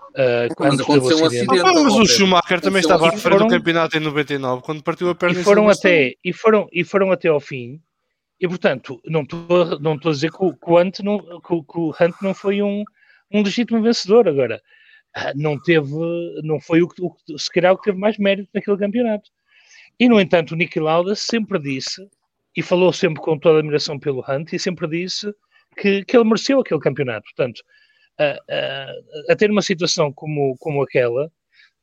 [0.09, 1.59] Uh, quando aconteceu um acidente.
[1.59, 5.09] Ah, mas o Schumacher também estava à frente foram, do campeonato em 99, quando partiu
[5.09, 5.39] a perna.
[5.39, 7.79] E foram, até, e, foram, e foram até ao fim.
[8.39, 11.77] E portanto, não estou não a dizer que o, que o, Hunt não, que, que
[11.77, 12.83] o Hunt não foi um,
[13.31, 14.27] um legítimo vencedor.
[14.27, 14.61] Agora,
[15.15, 15.91] ah, não teve,
[16.43, 19.29] não foi o que, o, se calhar o que teve mais mérito naquele campeonato.
[19.99, 22.07] E no entanto, o Nicky Lauda sempre disse,
[22.55, 25.31] e falou sempre com toda a admiração pelo Hunt, e sempre disse
[25.77, 27.23] que, que ele mereceu aquele campeonato.
[27.35, 27.61] Portanto,
[28.19, 31.31] a, a, a ter uma situação como, como aquela,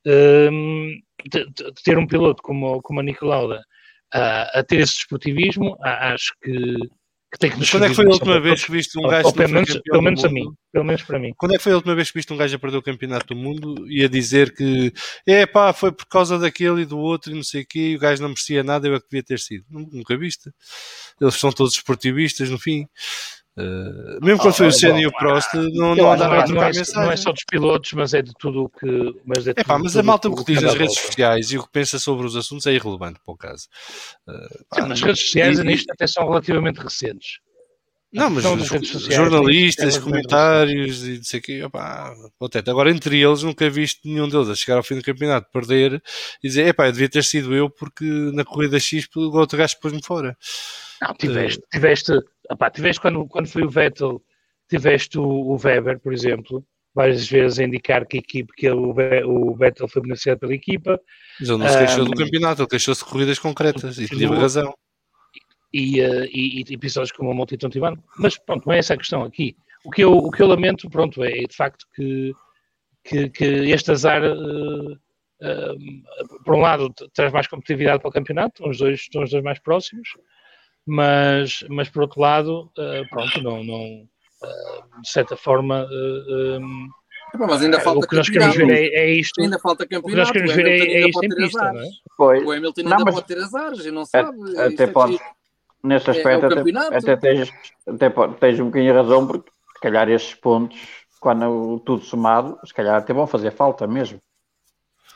[0.06, 3.64] um, de, de, ter um piloto como, como a Nicolauda
[4.12, 6.52] a, a ter esse desportivismo, acho que,
[7.32, 9.32] que tem que nos Quando é que foi a última vez que viste um gajo
[9.32, 11.32] pelo menos, pelo menos a mim, pelo menos para mim.
[11.36, 13.34] Quando é que foi a última vez que viste um gajo a perder o campeonato
[13.34, 14.92] do mundo e a dizer que
[15.26, 17.96] é pá, foi por causa daquele e do outro e não sei o quê, e
[17.96, 19.64] o gajo não merecia nada, eu é que devia ter sido.
[19.68, 20.52] Nunca viste.
[21.20, 22.86] Eles são todos esportivistas no fim.
[23.58, 26.74] Uh, mesmo quando oh, foi o Senna e o Prost, não, não andava a trocar
[26.74, 29.18] não é, Não é só dos pilotos, mas é de tudo o que.
[29.24, 31.72] Mas, é é pá, mas a malta que diz nas redes sociais e o que
[31.72, 33.66] pensa sobre os assuntos é irrelevante para o caso.
[34.28, 37.38] Uh, pá, Sim, nas redes sociais, e, nisto até são relativamente recentes.
[38.12, 42.14] Não, mas sociais, jornalistas, comentários e não sei o quê, opá,
[42.66, 46.02] agora entre eles nunca viste nenhum deles a chegar ao fim do campeonato, perder
[46.42, 50.02] e dizer, epá, devia ter sido eu porque na corrida X o outro gajo pôs-me
[50.02, 50.36] fora.
[51.02, 52.12] Não, tiveste, uh, tiveste,
[52.50, 54.22] opá, tiveste quando, quando foi o Vettel,
[54.68, 59.24] tiveste o, o, Weber, por exemplo, várias vezes a indicar que a equipe, que ele,
[59.24, 61.00] o Vettel foi beneficiado pela equipa.
[61.40, 64.26] Mas ele não se queixou um, do campeonato, ele queixou-se de corridas concretas e teve
[64.26, 64.72] razão
[65.72, 68.02] e, e, e, episódios como a Multitão Tibano.
[68.18, 69.56] Mas pronto, não é essa a questão aqui.
[69.84, 72.32] O que eu, o que eu lamento, pronto, é de facto que,
[73.04, 78.54] que, que este azar, uh, uh, por um lado, traz mais competitividade para o campeonato,
[78.54, 80.08] estão os dois, estão os dois mais próximos,
[80.86, 82.70] mas, mas por outro lado,
[83.10, 84.08] pronto, não, não
[85.02, 85.86] de certa forma.
[85.90, 86.88] Um,
[87.38, 89.40] mas ainda falta o que nós queremos ver é, é, isto.
[89.40, 90.06] Ainda falta campeonato.
[90.06, 91.88] O que nós queremos ver é, é isto em pista, não é?
[92.16, 92.44] Pois.
[92.44, 93.14] O Hamilton ainda não, mas...
[93.14, 94.58] pode ter azares e não sabe.
[94.58, 95.18] Até pode,
[95.82, 97.52] nesse aspecto, é, é até, até, tens,
[97.86, 98.10] até
[98.40, 100.78] tens um bocadinho de razão, porque se calhar estes pontos,
[101.20, 104.18] quando tudo somado, se calhar até vão fazer falta mesmo.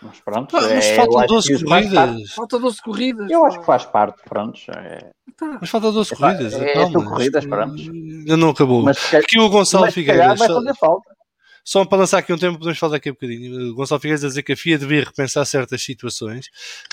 [0.02, 2.32] Mas pronto, ah, mas é, faltam 12 corridas.
[2.32, 3.30] Falta 12 corridas.
[3.30, 4.58] Eu acho que faz parte, pronto.
[4.70, 5.10] É...
[5.36, 5.58] Tá.
[5.60, 6.54] Mas falta 12 corridas.
[6.54, 7.80] É, é, corridas, pronto.
[7.80, 8.82] Ainda não acabou.
[8.82, 10.36] Mas, Aqui o Gonçalo Figueiredo.
[10.36, 11.19] Vai fazer falta.
[11.64, 13.70] Só para lançar aqui um tempo, podemos falar daqui um bocadinho.
[13.70, 16.46] O Gonçalo Figueiredo a dizer que a FIA devia repensar certas situações,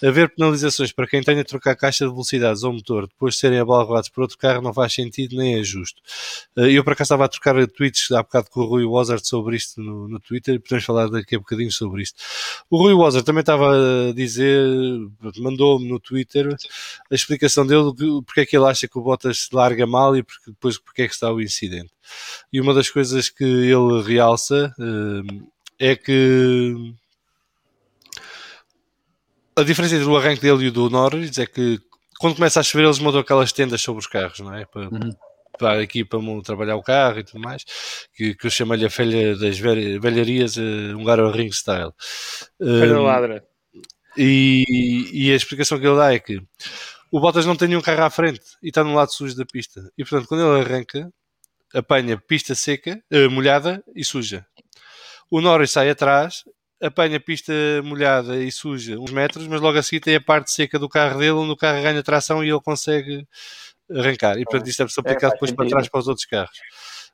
[0.04, 3.60] haver penalizações para quem tenha de trocar caixa de velocidades ou motor depois de serem
[3.60, 6.02] abalroados por outro carro não faz sentido nem é justo.
[6.58, 9.56] Eh, eu, para cá, estava a trocar tweets há bocado com o Rui Wozard sobre
[9.56, 12.22] isto no, no Twitter e podemos falar daqui a bocadinho sobre isto.
[12.70, 14.68] O Rui Wozard também estava a dizer,
[15.38, 16.56] mandou-me no Twitter
[17.12, 17.92] a explicação dele
[18.26, 21.08] porque é que ele acha que o Bottas larga mal e porque, depois porque é
[21.08, 21.97] que está o incidente.
[22.52, 25.48] E uma das coisas que ele realça uh,
[25.80, 26.94] é que
[29.56, 31.80] a diferença entre o arranque dele e o do Norris é que
[32.20, 34.66] quando começa a chover eles montam aquelas tendas sobre os carros, não é?
[34.66, 35.16] Para, uhum.
[35.58, 37.64] para aqui para trabalhar o carro e tudo mais,
[38.14, 41.92] que, que eu chamo-lhe a velha das velharias uh, um Garo Ring Style.
[42.60, 43.44] Uh, ladra.
[44.16, 46.42] E, e a explicação que ele dá é que
[47.12, 49.82] o Bottas não tem nenhum carro à frente e está no lado sujo da pista.
[49.98, 51.12] E portanto, quando ele arranca,
[51.74, 54.46] apanha pista seca, uh, molhada e suja.
[55.30, 56.44] O Norris sai atrás,
[56.82, 57.54] apanha pista
[57.84, 61.20] molhada e suja uns metros, mas logo a seguir tem a parte seca do carro
[61.20, 63.28] dele, onde o carro ganha tração e ele consegue
[63.92, 64.38] arrancar.
[64.38, 66.58] E portanto isto é aplicado é, depois para trás para os outros carros.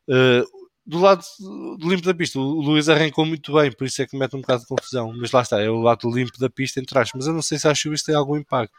[0.07, 4.05] Uh, do lado do limpo da pista, o Luís arrancou muito bem, por isso é
[4.05, 5.13] que mete um bocado de confusão.
[5.15, 7.09] Mas lá está, é o lado limpo da pista em trás.
[7.15, 8.75] Mas eu não sei se acho que isto tem algum impacto.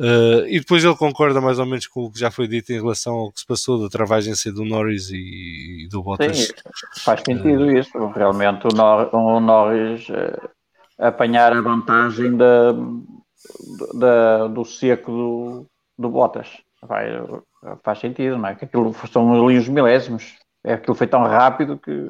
[0.00, 2.80] Uh, e depois ele concorda mais ou menos com o que já foi dito em
[2.80, 6.38] relação ao que se passou da travagem ser do Norris e, e do Bottas.
[6.38, 6.52] Sim,
[7.04, 8.06] faz sentido uh, isso.
[8.06, 10.48] Realmente o, Nor o Norris uh,
[10.98, 12.72] apanhar a vantagem da,
[13.92, 15.66] da, do seco do,
[15.98, 16.48] do Bottas.
[16.82, 17.08] Vai,
[17.84, 18.54] faz sentido, não é?
[18.54, 20.34] Que aquilo são ali os milésimos.
[20.64, 22.08] É aquilo foi tão rápido que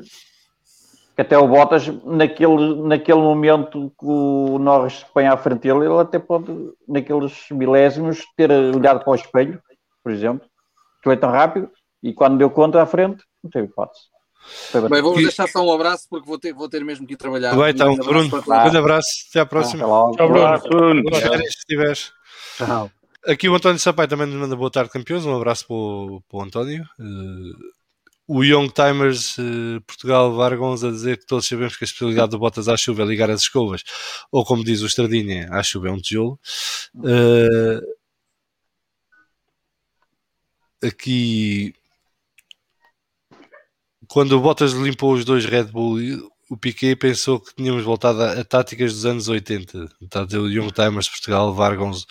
[1.21, 5.85] que até o Bottas, naquele, naquele momento que o Norris se põe à frente dele,
[5.85, 6.51] ele até pode,
[6.89, 9.61] naqueles milésimos, ter olhado para o espelho,
[10.03, 10.49] por exemplo,
[11.03, 11.71] que é tão rápido,
[12.03, 14.05] e quando deu conta à frente, não teve hipótese.
[14.73, 17.55] Bem, vamos deixar só um abraço porque vou ter, vou ter mesmo que ir trabalhar.
[17.55, 19.85] Vai então, um Bruno, um grande abraço, até à próxima.
[19.85, 20.29] Ah, Tchau,
[20.71, 21.03] Bruno.
[22.57, 22.91] Tchau.
[23.27, 25.27] Aqui o António Sampaio também nos manda boa tarde, campeões.
[25.27, 26.83] Um abraço para o, para o António.
[26.99, 27.80] Uh,
[28.32, 32.39] o Young Timers uh, Portugal Vargons a dizer que todos sabemos que a especialidade do
[32.39, 33.82] Botas à chuva é ligar as escovas,
[34.31, 36.39] ou como diz o Estradinha, à chuva é um tijolo.
[36.94, 37.81] Uh,
[40.86, 41.74] aqui,
[44.07, 45.98] quando o Bottas limpou os dois Red Bull,
[46.48, 49.89] o Piquet pensou que tínhamos voltado a, a táticas dos anos 80.
[50.02, 52.07] Está a dizer o Young Timers Portugal Vargons.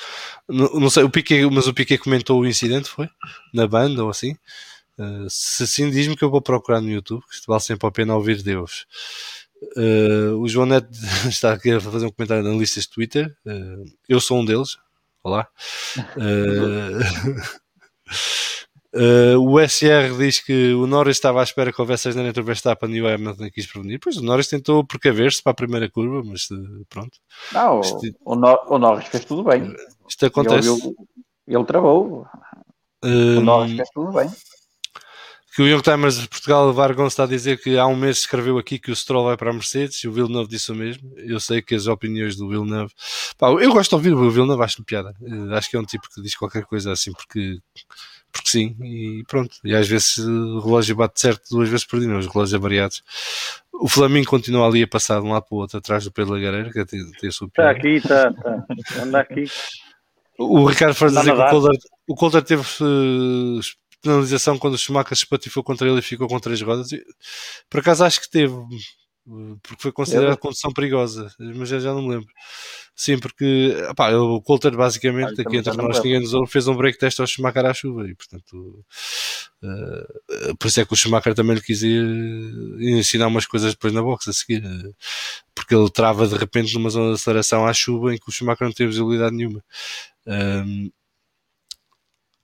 [0.50, 3.08] Não, não sei, o Piquet, mas o Piquet comentou o incidente, foi?
[3.54, 4.36] Na banda ou assim?
[5.00, 7.92] Uh, se assim diz-me que eu vou procurar no YouTube, que isto vale sempre a
[7.92, 8.86] pena ouvir Deus.
[9.78, 10.90] Uh, o João Neto
[11.30, 13.34] está aqui a fazer um comentário na lista de Twitter.
[13.46, 14.78] Uh, eu sou um deles.
[15.24, 15.48] Olá.
[19.40, 22.94] o SR diz que o Norris estava à espera que houvesse asneira entre o Verstappen
[22.94, 24.00] e o Hamilton quis prevenir.
[24.02, 26.50] Pois o Norris tentou precaver-se para a primeira curva, mas
[26.90, 27.18] pronto.
[27.54, 29.74] Não, isto, o, Nor o, Norris fez tudo bem.
[30.08, 30.70] Isto acontece.
[30.70, 30.96] Ele, ele,
[31.48, 32.26] ele travou.
[33.04, 34.30] o Norris fez tudo bem
[35.56, 38.58] que o Young Timers de Portugal Vargon está a dizer que há um mês escreveu
[38.58, 41.12] aqui que o Stroll vai para a Mercedes e o Villeneuve disse o mesmo.
[41.18, 42.94] Eu sei que as opiniões do Villeneuve.
[43.38, 45.14] Pá, eu gosto de ouvir o Villeneuve, acho-lhe piada.
[45.20, 47.60] Uh, acho que é um tipo que diz qualquer coisa assim porque,
[48.32, 49.58] porque sim, e pronto.
[49.64, 53.04] E às vezes o relógio bate certo duas vezes por dia, os relógios variados.
[53.74, 56.34] O Flamengo continua ali a passar de um lado para o outro, atrás do Pedro
[56.34, 59.04] Lagareira, que tem, tem a sua Está aqui, está, está.
[59.04, 59.46] Anda aqui.
[60.38, 61.78] O Ricardo faz dizer que o Colder,
[62.08, 63.60] o Colder teve uh,
[64.02, 66.90] penalização quando o Schumacher se espatifou contra ele e ficou com três rodas.
[67.70, 68.56] Por acaso acho que teve,
[69.62, 72.34] porque foi considerada condução perigosa, mas já, já não me lembro.
[72.96, 76.76] Sim, porque opá, o Coulter basicamente, ah, aqui entre nós ninguém nos ouve, fez um
[76.76, 78.84] break test ao Schumacher à chuva e portanto
[79.64, 82.04] uh, por isso é que o Schumacher também lhe quis ir,
[82.80, 84.96] ensinar umas coisas depois na box a seguir, uh,
[85.54, 88.66] porque ele trava de repente numa zona de aceleração à chuva em que o Schumacher
[88.66, 89.64] não teve visibilidade nenhuma.
[90.26, 90.92] Um,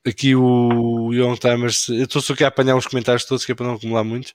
[0.06, 3.56] aqui o Young Timers, eu estou só aqui a apanhar os comentários todos que é
[3.56, 4.34] para não acumular muitos.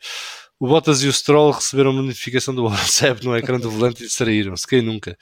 [0.59, 4.07] O Bottas e o Stroll receberam uma notificação do WhatsApp no ecrã do volante e
[4.07, 5.17] distraíram-se, quem nunca.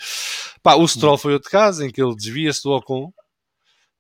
[0.63, 3.13] Pá, o Stroll foi outro caso em que ele desvia-se do Ocon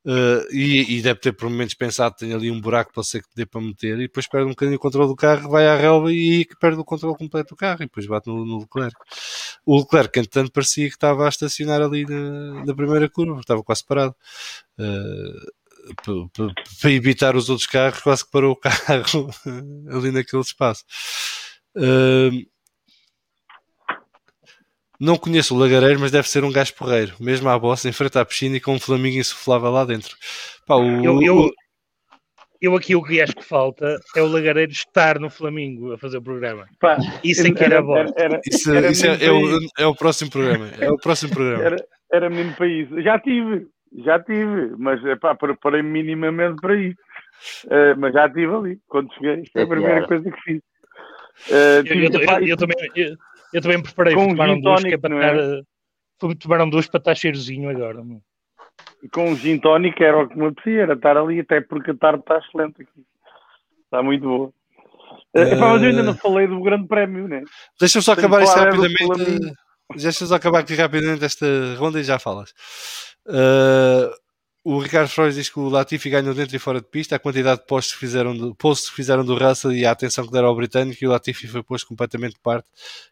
[0.04, 3.22] uh, e, e, deve ter por momentos pensado que tem ali um buraco para ser
[3.22, 5.76] que dê para meter e depois perde um bocadinho o controle do carro, vai à
[5.76, 8.96] relva e perde o controle completo do carro e depois bate no, no Leclerc.
[9.64, 13.84] O Leclerc, entretanto, parecia que estava a estacionar ali na, na primeira curva, estava quase
[13.84, 14.16] parado.
[14.76, 15.58] Uh,
[16.80, 19.30] para evitar os outros carros, quase que parou o carro
[19.90, 20.84] ali naquele espaço.
[21.76, 22.46] Uh,
[25.00, 28.18] não conheço o Lagareiro, mas deve ser um gajo porreiro, mesmo à bossa, em frente
[28.18, 30.16] à piscina e com um flamingo insuflável lá dentro.
[30.66, 31.50] Pá, o, eu, eu,
[32.60, 36.18] eu, aqui o que acho que falta é o Lagareiro estar no Flamingo a fazer
[36.18, 36.66] o programa.
[36.80, 37.96] Pá, isso é que era, era bom.
[37.96, 40.68] Era, isso, era isso é, é, o, é, o, próximo programa.
[40.80, 41.62] É o próximo programa.
[41.62, 43.00] Era, era mesmo para isso.
[43.00, 43.68] Já tive.
[43.96, 47.00] Já tive, mas pá, preparei minimamente para isso.
[47.66, 49.44] Uh, mas já estive ali, quando cheguei.
[49.52, 50.58] Foi a é primeira coisa que fiz.
[51.50, 52.76] Uh, eu, eu, eu, eu, também,
[53.52, 55.60] eu, também preparei, com tomaram duas, que é para é?
[55.60, 58.02] estar, tomaram duas para estar cheirosinho agora.
[59.12, 61.96] Com um gin tónico era o que me apetecia, era estar ali, até porque a
[61.96, 63.04] tarde está excelente aqui.
[63.84, 64.52] Está muito boa.
[65.34, 67.42] Uh, epá, mas eu ainda não falei do grande prémio, né?
[67.78, 69.54] Deixa-me só acabar isto rapidamente.
[69.94, 71.46] Deixa-me só acabar aqui rapidamente esta
[71.76, 72.52] ronda e já falas.
[73.28, 74.10] Uh,
[74.64, 77.60] o Ricardo Freud diz que o Latifi ganhou dentro e fora de pista, a quantidade
[77.60, 80.48] de postos que fizeram do, postos que fizeram do Russell e a atenção que deram
[80.48, 82.68] ao britânico, e o Latifi foi posto completamente de parte,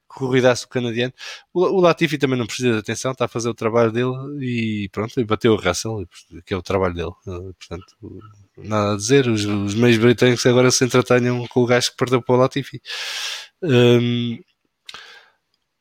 [0.06, 1.14] corridaço canadiano.
[1.54, 4.88] O, o Latifi também não precisa de atenção, está a fazer o trabalho dele e
[4.90, 6.06] pronto, e bateu o Russell,
[6.44, 7.12] que é o trabalho dele.
[7.26, 8.20] Eh, portanto,
[8.58, 12.20] nada a dizer, os, os meios britânicos agora se entretenham com o gajo que perdeu
[12.20, 12.82] para o Latifi.
[13.62, 14.38] Um,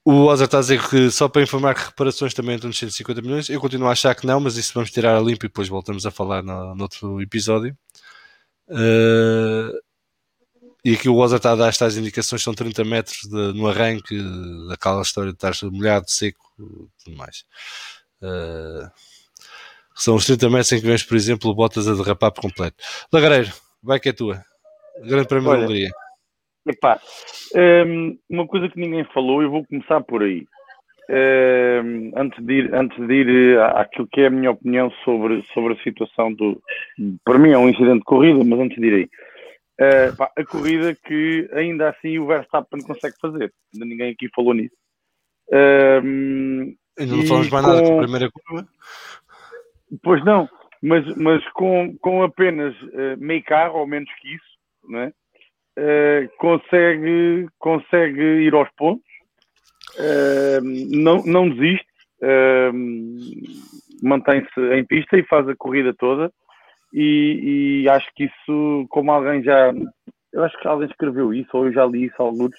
[0.05, 3.21] o Ozer está a dizer que só para informar que reparações também entram nos 150
[3.23, 3.49] milhões.
[3.49, 6.05] Eu continuo a achar que não, mas isso vamos tirar a limpo e depois voltamos
[6.05, 7.75] a falar no, no outro episódio.
[8.67, 9.73] Uh,
[10.83, 14.15] e aqui o Ozer está a dar estas indicações, são 30 metros de, no arranque,
[14.69, 17.43] daquela história de estar molhado, seco tudo mais.
[18.21, 18.87] Uh,
[19.95, 22.77] são os 30 metros em que vemos, por exemplo, o Bottas a derrapar por completo.
[23.11, 23.51] Lagareiro,
[23.81, 24.45] vai que é tua.
[25.03, 25.91] Grande Prémio da Hungria.
[26.67, 26.99] Epá,
[27.87, 30.47] um, uma coisa que ninguém falou, eu vou começar por aí.
[31.07, 35.73] Um, antes de ir, antes de ir àquilo que é a minha opinião sobre, sobre
[35.73, 36.59] a situação do.
[37.23, 39.09] Para mim é um incidente de corrida, mas antes de ir aí.
[39.77, 43.53] Uh, pá, a corrida que ainda assim o Verstappen consegue fazer.
[43.73, 44.75] Ainda ninguém aqui falou nisso.
[45.51, 47.71] Um, ainda não falamos mais com...
[47.71, 48.67] nada com a primeira curva?
[50.01, 50.49] Pois não,
[50.81, 54.57] mas, mas com, com apenas uh, meio carro ou menos que isso,
[54.89, 55.13] não é?
[55.77, 59.05] Uh, consegue, consegue ir aos pontos,
[59.97, 60.61] uh,
[60.91, 61.85] não, não desiste,
[62.21, 62.73] uh,
[64.01, 66.31] mantém-se em pista e faz a corrida toda.
[66.93, 69.73] E, e, acho que isso, como alguém já.
[70.31, 72.55] Eu acho que alguém escreveu isso, ou eu já li isso alguns,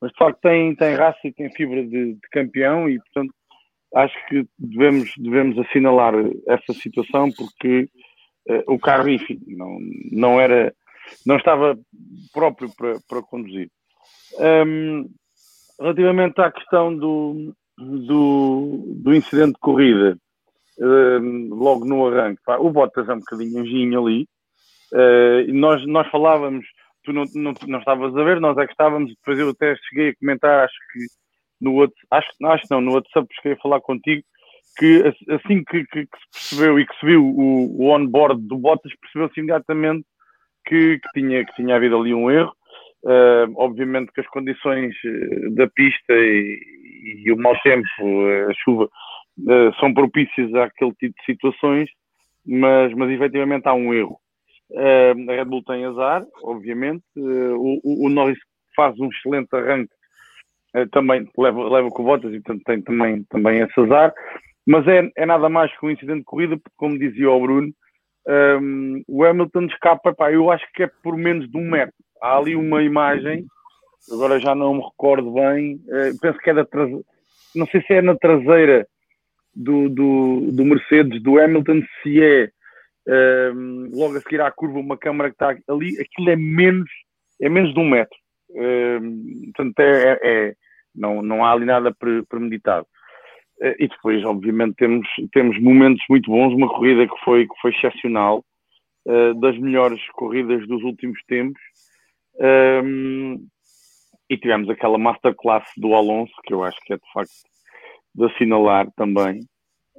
[0.00, 3.32] mas de facto tem, tem raça e tem fibra de, de campeão e, portanto,
[3.94, 6.14] acho que devemos, devemos assinalar
[6.46, 7.88] essa situação porque
[8.48, 9.78] uh, o carro, enfim, não,
[10.12, 10.74] não era
[11.26, 11.78] não estava
[12.32, 13.70] próprio para, para conduzir.
[14.38, 15.08] Um,
[15.80, 20.18] relativamente à questão do, do, do incidente de corrida,
[20.78, 24.28] um, logo no arranque, pá, o Bottas é um bocadinho anjinho ali.
[24.92, 26.64] Uh, nós, nós falávamos,
[27.04, 30.10] tu não, não, não estavas a ver, nós é que estávamos, depois eu até cheguei
[30.10, 31.06] a comentar, acho que
[31.60, 32.30] no acho
[32.70, 34.22] não, no WhatsApp cheguei a falar contigo,
[34.76, 38.56] que assim que, que, que se percebeu e que se viu o, o on-board do
[38.56, 40.06] Bottas, percebeu-se imediatamente
[40.66, 42.52] que, que, tinha, que tinha havido ali um erro.
[43.04, 46.60] Uh, obviamente que as condições eh, da pista e,
[47.24, 47.86] e o mau tempo,
[48.50, 51.88] a chuva, uh, são propícias àquele tipo de situações,
[52.44, 54.18] mas, mas efetivamente há um erro.
[54.70, 57.04] Uh, a Red Bull tem azar, obviamente.
[57.16, 58.38] o, o Norris
[58.74, 59.94] faz um excelente arranque,
[60.92, 64.12] também leva, leva com botas e portanto tem também, também esse azar.
[64.66, 67.72] Mas é, é nada mais que um incidente de corrida, porque, como dizia o Bruno,
[68.28, 71.94] um, o Hamilton escapa, pá, eu acho que é por menos de um metro.
[72.20, 73.46] Há ali uma imagem,
[74.12, 77.02] agora já não me recordo bem, uh, penso que é da traseira,
[77.54, 78.86] não sei se é na traseira
[79.54, 82.50] do, do, do Mercedes, do Hamilton, se é
[83.54, 86.90] um, logo a seguir à curva uma câmara que está ali, aquilo é menos,
[87.40, 88.16] é menos de um metro.
[88.50, 90.54] Um, portanto, é, é, é,
[90.94, 91.94] não, não há ali nada
[92.28, 92.86] premeditado.
[93.60, 97.70] Eh, e depois, obviamente, temos, temos momentos muito bons, uma corrida que foi, que foi
[97.72, 98.44] excepcional,
[99.06, 101.60] uh, das melhores corridas dos últimos tempos.
[102.40, 103.36] Ehm,
[104.30, 107.32] e tivemos aquela masterclass do Alonso, que eu acho que é de facto
[108.14, 109.40] de assinalar também,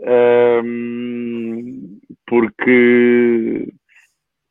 [0.01, 3.67] ehm, porque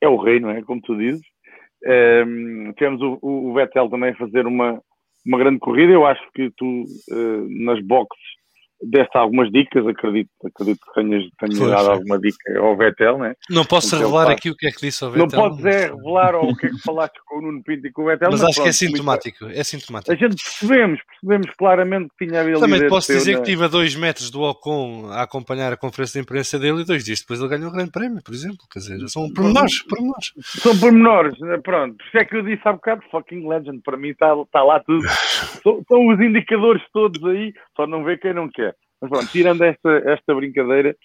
[0.01, 0.63] é o rei, não é?
[0.63, 1.23] Como tu dizes.
[1.85, 4.83] Ehm, tivemos o, o Vettel também a fazer uma,
[5.25, 5.93] uma grande corrida.
[5.93, 8.38] Eu acho que tu, uh, nas boxes,
[8.83, 13.35] deste algumas dicas, acredito, acredito que tenhas, tenhas dado alguma dica ao Vettel, né?
[13.51, 15.27] Não posso então, revelar aqui o que é que disse ao Vettel.
[15.27, 18.03] Não podes é revelar o que é que falaste com o Nuno Pinto e com
[18.03, 18.31] o Vettel.
[18.31, 20.13] Mas, mas acho pronto, que é sintomático, é sintomático.
[20.13, 22.73] A gente percebemos, percebemos claramente que tinha habilidade.
[22.73, 26.25] Também posso dizer que estive a dois metros do Ocon a acompanhar a conferência de
[26.25, 28.59] imprensa dele e dois dias depois ele ganhou o grande prémio, por exemplo.
[28.71, 30.33] Quer dizer, são pormenores, pormenores.
[30.39, 31.59] São pormenores, né?
[31.59, 31.97] pronto.
[31.97, 34.81] Por isso é que eu disse há bocado, fucking legend, para mim está tá lá
[34.81, 35.03] tudo.
[35.89, 38.68] São os indicadores todos aí, só não vê quem não quer.
[39.01, 40.97] Mas pronto, tirando esta, esta brincadeira,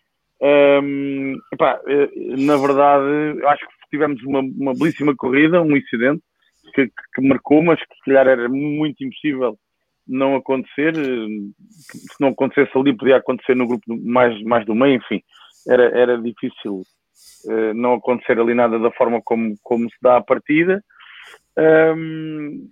[0.42, 6.22] um, epá, eh, na verdade, acho que tivemos uma, uma belíssima corrida, um incidente
[6.74, 9.58] que, que, marcou, mas que se calhar era muito impossível
[10.08, 10.94] não acontecer.
[10.96, 15.22] Se não acontecesse ali, podia acontecer no grupo mais, mais do meio, enfim,
[15.68, 16.82] era, era difícil
[17.46, 20.84] uh, não acontecer ali nada da forma como, como se dá a partida.
[21.58, 22.70] Um,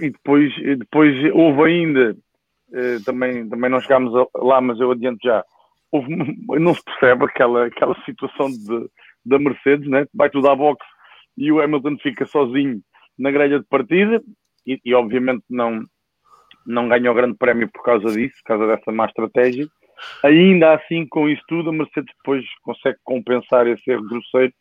[0.00, 2.16] e depois, depois houve ainda
[2.72, 5.44] eh, também, também não chegámos lá, mas eu adianto já.
[5.90, 6.14] Houve,
[6.60, 8.90] não se percebe aquela, aquela situação de,
[9.24, 10.06] da Mercedes, né?
[10.14, 10.84] vai tudo à boxe
[11.36, 12.80] e o Hamilton fica sozinho
[13.18, 14.22] na grelha de partida
[14.66, 15.84] e, e obviamente não,
[16.66, 19.66] não ganha o grande prémio por causa disso, por causa dessa má estratégia.
[20.22, 24.52] ainda assim, com isso tudo, a Mercedes depois consegue compensar esse erro grosseiro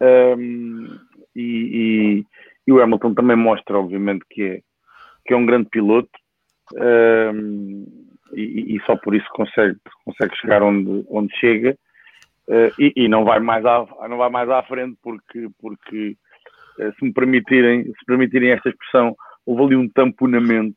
[0.00, 0.86] um,
[1.34, 2.24] e, e,
[2.66, 4.60] e, o Hamilton também mostra, obviamente, que é,
[5.26, 6.10] que é um grande piloto
[6.74, 7.86] um,
[8.32, 11.76] e, e, só por isso consegue, consegue chegar onde, onde chega
[12.48, 16.16] uh, e, não, vai mais à, não vai mais à frente porque, porque
[16.78, 19.16] uh, se me permitirem, se permitirem esta expressão,
[19.46, 20.76] houve ali um tamponamento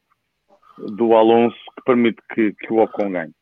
[0.77, 3.33] do Alonso que permite que, que o Ocon ganhe.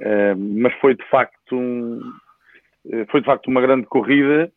[0.00, 2.00] Uh, mas foi de facto um,
[3.10, 4.52] foi de facto uma grande corrida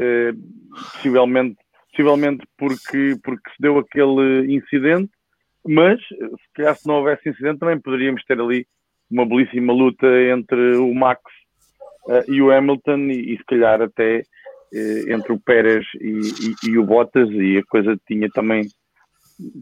[0.00, 0.32] eh,
[0.72, 1.58] possivelmente,
[1.90, 5.10] possivelmente porque, porque se deu aquele incidente,
[5.66, 8.66] mas se calhar se não houvesse incidente também poderíamos ter ali
[9.10, 11.20] uma belíssima luta entre o Max
[12.06, 16.20] uh, e o Hamilton e, e se calhar até uh, entre o Pérez e,
[16.66, 18.68] e, e, o Bottas e a coisa tinha também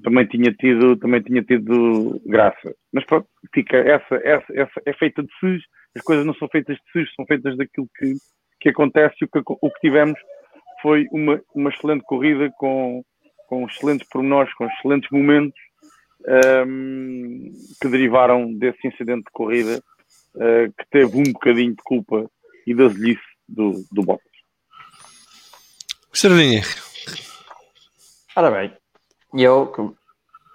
[0.03, 2.75] também tinha tido também tinha tido graça.
[2.93, 5.63] Mas pronto fica essa essa, essa é feita de sus
[5.95, 8.15] as coisas não são feitas de sus são feitas daquilo que
[8.61, 10.19] que acontece e o que, o que tivemos
[10.83, 13.03] foi uma, uma excelente corrida com,
[13.49, 15.59] com excelentes pormenores, com excelentes momentos
[16.25, 19.83] um, que derivaram desse incidente de corrida
[20.35, 22.31] uh, que teve um bocadinho de culpa
[22.67, 24.27] e da zelice do, do Bottas.
[26.13, 26.63] Sardinha.
[28.35, 28.73] Ora bem,
[29.35, 29.95] eu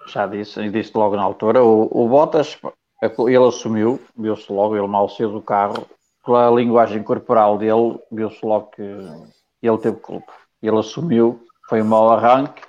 [0.08, 2.58] já disse, e disse logo na altura, o, o Bottas
[3.02, 5.88] ele assumiu, viu-se logo, ele mal saiu do carro,
[6.24, 10.32] pela linguagem corporal dele, viu-se logo que ele teve culpa.
[10.62, 12.62] Ele assumiu, foi um mau arranque,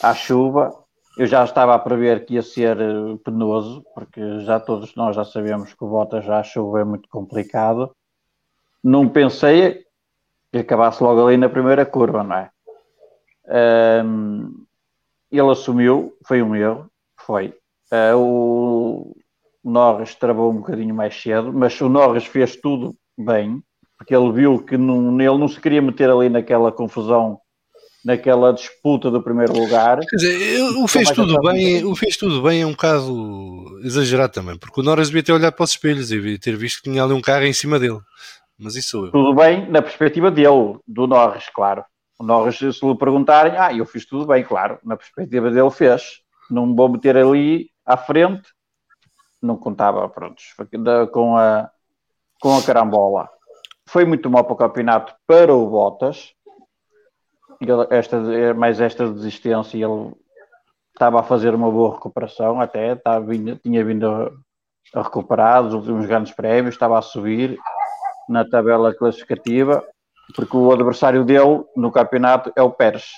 [0.00, 0.83] à chuva.
[1.16, 5.24] Eu já estava a prever que ia ser eh, penoso, porque já todos nós já
[5.24, 7.94] sabemos que o Bottas já chuva é muito complicado.
[8.82, 9.84] Não pensei
[10.52, 12.50] que acabasse logo ali na primeira curva, não é?
[14.04, 14.64] Um,
[15.30, 17.54] ele assumiu, foi um erro, foi.
[17.92, 19.16] Uh, o,
[19.64, 23.62] Norris travou um bocadinho mais cedo, mas o Norris fez tudo bem,
[23.96, 27.40] porque ele viu que não, ele não se queria meter ali naquela confusão,
[28.04, 30.00] naquela disputa do primeiro lugar.
[30.00, 34.58] Quer dizer, o fez tudo bem, o fez tudo bem é um bocado exagerado também,
[34.58, 37.12] porque o Norris devia ter olhado para os espelhos e ter visto que tinha ali
[37.12, 38.00] um carro em cima dele.
[38.58, 39.12] Mas isso sou eu.
[39.12, 41.84] Tudo bem na perspectiva dele, do Norris, claro.
[42.18, 46.20] O Norris, se lhe perguntarem, ah, eu fiz tudo bem, claro, na perspectiva dele fez.
[46.50, 48.42] Não vou meter ali à frente
[49.44, 50.54] não contava prontos,
[51.12, 51.70] com, a,
[52.40, 53.28] com a carambola.
[53.86, 56.33] Foi muito mal para o campeonato para o Bottas.
[57.90, 58.20] Esta,
[58.54, 60.12] mais esta desistência, ele
[60.92, 63.26] estava a fazer uma boa recuperação, até estava,
[63.62, 64.30] tinha vindo a,
[64.94, 67.58] a recuperar os últimos grandes prémios, estava a subir
[68.28, 69.84] na tabela classificativa,
[70.34, 73.10] porque o adversário dele no campeonato é o Pérez.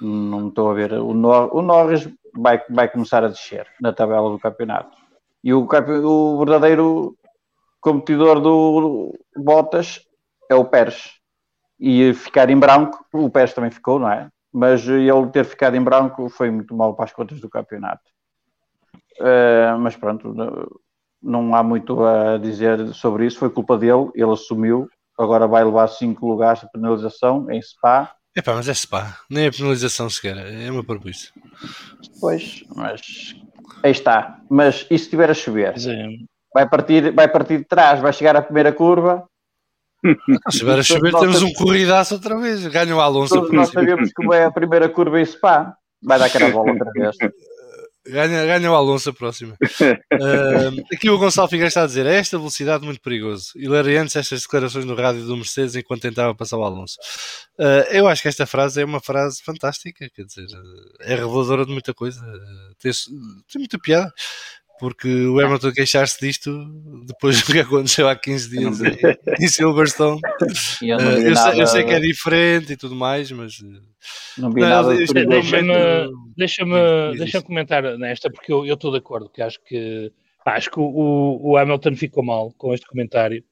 [0.00, 0.92] Não estou a ver.
[0.94, 4.96] O, Nor o Norris vai, vai começar a descer na tabela do campeonato.
[5.42, 5.68] E o,
[6.04, 7.16] o verdadeiro
[7.80, 10.00] competidor do Bottas
[10.50, 11.12] é o Pérez.
[11.86, 14.28] E ficar em branco, o Pérez também ficou, não é?
[14.52, 18.02] Mas ele ter ficado em branco foi muito mal para as contas do campeonato.
[19.20, 20.34] Uh, mas pronto,
[21.22, 23.38] não há muito a dizer sobre isso.
[23.38, 24.88] Foi culpa dele, ele assumiu.
[25.18, 28.14] Agora vai levar cinco lugares de penalização em Spa.
[28.36, 31.32] Epá, mas é Spa, nem é penalização sequer, é uma isso.
[32.20, 33.34] Pois, mas
[33.84, 34.40] Aí está.
[34.48, 35.74] Mas e se estiver a chover?
[36.54, 39.28] Vai partir, vai partir de trás, vai chegar à primeira curva.
[40.50, 42.66] Se estiver a chover, temos um corridaço outra vez.
[42.66, 43.34] Ganha o Alonso.
[43.34, 45.74] Todos nós sabemos como é a primeira curva em Spa.
[46.02, 47.16] Vai dar carabola outra vez.
[48.06, 49.56] Ganha, ganha o Alonso a próxima.
[49.62, 53.52] uh, aqui o Gonçalo Figueiredo está a dizer: é esta velocidade muito perigoso.
[53.56, 56.96] Hilariantes estas declarações no rádio do Mercedes enquanto tentava passar o Alonso.
[57.58, 60.46] Uh, eu acho que esta frase é uma frase fantástica, quer dizer,
[61.00, 62.20] é reveladora de muita coisa.
[62.78, 64.12] Tem, tem muita piada
[64.78, 66.50] porque o Hamilton queixar-se disto
[67.06, 68.80] depois do que aconteceu há 15 dias
[69.40, 70.20] em, Silverstone.
[70.82, 73.54] Eu, uh, eu, sei, eu, sei, que é diferente e tudo mais, mas.
[74.36, 74.94] Não vi nada.
[74.94, 76.06] Deixa-me
[76.36, 76.64] deixa
[77.16, 80.12] deixa comentar nesta, porque eu estou de acordo, que acho que
[80.44, 83.42] acho que o, o Hamilton ficou mal com este comentário.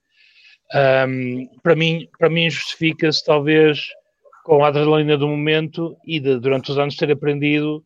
[0.75, 3.87] Um, para mim, para mim justifica-se talvez
[4.45, 7.85] com a adrenalina do momento e de, durante os anos ter aprendido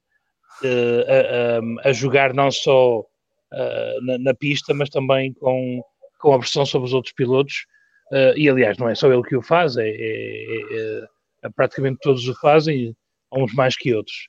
[0.62, 3.04] uh, a, a, a jogar não só
[3.52, 5.82] uh, na, na, pista, mas também com,
[6.18, 7.66] com a pressão sobre os outros pilotos.
[8.12, 11.06] Uh, e aliás, não é só ele que o faz, é, é, é,
[11.44, 12.94] é praticamente todos o fazem,
[13.32, 14.28] uns mais que outros.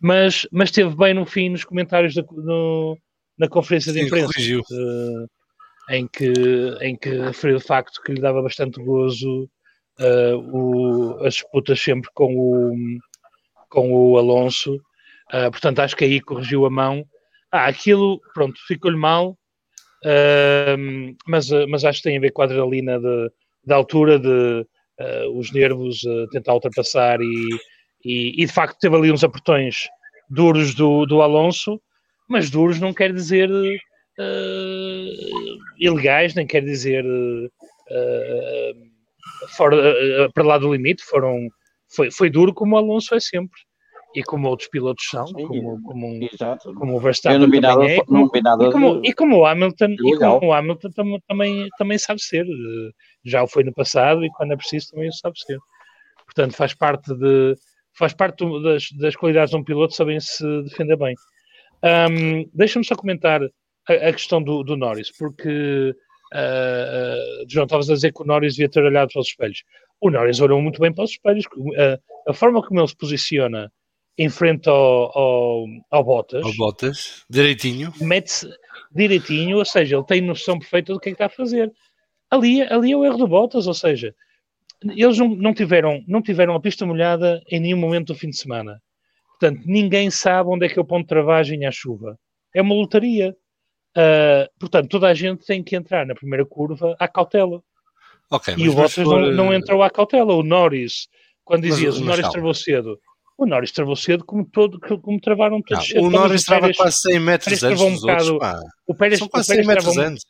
[0.00, 2.98] Mas, mas esteve bem no fim nos comentários da, no,
[3.38, 5.26] na conferência de imprensa, uh,
[5.90, 6.32] em, que,
[6.80, 9.48] em que referiu o facto que lhe dava bastante gozo
[10.52, 12.76] o, as disputas sempre com o,
[13.70, 14.78] com o Alonso.
[15.50, 17.02] portanto, acho que aí corrigiu a mão
[17.56, 19.36] ah, aquilo, pronto, ficou-lhe mal.
[20.04, 23.00] Uh, mas, mas acho que tem a ver com a adrenalina
[23.64, 24.28] da altura, de
[25.00, 27.48] uh, os nervos uh, tentar ultrapassar e,
[28.04, 29.88] e, e, de facto teve ali uns apertões
[30.30, 31.80] duros do, do Alonso,
[32.28, 33.50] mas duros não quer dizer
[35.78, 37.04] ilegais, nem quer dizer
[39.56, 41.48] fora, para lá do limite, foram,
[41.94, 43.60] foi, foi duro como o Alonso é sempre
[44.16, 46.20] e como outros pilotos são, Sim, como, como, um,
[46.74, 50.18] como o Verstappen também nada, é, e como, e, como, e como o Hamilton, e
[50.18, 52.46] como o Hamilton tam, também, também sabe ser,
[53.26, 55.58] já o foi no passado e quando é preciso também o sabe ser.
[56.24, 57.54] Portanto, faz parte de
[57.98, 61.14] faz parte das, das qualidades de um piloto saber se defender bem.
[61.82, 65.94] Um, Deixa-me só comentar a, a questão do, do, Norris, porque
[66.34, 69.62] uh, uh, João, estavas a dizer que o Norris devia ter olhado para os espelhos.
[70.00, 71.44] O Norris olhou muito bem para os espelhos.
[71.54, 73.70] Uh, a forma como ele se posiciona
[74.18, 76.44] em frente ao, ao, ao Bottas.
[76.44, 77.92] Ao Bottas, direitinho.
[78.00, 78.48] Mete-se
[78.90, 81.72] direitinho, ou seja, ele tem noção perfeita do que é que está a fazer.
[82.30, 84.14] Ali, ali é o erro do Bottas, ou seja,
[84.82, 88.36] eles não, não, tiveram, não tiveram a pista molhada em nenhum momento do fim de
[88.36, 88.80] semana.
[89.38, 92.18] Portanto, ninguém sabe onde é que é o ponto de travagem à chuva.
[92.54, 93.36] É uma lotaria.
[93.96, 97.62] Uh, portanto, toda a gente tem que entrar na primeira curva à cautela.
[98.30, 99.20] Okay, e o Bottas for...
[99.20, 100.34] não, não entrou à cautela.
[100.34, 101.06] O Norris,
[101.44, 102.98] quando dizias o Norris travou cedo,
[103.38, 107.20] o Norris travou cedo como, todo, como travaram todos não, O Norris trava quase 100
[107.20, 110.24] metros antes um bocado, outros, O Pérez, São quase o Pérez 100 metros um, antes.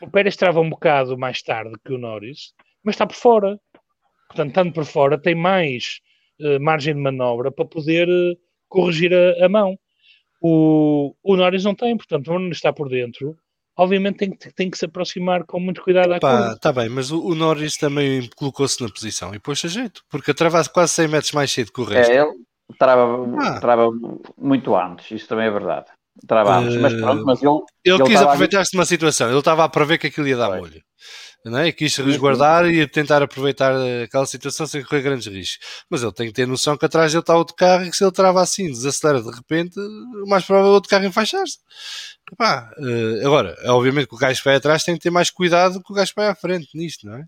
[0.00, 2.52] O Pérez trava um bocado mais tarde que o Norris,
[2.82, 3.58] mas está por fora.
[4.28, 6.00] Portanto, estando por fora, tem mais
[6.40, 8.36] uh, margem de manobra para poder uh,
[8.68, 9.78] corrigir a, a, mão.
[10.40, 13.36] O, o Norris não tem, portanto, onde está por dentro,
[13.76, 17.10] obviamente tem que, tem que se aproximar com muito cuidado à Pá, Está bem, mas
[17.10, 21.08] o, o Norris também colocou-se na posição e pôs a jeito, porque atravessa quase 100
[21.08, 22.12] metros mais cedo que o resto.
[22.12, 22.32] É, ele
[22.78, 23.60] trava, ah.
[23.60, 23.90] trava
[24.38, 25.86] muito antes, isso também é verdade.
[26.28, 27.60] Trava antes, uh, mas pronto, mas ele...
[27.84, 30.56] Ele, ele quis aproveitar-se de uma situação, ele estava a prever que aquilo ia dar
[30.56, 30.80] molho.
[31.46, 31.70] É?
[31.72, 35.84] Quis resguardar e tentar aproveitar aquela situação sem correr grandes riscos.
[35.90, 38.02] Mas ele tem que ter noção que atrás dele está outro carro e que se
[38.02, 41.58] ele trava assim, desacelera de repente, o mais provável é outro carro enfaixar-se.
[42.32, 45.82] Epá, uh, agora, obviamente que o gajo que vai atrás tem que ter mais cuidado
[45.82, 47.24] que o gajo que vai à frente nisto, não é?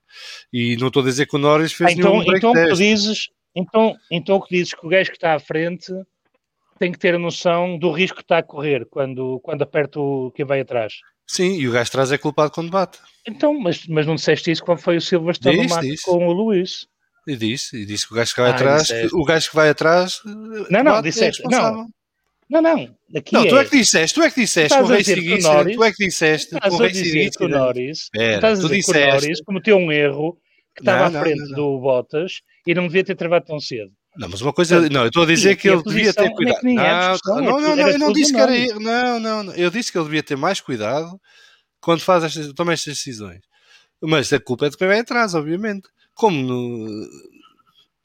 [0.51, 2.53] E não estou a dizer que o Norris fez ah, então, nenhum então.
[2.55, 5.93] Tu dizes, então, então que dizes que o gajo que está à frente
[6.79, 10.31] tem que ter a noção do risco que está a correr quando, quando aperta o
[10.31, 10.95] que vai atrás.
[11.27, 12.99] Sim, e o gajo atrás é culpado quando bate.
[13.27, 16.87] Então, mas, mas não disseste isso quando foi o Silverstone no mato com o Luís?
[17.27, 19.15] E disse, e disse que o gajo que vai ah, atrás, disseste.
[19.15, 20.21] o gajo que vai atrás.
[20.71, 21.87] Não, não, disseste, é não,
[22.49, 22.97] não, não.
[23.17, 23.49] Aqui não, é...
[23.49, 25.15] tu é que disseste, tu é que disseste, o Racing
[25.75, 29.41] tu é que disseste, o Racing que o Norris, estás a dizer que o Norris
[29.43, 30.39] cometeu um erro
[30.77, 31.57] que estava não, à frente não, não.
[31.57, 33.91] do Bottas e não devia ter travado tão cedo.
[34.19, 36.63] Não, mas uma coisa, não, eu estou a dizer que ele devia ter cuidado.
[36.63, 39.99] Não, não, não, não, eu não disse que era erro, não, não, eu disse que
[39.99, 41.21] ele devia ter mais cuidado
[41.81, 43.41] quando faz estas, toma estas decisões.
[44.01, 45.89] Mas a culpa é de quem vai atrás, obviamente.
[46.15, 47.09] Como no,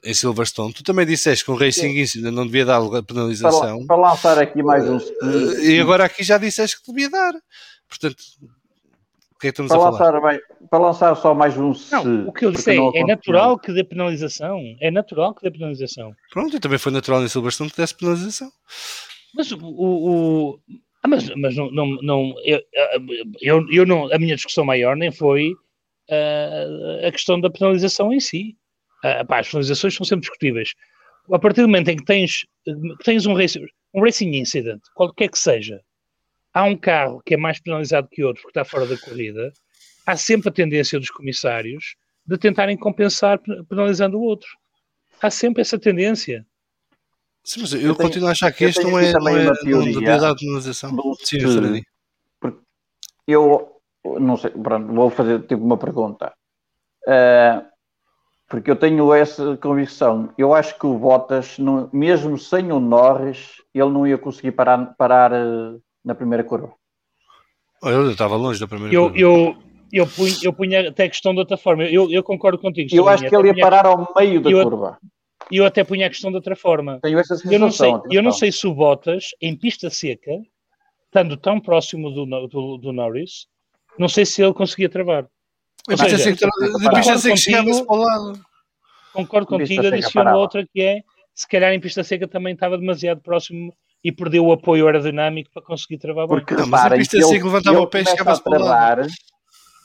[0.04, 3.86] em Silverstone, tu também disseste que o Racing Incident não devia dar a penalização.
[3.86, 4.98] Para, para lançar aqui mais um.
[5.62, 7.32] E agora aqui já disseste que devia dar.
[7.88, 8.22] Portanto,
[9.42, 10.38] que é que estamos para a lançar, falar?
[10.70, 11.72] para lançar só mais um.
[11.90, 14.60] Não, o que eu disse é, é natural que dê penalização.
[14.80, 16.14] É natural que dê penalização.
[16.30, 18.48] Pronto, e também foi natural em Silverstone que desse penalização.
[19.34, 20.60] Mas o, o,
[21.02, 22.60] ah, mas, mas não, não, não eu,
[23.40, 28.20] eu, eu, não, a minha discussão maior nem foi uh, a questão da penalização em
[28.20, 28.56] si.
[29.04, 30.72] Uh, pá, as penalizações são sempre discutíveis.
[31.32, 33.60] A partir do momento em que tens, que tens um, race,
[33.92, 35.80] um racing incident, qualquer que seja,
[36.52, 39.52] há um carro que é mais penalizado que outro porque está fora da corrida,
[40.06, 41.96] há sempre a tendência dos comissários
[42.26, 44.48] de tentarem compensar penalizando o outro.
[45.20, 46.46] Há sempre essa tendência.
[47.44, 50.18] Sim, mas eu, eu tenho, continuo a achar que este não é, não é teoria
[50.18, 50.90] da penalização.
[51.20, 51.82] Sim, Freddy.
[53.26, 56.32] Eu não sei, pronto, vou fazer tipo uma pergunta.
[57.06, 57.64] Uh,
[58.48, 60.32] porque eu tenho essa convicção.
[60.36, 64.94] Eu acho que o Bottas, não, mesmo sem o Norris, ele não ia conseguir parar,
[64.96, 66.72] parar uh, na primeira curva.
[67.82, 69.18] Eu estava longe da primeira eu, curva.
[69.18, 69.56] Eu,
[69.92, 71.84] eu, punha, eu punha até a questão de outra forma.
[71.84, 72.94] Eu, eu concordo contigo.
[72.94, 74.98] Eu acho que ele ia parar ao meio da eu, curva.
[75.50, 76.98] Eu até punha a questão de outra forma.
[77.02, 77.52] Tenho essa sensação.
[77.52, 80.30] Eu não sei, eu não sei se o Bottas, em pista seca,
[81.06, 83.46] estando tão próximo do, do, do Norris,
[83.98, 85.26] não sei se ele conseguia travar.
[85.90, 88.40] Ou seja, seca, de pista seca chegava-se para o lado.
[89.12, 91.02] Concordo contigo, adiciono outra que é,
[91.34, 93.74] se calhar em pista seca também estava demasiado próximo
[94.04, 96.38] e perdeu o apoio aerodinâmico para conseguir travar bem.
[96.38, 99.06] Porque, mas a pista seca levantava o pé e para o lado.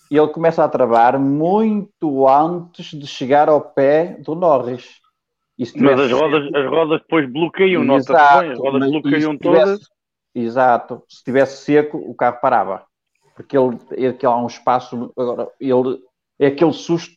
[0.10, 5.02] E ele começa a travar muito antes de chegar ao pé do Norris.
[5.76, 9.80] Mas as rodas, as rodas depois bloqueiam, nota as rodas bloqueiam todas.
[10.34, 11.04] Exato.
[11.10, 12.86] Se estivesse seco, o carro parava.
[13.36, 16.00] porque ele, ele há um espaço, agora ele
[16.40, 17.16] é aquele susto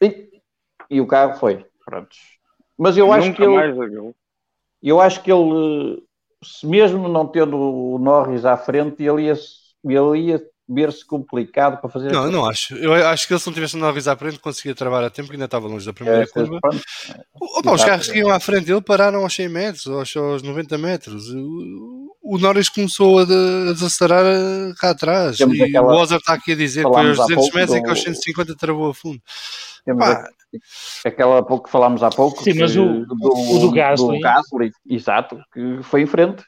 [0.00, 0.30] e,
[0.88, 1.66] e o carro foi.
[1.84, 2.08] Pronto.
[2.78, 4.14] Mas eu acho que ele,
[4.82, 6.02] eu acho que ele,
[6.42, 9.34] se mesmo não tendo o Norris à frente, ele ia,
[9.84, 10.42] ele ia
[10.72, 12.12] ver-se complicado para fazer.
[12.12, 12.74] Não, eu não acho.
[12.76, 15.34] Eu acho que ele se não tivesse andado à frente conseguia travar a tempo, que
[15.34, 16.58] ainda estava longe da primeira é, curva.
[17.34, 20.78] Opa, os carros que iam à frente ele pararam aos 100 metros, aos, aos 90
[20.78, 21.28] metros.
[21.28, 25.36] O, o Norris começou a, a desacelerar cá atrás.
[25.36, 25.92] Temos e aquela...
[25.92, 27.76] o Ozer está aqui a dizer que foi aos 200 metros do...
[27.76, 29.20] e que aos 150 travou a fundo.
[29.84, 30.28] Temos Pá.
[31.04, 32.42] aquela pouco que falámos há pouco.
[32.42, 34.18] Sim, mas o, do, o do Gasly.
[34.18, 36.44] Do Gasly, exato, que foi em frente.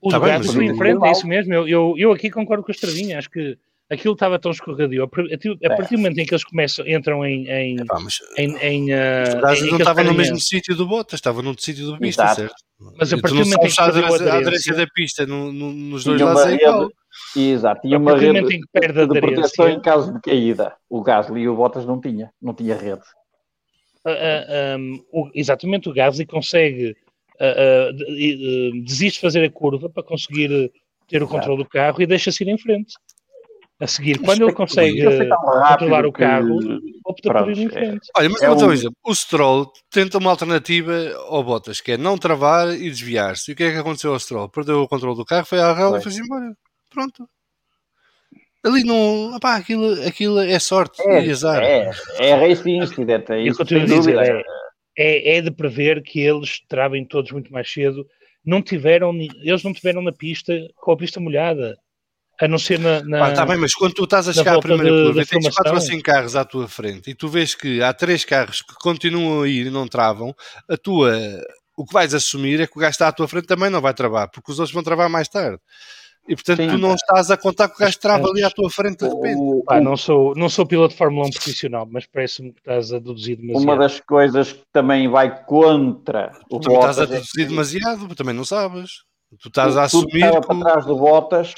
[0.00, 1.52] O tá gato foi em frente, é isso mesmo.
[1.52, 3.18] Eu, eu, eu aqui concordo com a Estradinha.
[3.18, 3.58] Acho que
[3.90, 5.02] aquilo estava tão escorregadio.
[5.04, 7.46] A partir do momento em que eles começam, entram em.
[7.48, 11.42] em, Epá, mas, em, em, uh, em não estava no mesmo sítio do Bottas, estava
[11.42, 12.40] num sítio do pista, Exato.
[12.40, 12.54] certo?
[12.96, 16.20] Mas a partir do momento em que a aderência da pista no, no, nos dois
[16.20, 16.90] lados é igual.
[17.36, 20.74] Exato, tinha uma rede perde de proteção em caso de caída.
[20.88, 23.02] O Gasly e o Bottas não tinha, não tinha rede.
[24.04, 26.96] Uh, uh, um, o, exatamente, o Gasly consegue
[27.40, 30.72] uh, uh, desiste de fazer a curva para conseguir
[31.08, 32.94] ter o controle do carro e deixa-se ir em frente.
[33.80, 36.78] A seguir, quando ele consegue controlar o carro, que...
[37.02, 37.70] opta Pronto, por ir em é.
[37.70, 38.08] frente.
[38.14, 38.20] É.
[38.20, 38.72] Olha, mas é um...
[38.72, 40.92] exemplo, o Stroll tenta uma alternativa
[41.28, 43.50] ao Bottas, que é não travar e desviar-se.
[43.50, 44.50] E o que é que aconteceu ao Stroll?
[44.50, 46.54] Perdeu o controle do carro, foi à rala e foi embora.
[46.90, 47.28] Pronto.
[48.64, 49.34] Ali não.
[49.34, 51.62] Opá, aquilo, aquilo é sorte é, e azar.
[51.62, 53.30] É, é incident.
[53.30, 54.18] É isso, dizer.
[54.18, 54.42] É,
[54.98, 58.06] é, é de prever que eles travem todos muito mais cedo.
[58.44, 61.76] Não tiveram, eles não tiveram na pista com a pista molhada.
[62.40, 63.02] A não ser na.
[63.02, 65.26] na ah, tá bem, mas quando tu estás a chegar à primeira de, curva e
[65.26, 68.62] tens 4 ou 5 carros à tua frente e tu vês que há 3 carros
[68.62, 70.34] que continuam a ir e não travam,
[70.68, 71.18] a tua.
[71.76, 73.92] O que vais assumir é que o gajo está à tua frente também não vai
[73.92, 75.58] travar, porque os outros vão travar mais tarde.
[76.28, 78.70] E portanto Sim, tu não estás a contar que o gajo trava ali à tua
[78.70, 79.64] frente de repente.
[79.64, 82.98] Pá, não, sou, não sou piloto de Fórmula 1 profissional, mas parece-me que estás a
[82.98, 83.64] deduzir demasiado.
[83.64, 86.90] Uma das coisas que também vai contra o tu Bottas.
[86.90, 89.04] estás a deduzir é demasiado, também não sabes.
[89.40, 90.24] Tu estás a assumir.
[90.24, 90.46] Estava que...
[90.46, 91.54] para trás do Bottas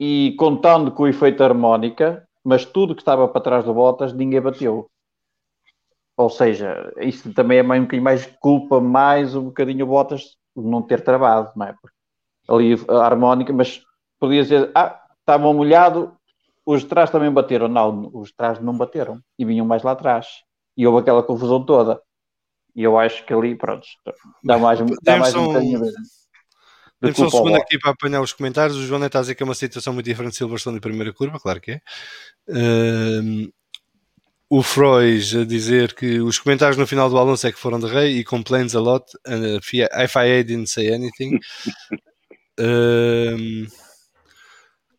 [0.00, 4.40] e contando com o efeito harmónica, mas tudo que estava para trás do Bottas ninguém
[4.40, 4.88] bateu.
[6.16, 10.36] Ou seja, isso também é mais, um bocadinho mais culpa mais um bocadinho o Bottas
[10.56, 11.72] de não ter travado, não é?
[11.72, 11.93] Porque
[12.48, 13.82] ali a harmónica, mas
[14.18, 16.16] podia dizer, ah, estavam molhado,
[16.64, 17.68] os de trás também bateram.
[17.68, 20.26] Não, os de trás não bateram e vinham mais lá atrás.
[20.76, 22.00] E houve aquela confusão toda.
[22.74, 23.86] E eu acho que ali, pronto,
[24.42, 25.92] dá mais, dá mais um bocadinho de.
[27.00, 28.76] Temos só um segundo aqui para apanhar os comentários.
[28.78, 30.80] O João Neto está a dizer que é uma situação muito diferente de Silverstone de
[30.80, 31.80] primeira curva, claro que é.
[32.48, 33.52] Uh,
[34.48, 37.86] o Frois a dizer que os comentários no final do Alonso é que foram de
[37.86, 39.04] rei e complains a lot.
[39.26, 41.38] And if I didn't say anything.
[42.58, 43.66] Uh,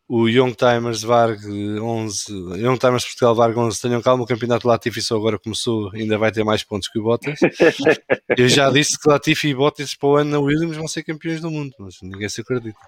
[0.08, 1.40] o Young Timers Varg
[1.80, 6.16] 11, Young Timers Portugal Varg 11, tenham calma, o campeonato Latifi só agora começou, ainda
[6.16, 7.40] vai ter mais pontos que o Bottas.
[8.38, 11.40] Eu já disse que Latifi e Bottas para o ano na Williams vão ser campeões
[11.40, 12.78] do mundo, mas ninguém se acredita.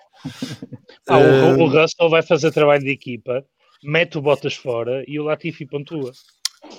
[1.09, 3.45] Ah, o, o Russell vai fazer trabalho de equipa,
[3.82, 6.12] mete o Bottas fora e o Latifi pontua.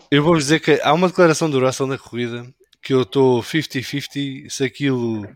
[0.10, 2.46] Eu vou dizer que há uma declaração do Russell na corrida
[2.82, 5.28] que eu estou 50-50 se aquilo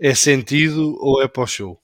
[0.00, 1.81] é sentido ou é para o show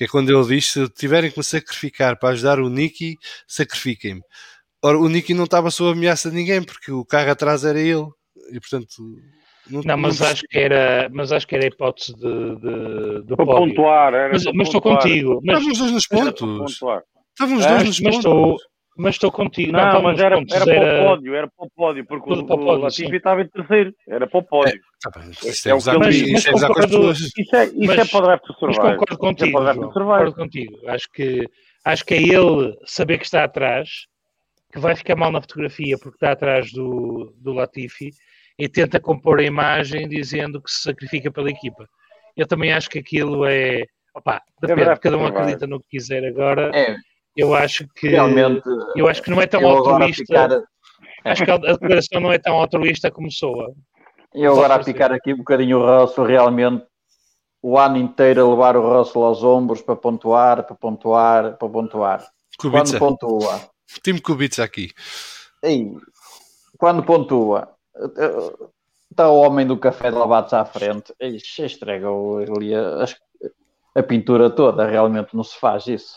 [0.00, 4.22] que é quando ele diz: se tiverem que me sacrificar para ajudar o Nicky, sacrifiquem-me.
[4.82, 8.06] Ora, o Nicky não estava sob ameaça de ninguém, porque o carro atrás era ele,
[8.50, 8.88] e portanto.
[9.68, 10.26] Não, não mas, não...
[10.26, 14.14] Acho que era, mas acho que era a hipótese de, de, de para pontuar.
[14.14, 15.38] Era mas, mas estou contigo.
[15.44, 15.58] Mas...
[15.58, 16.72] Estavam os dois nos pontos.
[16.72, 18.16] Estavam os dois nos mas pontos.
[18.16, 18.56] Estou,
[19.00, 19.72] mas estou contigo.
[19.72, 22.76] Não, não mas era, era, para o pódio, era para o pódio, porque o, o
[22.76, 24.78] Latifi estava em terceiro, era para o pódio.
[25.06, 28.04] É, tá isso é, é o que mas, isso é, concordo, isso é, isso é
[28.04, 30.78] para o draft Mas concordo contigo, é concordo contigo.
[30.86, 31.48] Acho que,
[31.82, 33.88] acho que é ele saber que está atrás,
[34.70, 38.10] que vai ficar mal na fotografia porque está atrás do, do Latifi
[38.58, 41.88] e tenta compor a imagem dizendo que se sacrifica pela equipa.
[42.36, 43.84] Eu também acho que aquilo é.
[44.14, 46.70] Opa, depende, cada um acredita no que quiser agora.
[46.74, 46.96] É
[47.36, 48.62] eu acho que realmente
[48.96, 50.24] eu acho que não é tão altruísta.
[50.24, 50.62] Ficar...
[51.24, 53.72] Acho que a declaração não é tão altruísta como soa.
[54.32, 56.84] Eu agora a picar aqui um bocadinho o Russell, realmente
[57.62, 62.26] o ano inteiro a levar o Russell aos ombros para pontuar, para pontuar, para pontuar.
[62.58, 62.84] Kubica.
[62.84, 63.60] Quando pontua.
[64.02, 64.90] Time Kubica aqui.
[65.64, 65.94] E,
[66.78, 67.68] quando pontua,
[69.10, 71.12] está o homem do café de lavados à frente.
[71.20, 73.04] Ixi, estragou ali a,
[73.94, 76.16] a pintura toda, realmente não se faz isso.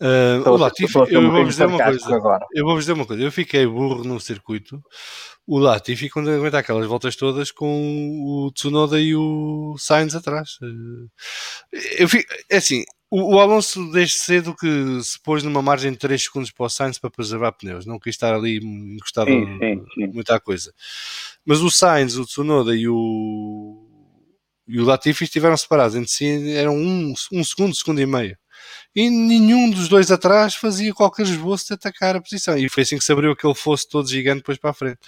[0.00, 2.16] Uh, o Latifi, eu vou dizer uma coisa.
[2.16, 2.44] Agora.
[2.52, 3.22] Eu vou dizer uma coisa.
[3.22, 4.82] Eu fiquei burro no circuito.
[5.46, 10.58] O Latifi quando aguenta aquelas voltas todas com o Tsunoda e o Sainz atrás.
[11.98, 14.66] Eu fico, é assim, o, o, Alonso desde cedo que
[15.02, 18.14] se pôs numa margem de 3 segundos para o Sainz para preservar pneus, não quis
[18.14, 20.06] estar ali encostado sim, sim, sim.
[20.12, 20.72] muita coisa.
[21.44, 23.90] Mas o Sainz, o Tsunoda e o
[24.66, 28.36] e o Latifi estiveram separados entre si, eram um, um segundo, segundo e meio.
[28.94, 32.56] E nenhum dos dois atrás fazia qualquer esboço de atacar a posição.
[32.56, 34.98] E foi assim que se abriu aquele fosso todo gigante depois para a frente.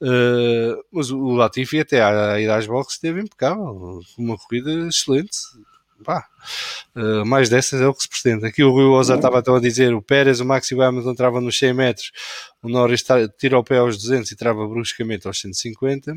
[0.00, 5.36] Uh, mas o Latifi até a ir às boxes esteve impecável, uma corrida excelente
[6.04, 6.26] pá,
[6.96, 8.46] uh, mais dessas é o que se pretende.
[8.46, 11.10] Aqui o Rui Oza estava então a dizer: o Pérez, o Max e o Hamilton
[11.12, 12.12] entravam nos 100 metros,
[12.62, 13.04] o Norris
[13.38, 16.12] tira o pé aos 200 e trava bruscamente aos 150.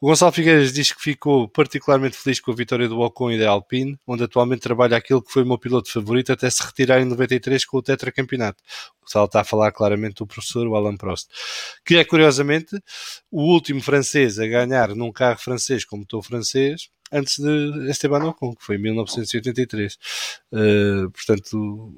[0.00, 3.50] O Gonçalo Figueiras diz que ficou particularmente feliz com a vitória do Ocon e da
[3.50, 7.04] Alpine, onde atualmente trabalha aquele que foi o meu piloto favorito até se retirar em
[7.04, 8.62] 93 com o tetracampeonato.
[8.98, 11.28] O Gonçalo está a falar claramente do professor, o Alain Prost,
[11.84, 12.76] que é curiosamente
[13.30, 18.54] o último francês a ganhar num carro francês com motor francês antes de Esteban Ocon,
[18.54, 19.94] que foi em 1983.
[19.94, 19.96] Uh,
[20.52, 21.94] eh, portanto,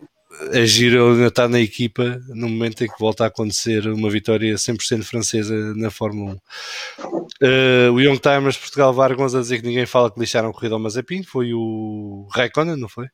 [0.53, 4.55] é giro ainda estar na equipa no momento em que volta a acontecer uma vitória
[4.55, 6.35] 100% francesa na Fórmula 1.
[6.35, 10.53] Uh, eh, o Young Timers Portugal Vargons a dizer que ninguém fala que lixaram a
[10.53, 13.07] corrida ao Mazepin, foi o Raikkonen, não foi?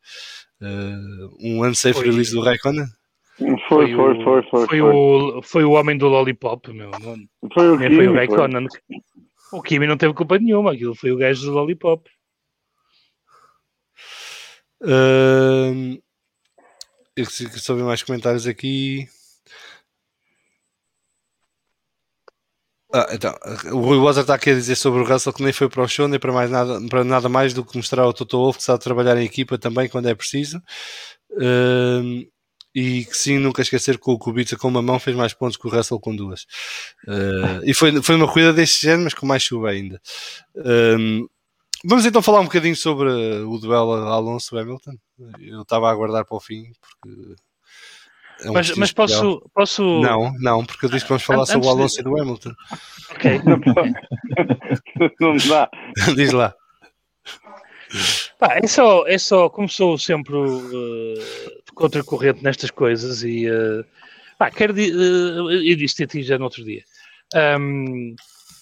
[0.61, 2.07] Uh, um unsafe foi.
[2.07, 2.87] release do Raikkonen?
[3.39, 6.91] Foi, foi, foi, foi, foi, foi, o, foi o homem do Lollipop, meu.
[7.55, 8.67] Foi o, Kimi, foi o Raikkonen.
[9.53, 12.09] O Kimi não teve culpa nenhuma, aquilo foi o gajo do Lollipop.
[14.83, 16.01] Uh,
[17.17, 19.09] eu só vi mais comentários aqui.
[22.93, 23.33] Ah, então,
[23.73, 25.89] o Rui Bozer está aqui a dizer sobre o Russell que nem foi para o
[25.89, 28.65] show, nem para, mais nada, para nada mais do que mostrar ao Toto Wolff que
[28.65, 30.61] sabe trabalhar em equipa também quando é preciso.
[31.33, 32.27] Uh,
[32.75, 35.67] e que sim, nunca esquecer que o Kubica com uma mão fez mais pontos que
[35.67, 36.43] o Russell com duas.
[37.07, 40.01] Uh, e foi, foi uma corrida deste género, mas com mais chuva ainda.
[40.55, 41.27] Um,
[41.85, 44.95] vamos então falar um bocadinho sobre o duelo Alonso-Hamilton.
[45.41, 47.35] Eu estava a aguardar para o fim, porque.
[48.43, 49.83] É um mas, mas posso, posso.
[50.01, 52.01] Não, não, porque eu disse que vamos falar Antes sobre o Alonso de...
[52.01, 52.53] e do Hamilton.
[53.11, 53.41] Ok.
[55.21, 55.69] não dá.
[56.17, 56.55] Diz lá.
[58.39, 61.15] Pá, é só, é só, como sou sempre uh,
[61.75, 63.85] contracorrente nestas coisas e uh,
[64.39, 66.83] pá, quero uh, eu disse a ti já no outro dia.
[67.35, 68.15] Um,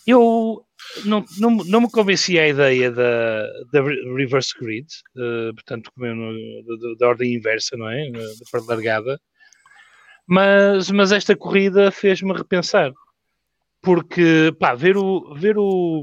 [0.06, 0.64] eu
[1.04, 3.42] não, não, não me convenci a ideia da,
[3.72, 3.82] da
[4.16, 4.86] reverse grid,
[5.16, 8.10] uh, portanto, da, da ordem inversa, não é?
[8.10, 9.20] Da largada,
[10.26, 12.92] mas, mas esta corrida fez-me repensar,
[13.82, 16.02] porque pá, ver o, ver o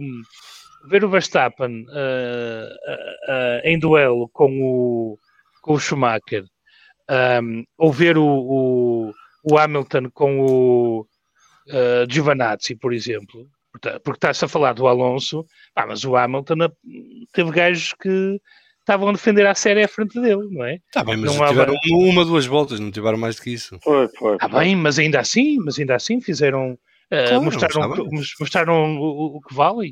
[0.90, 5.20] ver o Verstappen uh, uh, em duelo com o,
[5.62, 6.46] com o Schumacher,
[7.42, 9.14] um, ou ver o, o,
[9.44, 11.02] o, Hamilton com o
[11.68, 13.48] uh, Giovanazzi, por exemplo,
[14.04, 15.46] porque está-se a falar do Alonso,
[15.76, 16.70] ah, mas o Hamilton
[17.34, 18.40] teve gajos que
[18.86, 20.76] estavam a defender a série à frente dele, não é?
[20.76, 21.96] Está bem, mas não tiveram há...
[22.10, 23.78] uma, duas voltas, não tiveram mais do que isso.
[23.84, 24.34] Foi, foi.
[24.36, 26.78] Está bem, mas ainda assim, mas ainda assim fizeram, uh,
[27.10, 28.08] claro, mostraram,
[28.40, 29.92] mostraram o, o, que vale.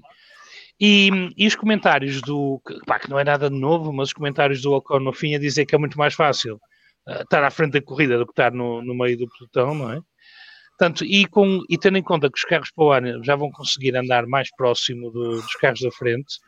[0.79, 2.61] E, e os comentários do.
[2.85, 5.39] Pá, que não é nada de novo, mas os comentários do Ocon no fim a
[5.39, 6.55] dizer que é muito mais fácil
[7.07, 9.91] uh, estar à frente da corrida do que estar no, no meio do pelotão, não
[9.91, 9.99] é?
[10.77, 13.51] Portanto, e, com, e tendo em conta que os carros para o ano já vão
[13.51, 16.39] conseguir andar mais próximo do, dos carros da frente,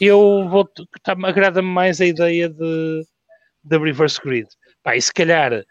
[0.00, 0.68] eu vou.
[1.02, 3.02] Tá, Agrada-me mais a ideia de,
[3.64, 4.48] de reverse grid.
[4.82, 5.64] Pá, e se calhar.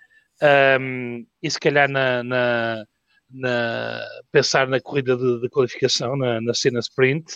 [0.79, 2.83] Um, e se calhar na, na,
[3.29, 4.01] na
[4.31, 7.35] pensar na corrida de, de qualificação, na, na cena sprint,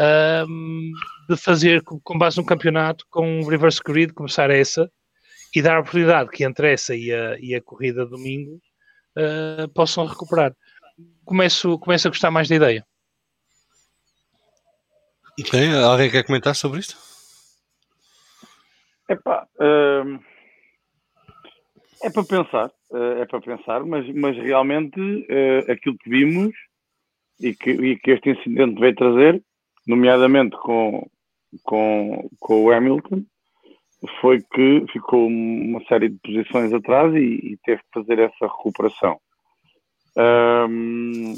[0.00, 0.92] um,
[1.28, 4.90] de fazer com base no campeonato com um reverse grid, começar essa
[5.54, 8.60] e dar a oportunidade que entre essa e a, e a corrida domingo
[9.16, 10.54] uh, possam recuperar.
[11.24, 12.86] Começo, começo a gostar mais da ideia.
[15.50, 16.96] Tem alguém quer comentar sobre isto?
[19.08, 20.20] Epá, uh,
[22.02, 26.54] é para pensar, uh, é para pensar, mas, mas realmente uh, aquilo que vimos
[27.40, 29.42] e que, e que este incidente veio trazer
[29.86, 31.06] nomeadamente com,
[31.62, 33.22] com, com o Hamilton,
[34.20, 39.18] foi que ficou uma série de posições atrás e, e teve que fazer essa recuperação.
[40.16, 41.34] Um...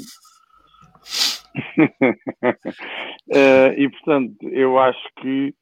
[3.29, 5.53] uh, e portanto, eu acho que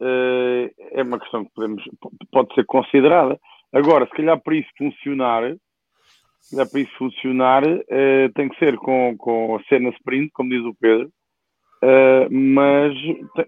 [0.00, 1.82] uh, é uma questão que podemos,
[2.30, 3.38] pode ser considerada.
[3.72, 5.54] Agora, se calhar para isso funcionar,
[6.40, 10.50] se calhar para isso funcionar, uh, tem que ser com, com a cena sprint, como
[10.50, 11.10] diz o Pedro,
[11.82, 12.94] Uh, mas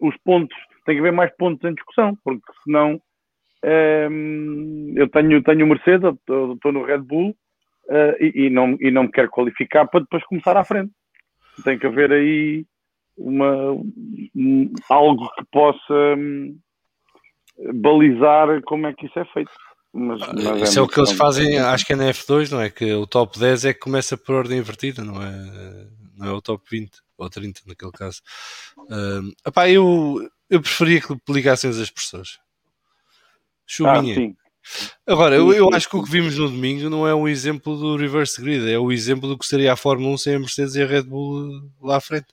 [0.00, 2.94] os pontos, tem que haver mais pontos em discussão, porque senão
[3.64, 8.90] uh, eu tenho, tenho o Mercedes, estou no Red Bull uh, e, e, não, e
[8.90, 10.92] não me quero qualificar para depois começar à frente.
[11.64, 12.64] Tem que haver aí
[13.16, 13.72] uma,
[14.34, 15.94] um, algo que possa.
[16.16, 16.58] Um,
[17.74, 19.50] balizar como é que isso é feito.
[19.92, 22.50] Mas, mas é isso é, é o que eles fazem, acho que é na F2,
[22.50, 22.70] não é?
[22.70, 25.86] Que o top 10 é que começa por ordem invertida, não é,
[26.16, 26.90] não é o top 20
[27.20, 28.20] ou 30 naquele caso.
[29.46, 32.38] Epá, eu, eu preferia que ligassem as expressões.
[33.66, 34.34] Chuminha.
[34.36, 34.40] Ah,
[35.06, 37.96] Agora, eu, eu acho que o que vimos no domingo não é um exemplo do
[37.96, 40.82] reverse grid, é o exemplo do que seria a Fórmula 1 sem a Mercedes e
[40.82, 42.28] a Red Bull lá à frente.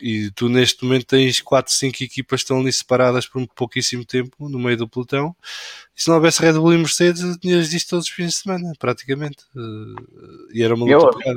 [0.00, 4.04] E tu neste momento tens 4, 5 equipas que estão ali separadas por um pouquíssimo
[4.04, 5.36] tempo no meio do pelotão.
[5.96, 8.72] E se não houvesse Red Bull e Mercedes, tinhas disto todos os fins de semana,
[8.78, 9.44] praticamente.
[9.54, 11.36] Uh, e era uma luta eu,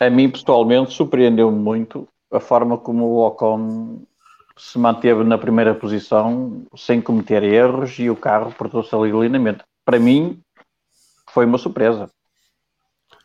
[0.00, 4.02] A mim, pessoalmente, surpreendeu-me muito a forma como o Ocon
[4.56, 9.64] se manteve na primeira posição sem cometer erros e o carro portou-se ali lindamente.
[9.84, 10.40] Para mim,
[11.30, 12.10] foi uma surpresa.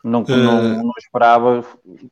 [0.02, 0.28] Não, uh...
[0.28, 1.64] não, não, esperava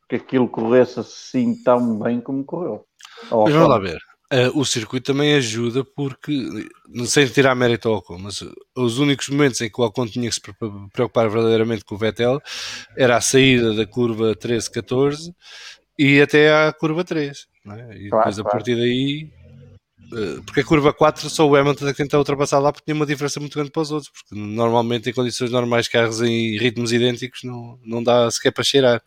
[0.09, 2.85] que aquilo corresse assim tão bem como correu.
[3.23, 3.98] Mas vamos lá ver.
[4.32, 6.68] Uh, o circuito também ajuda porque,
[7.06, 8.42] sei tirar mérito ao Ocon, mas
[8.74, 10.40] os únicos momentos em que o Ocon tinha que se
[10.92, 12.40] preocupar verdadeiramente com o Vettel
[12.96, 15.32] era a saída da curva 13-14
[15.96, 17.46] e até à curva 3.
[17.68, 17.96] É?
[17.98, 19.30] E claro, depois a partir daí
[20.12, 22.94] eh, porque a curva 4 só o Hamilton é que tenta ultrapassar lá porque tinha
[22.94, 26.92] uma diferença muito grande para os outros, porque normalmente em condições normais carros em ritmos
[26.92, 29.02] idênticos não, não dá sequer para cheirar.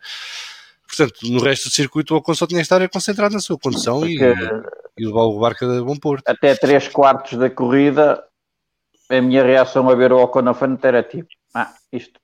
[0.86, 4.00] Portanto, no resto do circuito o Ocon só tinha que estar concentrado na sua condução
[4.00, 6.28] porque e, e levar o barco a bom porto.
[6.28, 8.22] Até 3 quartos da corrida
[9.10, 12.20] a minha reação a ver o Ocon na frente era tipo, ah, isto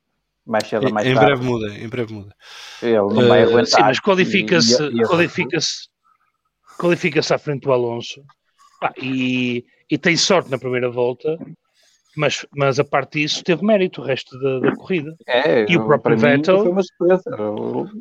[0.46, 1.30] mais cedo ou mais em tarde.
[1.30, 2.34] Breve muda, em breve muda.
[2.80, 3.66] Ele não vai eh, aguentar.
[3.66, 4.76] Sim, mas qualifica-se
[5.08, 5.88] qualifica-se
[6.78, 8.22] qualifica-se à frente do Alonso
[8.82, 11.36] ah, e, e tem sorte na primeira volta
[12.16, 15.14] mas, mas a parte disso teve mérito o resto da, da corrida.
[15.26, 16.58] É, e o próprio Vettel.
[16.58, 17.22] Foi uma surpresa.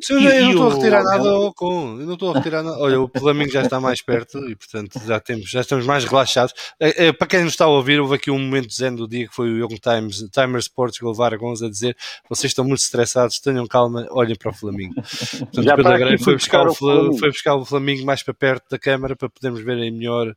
[0.02, 2.00] Sim, eu, eu não estou a retirar nada ao com.
[2.00, 2.78] Eu não estou a retirar nada.
[2.78, 6.54] Olha, o Flamengo já está mais perto e, portanto, já, temos, já estamos mais relaxados.
[6.80, 9.28] É, é, para quem nos está a ouvir, houve aqui um momento zen do dia
[9.28, 11.96] que foi o Young Times, Timers Portugal Vargons a dizer:
[12.28, 14.94] vocês estão muito estressados, tenham calma, olhem para o Flamengo.
[14.94, 17.18] Portanto, já Pedro foi buscar, o Flamengo.
[17.18, 20.34] foi buscar o Flamengo mais para perto da câmara para podermos ver em melhor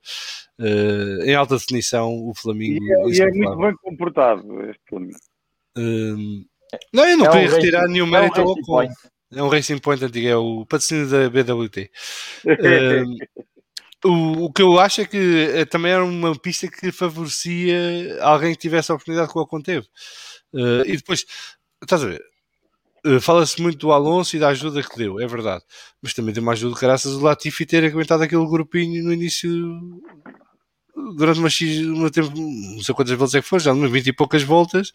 [0.60, 2.84] uh, em alta definição o Flamengo.
[2.84, 4.96] E, é, e é muito bem comportado este.
[5.78, 6.46] Uh,
[6.94, 8.88] não, eu não é queria um retirar racing, nenhum é mérito ao Ocon.
[9.32, 11.92] É um Racing Point antigo, é o patrocínio da BWT.
[12.46, 18.18] uh, o, o que eu acho é que eh, também era uma pista que favorecia
[18.22, 19.86] alguém que tivesse a oportunidade que o Ocon teve.
[20.54, 21.26] Uh, e depois,
[21.82, 22.24] estás a ver?
[23.06, 25.64] Uh, Fala-se muito do Alonso e da ajuda que deu, é verdade.
[26.02, 29.50] Mas também deu uma ajuda graças ao Latifi ter aguentado aquele grupinho no início
[31.16, 34.08] durante uma, X, uma tempo, não sei quantas voltas é que foi, já umas 20
[34.08, 34.92] e poucas voltas,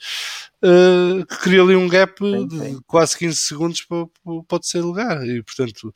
[0.62, 2.74] uh, que criou ali um gap sim, sim.
[2.74, 4.06] de quase 15 segundos para,
[4.48, 5.26] para o lugar.
[5.26, 5.94] E, portanto,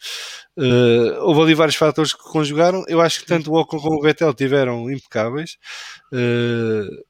[0.56, 2.85] uh, houve ali vários fatores que conjugaram.
[2.89, 5.56] Eu acho que tanto o Ocon como o Vettel tiveram impecáveis.
[6.12, 7.09] Uh,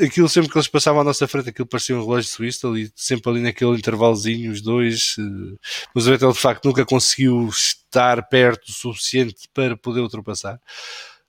[0.00, 3.30] aquilo sempre que eles passavam à nossa frente, aquilo parecia um relógio suíço, ali, sempre
[3.30, 5.16] ali naquele intervalozinho, os dois.
[5.94, 10.60] mas o Vettel de facto nunca conseguiu estar perto o suficiente para poder ultrapassar.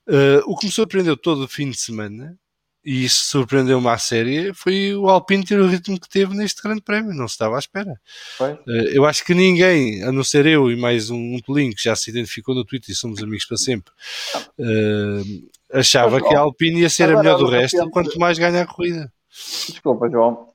[0.08, 2.38] Uh, o que me surpreendeu todo o fim de semana,
[2.84, 6.80] e isso surpreendeu-me à série, foi o Alpine ter o ritmo que teve neste grande
[6.80, 7.12] prémio.
[7.12, 8.00] Não se estava à espera.
[8.40, 8.56] Uh,
[8.92, 11.96] eu acho que ninguém, a não ser eu e mais um, um pelinho que já
[11.96, 13.92] se identificou no Twitter e somos amigos para sempre,
[14.58, 17.92] uh, achava que a Alpine ia ser a melhor do resto, repente...
[17.92, 19.12] quanto mais ganha a corrida.
[19.68, 20.48] Desculpa, João.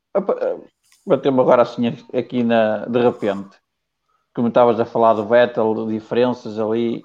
[1.06, 3.58] Bateu-me agora assim aqui na, de repente.
[4.34, 7.02] Como estavas a falar do Vettel, de diferenças ali,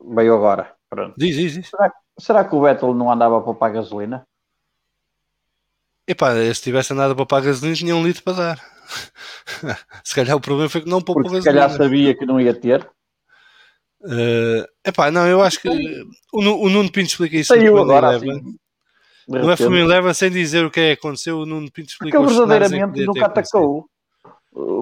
[0.00, 0.73] veio agora.
[0.94, 1.14] Pronto.
[1.18, 1.68] Diz, diz, diz.
[1.68, 4.24] Será, será que o Vettel não andava a poupar gasolina?
[6.06, 8.64] Epá, se tivesse andado a poupar gasolina, tinha um litro para dar.
[10.04, 11.42] se calhar o problema foi que não poupou gasolina.
[11.42, 12.88] Se calhar sabia que não ia ter.
[14.02, 15.68] Uh, epá, não, eu acho que
[16.32, 17.48] o, o Nuno Pinto explica isso.
[17.48, 18.56] Saiu agora assim,
[19.26, 21.40] Não é Fumim Leva sem dizer o que é que aconteceu.
[21.40, 23.88] O Nuno Pinto explica Porque verdadeiramente nunca atacou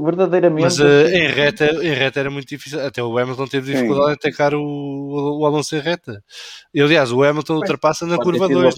[0.02, 0.62] verdadeiramente.
[0.62, 2.80] Mas uh, em, reta, em reta era muito difícil.
[2.80, 4.10] Até o Hamilton teve dificuldade Sim.
[4.10, 6.22] em atacar o, o, Alonso em reta.
[6.74, 8.74] E, aliás, o Hamilton ultrapassa na curva 2.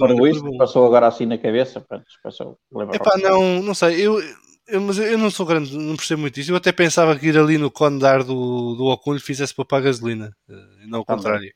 [0.57, 1.85] Passou agora assim na cabeça.
[2.23, 2.59] Passou,
[2.93, 4.01] Epá, não, não sei.
[4.07, 4.21] Eu,
[4.69, 6.53] eu, mas eu não sou grande, não percebo muito isso.
[6.53, 9.87] Eu até pensava que ir ali no condar do, do Ocon lhe fizesse para pagar
[9.87, 11.53] gasolina, uh, não o contrário.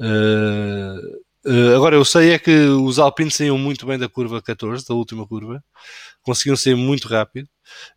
[0.00, 4.86] Uh, Uh, agora, eu sei é que os Alpines saíam muito bem da curva 14,
[4.86, 5.64] da última curva,
[6.20, 7.48] conseguiam sair muito rápido,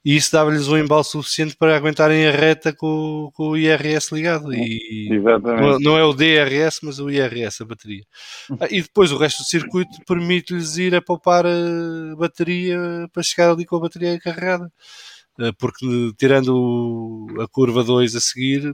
[0.03, 4.53] e isso dava-lhes um embalo suficiente para aguentarem a reta com, com o IRS ligado.
[4.53, 8.03] E não, não, é o DRS, mas o IRS, a bateria.
[8.59, 12.77] Ah, e depois o resto do circuito permite-lhes ir a poupar a bateria
[13.13, 14.71] para chegar ali com a bateria carregada.
[15.39, 15.85] Uh, porque
[16.17, 18.73] tirando a curva 2 a seguir,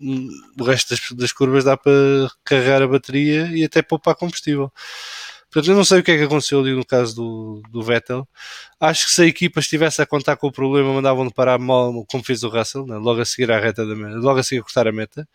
[0.00, 1.92] o resto das, das curvas dá para
[2.44, 4.72] carregar a bateria e até poupar combustível.
[5.50, 8.28] Portanto, eu não sei o que é que aconteceu ali no caso do, do Vettel.
[8.78, 12.22] Acho que se a equipa estivesse a contar com o problema, mandavam-no parar mal, como
[12.22, 12.96] fez o Russell, né?
[12.98, 15.26] logo a seguir à reta da meta, logo a seguir a cortar a meta.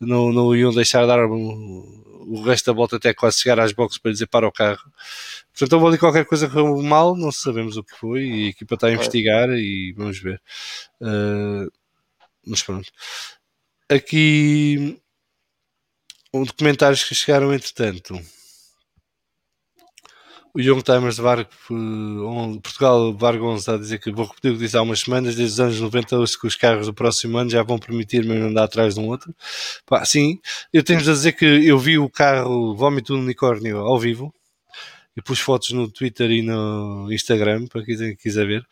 [0.00, 4.10] Não, não iam deixar dar o resto da volta até quase chegar às boxes para
[4.10, 4.82] dizer para o carro.
[5.52, 8.48] Portanto, houve ali qualquer coisa que foi mal, não sabemos o que foi, e a
[8.48, 10.42] equipa está a investigar e vamos ver.
[11.00, 11.70] Uh,
[12.44, 12.90] mas pronto.
[13.88, 14.98] Aqui
[16.34, 18.20] um documentários que chegaram entretanto
[20.54, 21.50] o Young Timers de Vargo,
[22.62, 25.54] Portugal Vargo está a dizer que vou repetir o que disse há umas semanas, desde
[25.54, 28.94] os anos 90 hoje que os carros do próximo ano já vão permitir-me andar atrás
[28.94, 29.34] de um outro.
[29.86, 30.38] Pá, sim,
[30.72, 34.32] eu tenho de dizer que eu vi o carro Vómito Unicórnio ao vivo
[35.16, 38.66] e pus fotos no Twitter e no Instagram para quem quiser ver.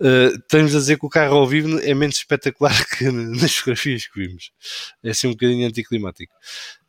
[0.00, 4.06] Uh, temos a dizer que o carro ao vivo é menos espetacular que nas fotografias
[4.06, 4.50] que vimos.
[5.02, 6.34] É assim um bocadinho anticlimático.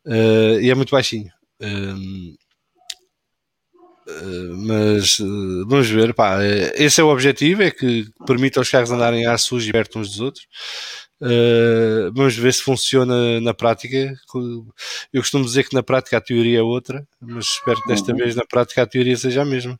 [0.04, 1.30] Uh, e é muito baixinho.
[1.60, 2.36] Uh,
[4.66, 8.90] mas uh, vamos ver, pá, eh, esse é o objetivo, é que permita aos carros
[8.90, 10.46] andarem à suja e perto uns dos outros.
[11.20, 14.14] Uh, vamos ver se funciona na prática.
[15.12, 18.18] Eu costumo dizer que na prática a teoria é outra, mas espero que desta uhum.
[18.18, 19.78] vez na prática a teoria seja a mesma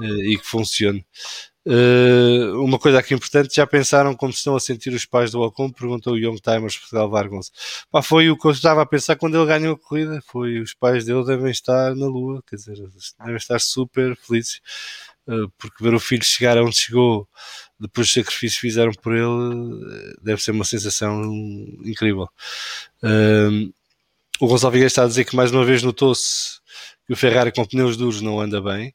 [0.00, 1.04] e que funcione.
[1.66, 5.72] Uh, uma coisa aqui importante, já pensaram como estão a sentir os pais do Ocon?
[5.72, 7.50] Perguntou o Young Timers Portugal Vargas.
[7.90, 10.22] Pá, foi o que eu estava a pensar quando ele ganhou a corrida.
[10.26, 12.76] Foi os pais dele devem estar na lua, quer dizer,
[13.18, 14.60] devem estar super felizes,
[15.26, 17.28] uh, porque ver o filho chegar onde chegou,
[17.80, 21.20] depois dos sacrifícios que fizeram por ele, deve ser uma sensação
[21.84, 22.28] incrível.
[23.02, 23.74] Uh,
[24.38, 26.60] o Gonçalo Vigueira está a dizer que mais uma vez notou-se
[27.06, 28.92] que o Ferrari com pneus duros não anda bem.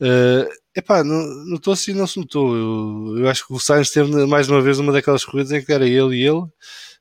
[0.00, 2.56] Uh, epá, notou se e não se notou.
[2.56, 5.72] Eu, eu, acho que o Sainz teve mais uma vez uma daquelas corridas em que
[5.72, 6.46] era ele e ele.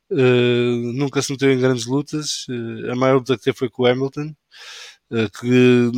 [0.10, 2.46] Uh, nunca se meteu em grandes lutas.
[2.50, 4.34] Uh, a maior luta que teve foi com o Hamilton,
[5.12, 5.92] uh, que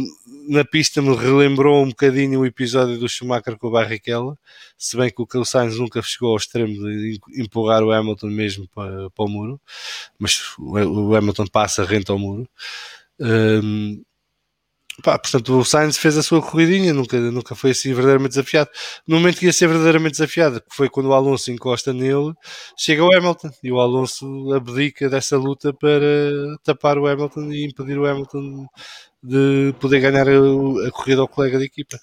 [0.49, 4.37] na pista me relembrou um bocadinho o episódio do Schumacher com o Barrichello,
[4.77, 9.09] se bem que o Sainz nunca chegou ao extremo de empurrar o Hamilton mesmo para,
[9.11, 9.61] para o muro,
[10.17, 10.73] mas o,
[11.11, 12.49] o Hamilton passa rente ao muro.
[15.03, 18.69] Pá, portanto, o Sainz fez a sua corridinha, nunca, nunca foi assim verdadeiramente desafiado.
[19.07, 22.33] No momento que ia ser verdadeiramente desafiado, que foi quando o Alonso encosta nele,
[22.77, 27.97] chega o Hamilton e o Alonso abdica dessa luta para tapar o Hamilton e impedir
[27.97, 28.65] o Hamilton
[29.21, 31.97] de poder ganhar a, a corrida ao colega de equipa.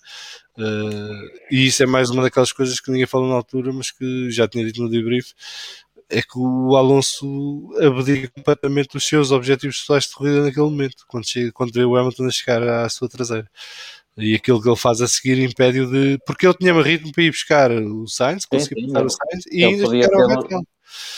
[0.58, 4.30] Uh, e isso é mais uma daquelas coisas que ninguém falou na altura, mas que
[4.30, 5.32] já tinha dito no debrief
[6.08, 11.26] é que o Alonso abdica completamente dos seus objetivos totais de corrida naquele momento, quando,
[11.26, 13.48] chega, quando vê o Hamilton a chegar à sua traseira.
[14.16, 16.18] E aquilo que ele faz a seguir impede-o de.
[16.26, 19.86] Porque ele tinha ritmo para ir buscar o Sainz, conseguir passar o Sainz e ainda
[19.86, 20.62] chegar ao Vettel.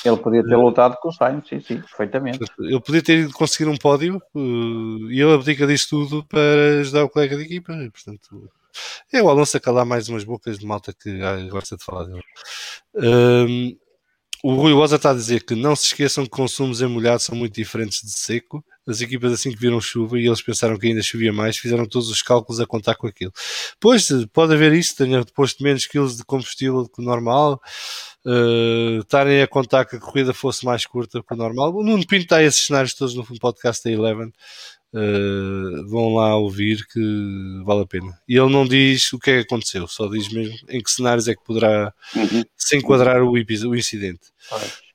[0.04, 2.40] Ele podia ter lutado com o Sainz, sim, sim, perfeitamente.
[2.58, 7.04] Ele podia ter ido conseguir um pódio uh, e ele abdica disso tudo para ajudar
[7.04, 7.72] o colega de equipa.
[7.92, 8.50] Portanto,
[9.12, 12.04] é o Alonso a calar mais umas bocas de malta que ah, gosta de falar
[12.04, 12.22] dele.
[12.96, 13.76] Um,
[14.42, 17.34] o Rui Rosa está a dizer que não se esqueçam que consumos em molhado são
[17.34, 18.64] muito diferentes de seco.
[18.86, 22.08] As equipas assim que viram chuva e eles pensaram que ainda chovia mais, fizeram todos
[22.08, 23.32] os cálculos a contar com aquilo.
[23.80, 27.60] Pois, pode haver isso, tenham posto menos quilos de combustível que o normal,
[28.24, 31.74] uh, estarem a contar que a corrida fosse mais curta que o normal.
[31.74, 34.32] O Nuno Pinto está esses cenários todos no podcast da Eleven.
[34.92, 38.18] Uh, vão lá ouvir que vale a pena.
[38.26, 41.28] E ele não diz o que é que aconteceu, só diz mesmo em que cenários
[41.28, 42.42] é que poderá uhum.
[42.56, 44.28] se enquadrar o, o incidente.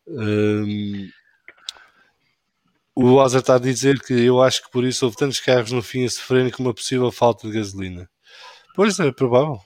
[0.08, 1.10] Um,
[2.96, 5.82] o Ozar está a dizer que eu acho que por isso houve tantos carros no
[5.82, 8.10] fim a sofrerem com uma possível falta de gasolina.
[8.76, 9.60] Pois é, provável.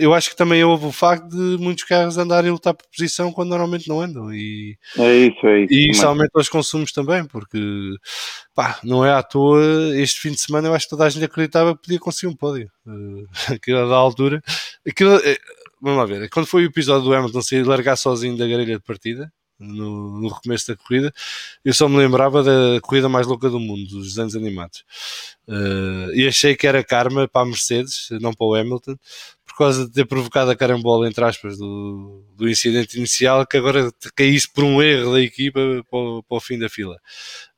[0.00, 3.32] Eu acho que também houve o facto de muitos carros andarem a lutar por posição
[3.32, 4.34] quando normalmente não andam.
[4.34, 5.72] E, é isso, é isso.
[5.72, 7.58] E isso aumenta os consumos também, porque
[8.52, 9.62] pá, não é à toa.
[9.96, 12.36] Este fim de semana eu acho que toda a gente acreditava que podia conseguir um
[12.36, 12.68] pódio.
[13.48, 14.42] Aquilo da altura.
[14.86, 15.38] Aquilo, eh,
[15.80, 16.28] vamos lá ver.
[16.28, 19.32] Quando foi o episódio do Hamilton se largar sozinho da grelha de partida,
[19.62, 21.12] no, no da corrida,
[21.64, 24.84] eu só me lembrava da corrida mais louca do mundo, dos desenhos animados.
[25.46, 28.96] Uh, e achei que era karma para a Mercedes, não para o Hamilton,
[29.44, 33.92] por causa de ter provocado a carambola, entre aspas, do, do incidente inicial, que agora
[34.14, 35.60] caísse por um erro da equipa
[35.90, 36.98] para o, para o fim da fila.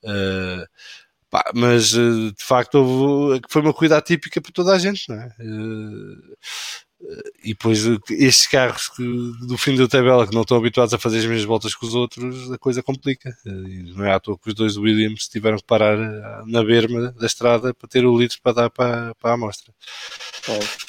[0.03, 0.67] Uh,
[1.31, 5.27] pá, mas de facto houve, foi uma corrida atípica para toda a gente, não é?
[5.41, 6.37] Uh,
[7.43, 9.03] e depois estes carros que,
[9.47, 11.95] do fim da tabela que não estão habituados a fazer as mesmas voltas que os
[11.95, 13.37] outros, a coisa complica.
[13.45, 17.13] E não é à toa que os dois Williams tiveram que parar eh, na berma
[17.13, 19.73] da estrada para ter o litro para dar para, para a amostra.
[20.49, 20.85] É.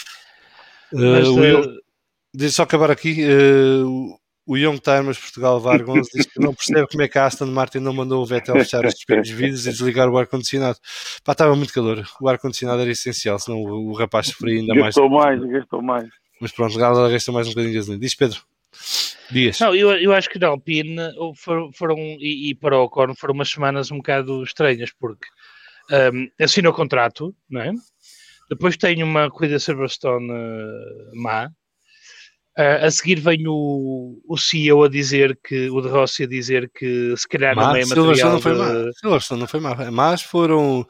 [0.96, 1.82] Uh, Will,
[2.34, 3.24] deixa só acabar aqui.
[3.24, 7.48] Uh, o Young Timers Portugal Vargons diz que não percebe como é que a Aston
[7.48, 10.78] Martin não mandou o Vettel fechar os espelhos vidros e desligar o ar-condicionado.
[11.24, 12.06] Pá, estava muito calor.
[12.22, 15.40] O ar-condicionado era essencial, senão o, o rapaz sofria ainda gastou mais.
[15.40, 16.10] Gastou mais, gastou mais.
[16.40, 18.02] Mas pronto, ela gastou mais um bocadinho de gasolina.
[18.02, 18.42] Diz Pedro.
[19.32, 19.60] Dias.
[19.60, 20.98] Não, eu, eu acho que na Alpine
[21.36, 25.28] foram, foram e, e, para o Ocon foram umas semanas um bocado estranhas, porque
[26.14, 27.72] um, assinou o contrato, não é?
[28.50, 31.50] Depois tem uma corrida Silverstone uh, má,
[32.58, 36.72] Uh, a seguir vem o, o CEO a dizer que, o de Rossi a dizer
[36.74, 38.32] que se calhar má, não é material.
[38.32, 38.58] Não foi de...
[38.58, 38.92] má.
[38.94, 39.92] Silverstone não foi má.
[39.92, 40.88] Mas foram.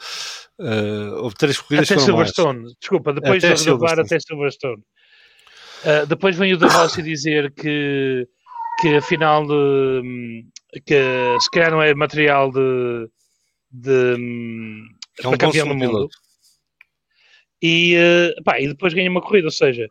[0.60, 2.74] Uh, houve três corridas Até Silverstone, mais.
[2.80, 4.84] desculpa, depois até de renovar até Silverstone.
[5.84, 8.28] Uh, depois vem o de Rossi dizer que,
[8.80, 10.46] que afinal de,
[10.86, 13.10] que se calhar não é material de,
[13.72, 14.16] de
[15.24, 16.10] é um campeão do mundo.
[17.62, 19.90] E, uh, pá, e depois ganha uma corrida, ou seja,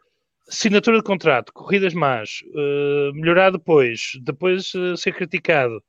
[0.48, 5.82] assinatura de contrato, corridas más, uh, melhorar depois, depois uh, ser criticado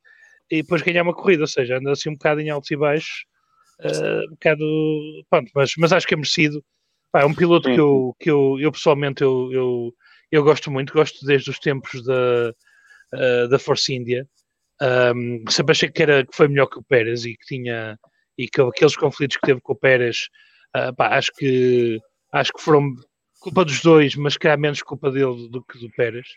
[0.49, 3.25] e depois ganhar uma corrida, ou seja, anda assim um bocado em altos e baixos,
[3.81, 4.65] uh, um bocado,
[5.29, 6.63] pronto, mas, mas acho que é merecido.
[7.11, 9.93] Pá, é um piloto que eu, que eu, eu pessoalmente eu, eu,
[10.31, 12.53] eu gosto muito, gosto desde os tempos da,
[13.13, 14.27] uh, da Force India.
[14.81, 17.97] Um, sempre achei que, era, que foi melhor que o Pérez e que tinha
[18.37, 20.27] e que aqueles conflitos que teve com o Pérez,
[20.75, 21.97] uh, pá, acho que
[22.33, 22.93] acho que foram
[23.45, 26.27] culpa dos dois, mas que há menos culpa dele do que do Pérez.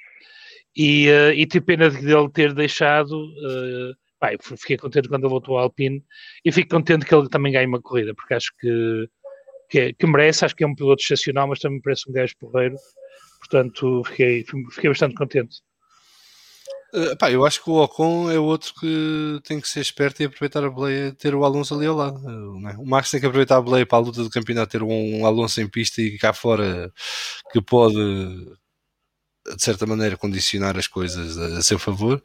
[0.77, 3.13] E, uh, e tive pena dele ter deixado.
[3.13, 4.29] Uh, pá,
[4.59, 6.05] fiquei contente quando ele voltou ao Alpine
[6.45, 9.09] e fico contente que ele também ganhe uma corrida, porque acho que,
[9.71, 10.45] que, que merece.
[10.45, 12.77] Acho que é um piloto excepcional, mas também parece um gajo porreiro.
[13.39, 15.57] Portanto, fiquei, fiquei bastante contente.
[17.19, 20.65] Pá, eu acho que o Ocon é outro que tem que ser esperto e aproveitar
[20.65, 22.19] a boleia, ter o Alonso ali ao lado.
[22.19, 25.27] Uh, O Max tem que aproveitar a boleia para a luta do campeonato, ter um
[25.27, 26.91] Alonso em pista e cá fora
[27.53, 32.23] que pode, de certa maneira, condicionar as coisas a, a seu favor.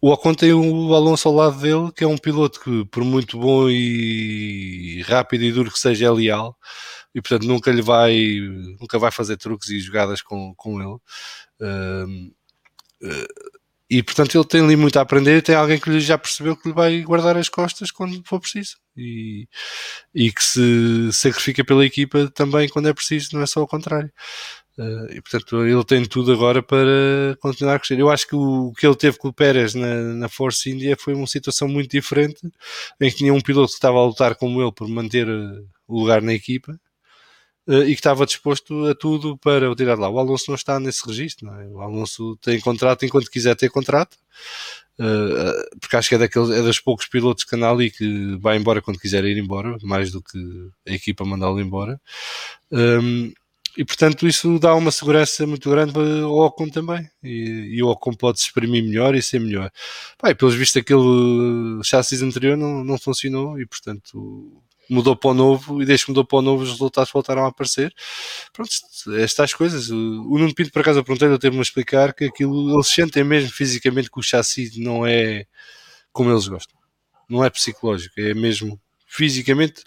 [0.00, 3.38] O Ocon tem o Alonso ao lado dele, que é um piloto que, por muito
[3.38, 6.56] bom e rápido e duro que seja, é leal
[7.14, 8.38] e portanto nunca lhe vai
[8.80, 10.98] nunca vai fazer truques e jogadas com, com ele.
[11.60, 12.32] Uh,
[13.90, 16.68] e portanto ele tem ali muito a aprender e tem alguém que já percebeu que
[16.68, 19.48] lhe vai guardar as costas quando for preciso e,
[20.14, 24.12] e que se sacrifica pela equipa também quando é preciso, não é só o contrário.
[24.78, 27.98] Uh, e portanto ele tem tudo agora para continuar a crescer.
[27.98, 31.12] Eu acho que o, que ele teve com o Pérez na, na Force India foi
[31.12, 32.40] uma situação muito diferente,
[33.00, 36.00] em que tinha um piloto que estava a lutar como ele por manter eh, o
[36.00, 36.78] lugar na equipa
[37.70, 40.08] e que estava disposto a tudo para o tirar lá.
[40.08, 41.66] O Alonso não está nesse registro, é?
[41.68, 44.14] o Alonso tem contrato enquanto quiser ter contrato,
[44.98, 48.56] uh, porque acho que é, daqueles, é dos poucos pilotos que anda ali que vai
[48.56, 50.38] embora quando quiser ir embora, mais do que
[50.88, 52.00] a equipa mandá-lo embora.
[52.72, 53.32] Um,
[53.76, 58.12] e portanto isso dá uma segurança muito grande ao Ocon também e, e o Ocon
[58.14, 59.70] pode se exprimir melhor e ser melhor
[60.18, 64.60] Pai, pelos vistos aquele chassis anterior não, não funcionou e portanto
[64.90, 67.48] mudou para o novo e desde que mudou para o novo os resultados voltaram a
[67.48, 67.94] aparecer.
[68.52, 68.70] Pronto,
[69.18, 69.90] estas coisas.
[69.90, 69.94] O,
[70.38, 74.10] Nuno Pinto, por acaso, eu perguntei-lhe, teve-me a explicar que aquilo, eles sentem mesmo fisicamente
[74.10, 75.46] que o chassi não é
[76.12, 76.78] como eles gostam.
[77.28, 79.82] Não é psicológico, é mesmo fisicamente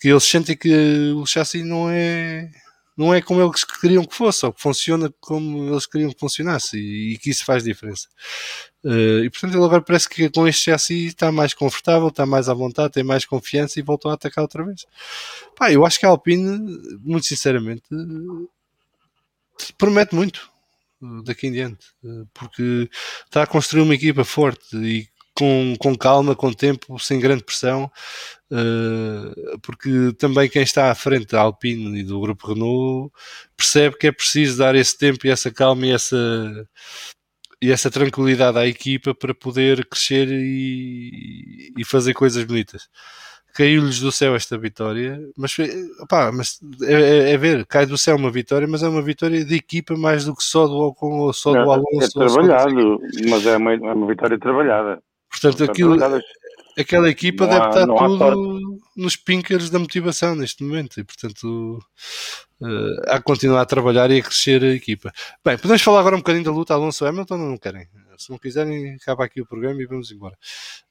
[0.00, 2.50] que eles sentem que o chassi não é
[2.96, 6.78] não é como eles queriam que fosse, ou que funciona como eles queriam que funcionasse,
[6.78, 8.08] e, e que isso faz diferença.
[8.84, 12.48] Uh, e portanto ele agora parece que com este chassi está mais confortável, está mais
[12.48, 14.86] à vontade, tem mais confiança e voltou a atacar outra vez.
[15.56, 17.82] Pá, eu acho que a Alpine, muito sinceramente,
[19.76, 20.50] promete muito
[21.02, 22.88] eh, daqui em diante, eh, porque
[23.26, 25.08] está a construir uma equipa forte e
[25.40, 27.90] com, com calma, com tempo, sem grande pressão,
[28.52, 33.10] uh, porque também quem está à frente da Alpine e do grupo Renault
[33.56, 36.68] percebe que é preciso dar esse tempo e essa calma e essa,
[37.62, 42.90] e essa tranquilidade à equipa para poder crescer e, e fazer coisas bonitas.
[43.54, 45.56] Caiu-lhes do céu esta vitória, mas,
[46.02, 49.42] opá, mas é, é, é, ver, cai do céu uma vitória, mas é uma vitória
[49.42, 52.04] de equipa mais do que só do Ocon ou só do Alonso.
[52.04, 55.02] É trabalhado, mas é uma, é uma vitória trabalhada.
[55.30, 55.96] Portanto, aquilo,
[56.78, 61.78] aquela equipa deve estar tudo nos pinkers da motivação neste momento e, portanto,
[62.60, 65.12] uh, há que continuar a trabalhar e a crescer a equipa.
[65.44, 67.88] Bem, podemos falar agora um bocadinho da luta Alonso Hamilton ou não querem?
[68.18, 70.36] Se não quiserem, acaba aqui o programa e vamos embora.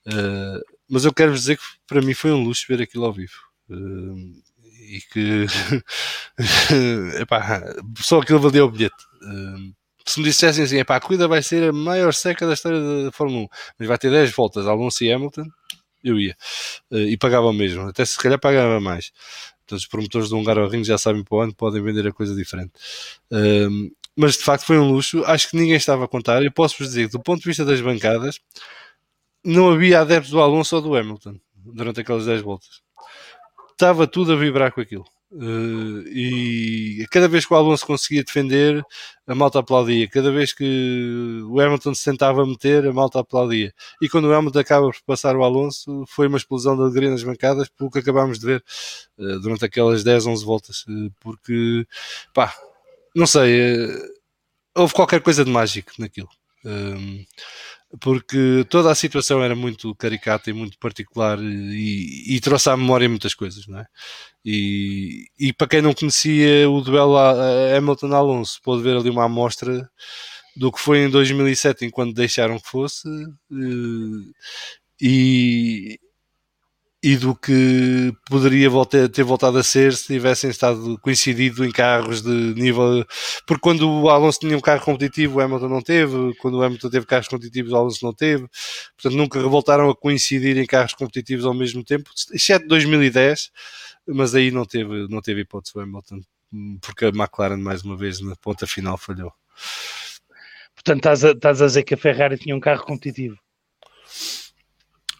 [0.08, 0.60] Uh,
[0.90, 3.38] mas eu quero dizer que para mim foi um luxo ver aquilo ao vivo.
[3.70, 4.42] Uh,
[4.90, 5.46] e que
[7.22, 7.62] epá,
[8.00, 8.96] só aquilo valeu o bilhete.
[9.22, 9.79] Uh,
[10.10, 13.44] se me dissessem assim, a corrida vai ser a maior seca da história da Fórmula
[13.44, 13.48] 1,
[13.80, 15.46] mas vai ter 10 voltas Alonso e Hamilton,
[16.04, 16.36] eu ia.
[16.92, 19.12] Uh, e pagava mesmo, até se calhar pagava mais.
[19.64, 22.72] Então, os promotores do Hungaroring já sabem para onde podem vender a coisa diferente.
[23.32, 25.24] Uh, mas de facto foi um luxo.
[25.26, 26.44] Acho que ninguém estava a contar.
[26.44, 28.40] Eu posso vos dizer que, do ponto de vista das bancadas,
[29.46, 32.82] não havia adeptos do Alonso ou do Hamilton durante aquelas 10 voltas.
[33.72, 35.06] Estava tudo a vibrar com aquilo.
[35.32, 38.84] Uh, e cada vez que o Alonso conseguia defender,
[39.28, 40.08] a malta aplaudia.
[40.10, 43.74] Cada vez que o Hamilton se tentava meter, a malta aplaudia.
[44.02, 47.24] E quando o Hamilton acaba por passar o Alonso, foi uma explosão de alegria nas
[47.24, 48.64] bancadas, pelo que acabámos de ver
[49.18, 50.86] uh, durante aquelas 10, 11 voltas.
[50.88, 51.86] Uh, porque,
[52.34, 52.54] pá,
[53.16, 53.88] não sei,
[54.76, 56.30] houve qualquer coisa de mágico naquilo
[58.00, 63.10] porque toda a situação era muito caricata e muito particular e, e trouxe à memória
[63.10, 63.86] muitas coisas, não é?
[64.46, 69.90] E, e para quem não conhecia o duelo Hamilton-Alonso, pode ver ali uma amostra
[70.56, 73.08] do que foi em 2007, enquanto deixaram que fosse,
[73.52, 74.34] eh,
[75.02, 76.00] e,
[77.02, 82.22] e do que poderia voltar, ter voltado a ser se tivessem estado coincidido em carros
[82.22, 83.06] de nível.
[83.48, 86.90] Porque quando o Alonso tinha um carro competitivo, o Hamilton não teve, quando o Hamilton
[86.90, 88.48] teve carros competitivos, o Alonso não teve,
[88.98, 93.50] portanto nunca voltaram a coincidir em carros competitivos ao mesmo tempo, exceto 2010,
[94.08, 96.20] mas aí não teve, não teve hipótese o Hamilton,
[96.82, 99.32] porque a McLaren mais uma vez na ponta final falhou.
[100.76, 103.38] Portanto, estás a, estás a dizer que a Ferrari tinha um carro competitivo?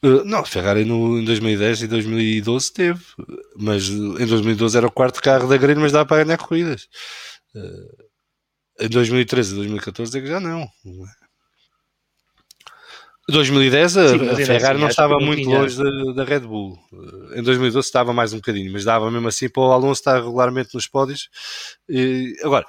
[0.04, 3.04] Uh, não, Ferrari no, em 2010 e 2012 teve,
[3.58, 6.88] mas em 2012 era o quarto carro da grelha, mas dava para ganhar corridas.
[7.54, 8.10] Uh,
[8.80, 10.68] em 2013 e 2014 é que já não.
[13.30, 15.60] 2010 a, Sim, a Ferrari assim, não estava muito tinha...
[15.60, 16.78] longe da, da, Red Bull.
[17.36, 20.74] Em 2012 estava mais um bocadinho, mas dava mesmo assim para o Alonso estar regularmente
[20.74, 21.30] nos pódios.
[21.88, 22.66] E, agora,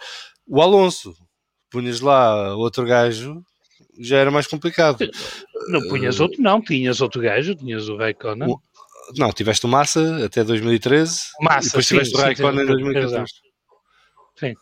[0.47, 1.15] o Alonso,
[1.70, 3.43] punhas lá outro gajo,
[4.01, 4.98] já era mais complicado.
[5.68, 8.56] Não punhas uh, outro, não, tinhas outro gajo, tinhas o Raikkonen.
[9.16, 11.20] Não, tiveste o Massa até 2013.
[11.40, 13.32] Massa, depois sim, tiveste o Raikkonen em 2014.
[14.36, 14.55] Sim.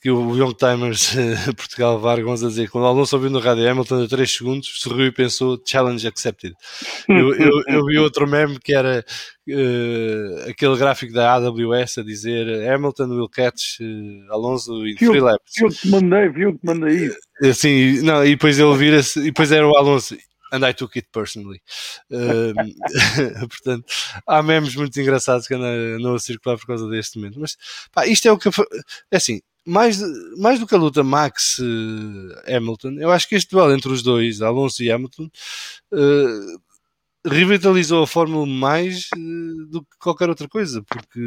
[0.00, 1.12] Que o Young Timers
[1.56, 5.06] Portugal Vargons a dizer quando o Alonso ouviu no rádio Hamilton a 3 segundos, sorriu
[5.06, 6.54] e pensou challenge accepted.
[7.08, 9.04] Eu, eu, eu vi outro meme que era
[9.48, 15.58] uh, aquele gráfico da AWS a dizer Hamilton will catch uh, Alonso in 3 laps.
[15.60, 17.18] Eu te mandei, viu que mandei isso.
[17.42, 20.16] Assim, não, e depois ele vira-se, e depois era o Alonso
[20.52, 21.60] and I took it personally.
[22.10, 22.52] Uh,
[23.48, 23.84] portanto,
[24.26, 27.40] há memes muito engraçados que andam, a circular por causa deste momento.
[27.40, 27.56] Mas
[27.92, 28.48] pá, isto é o que.
[29.10, 30.00] É assim, mais,
[30.38, 34.02] mais do que a luta Max uh, Hamilton, eu acho que este duelo entre os
[34.02, 35.30] dois, Alonso e Hamilton,
[35.92, 36.60] uh,
[37.26, 41.20] revitalizou a Fórmula mais uh, do que qualquer outra coisa, porque.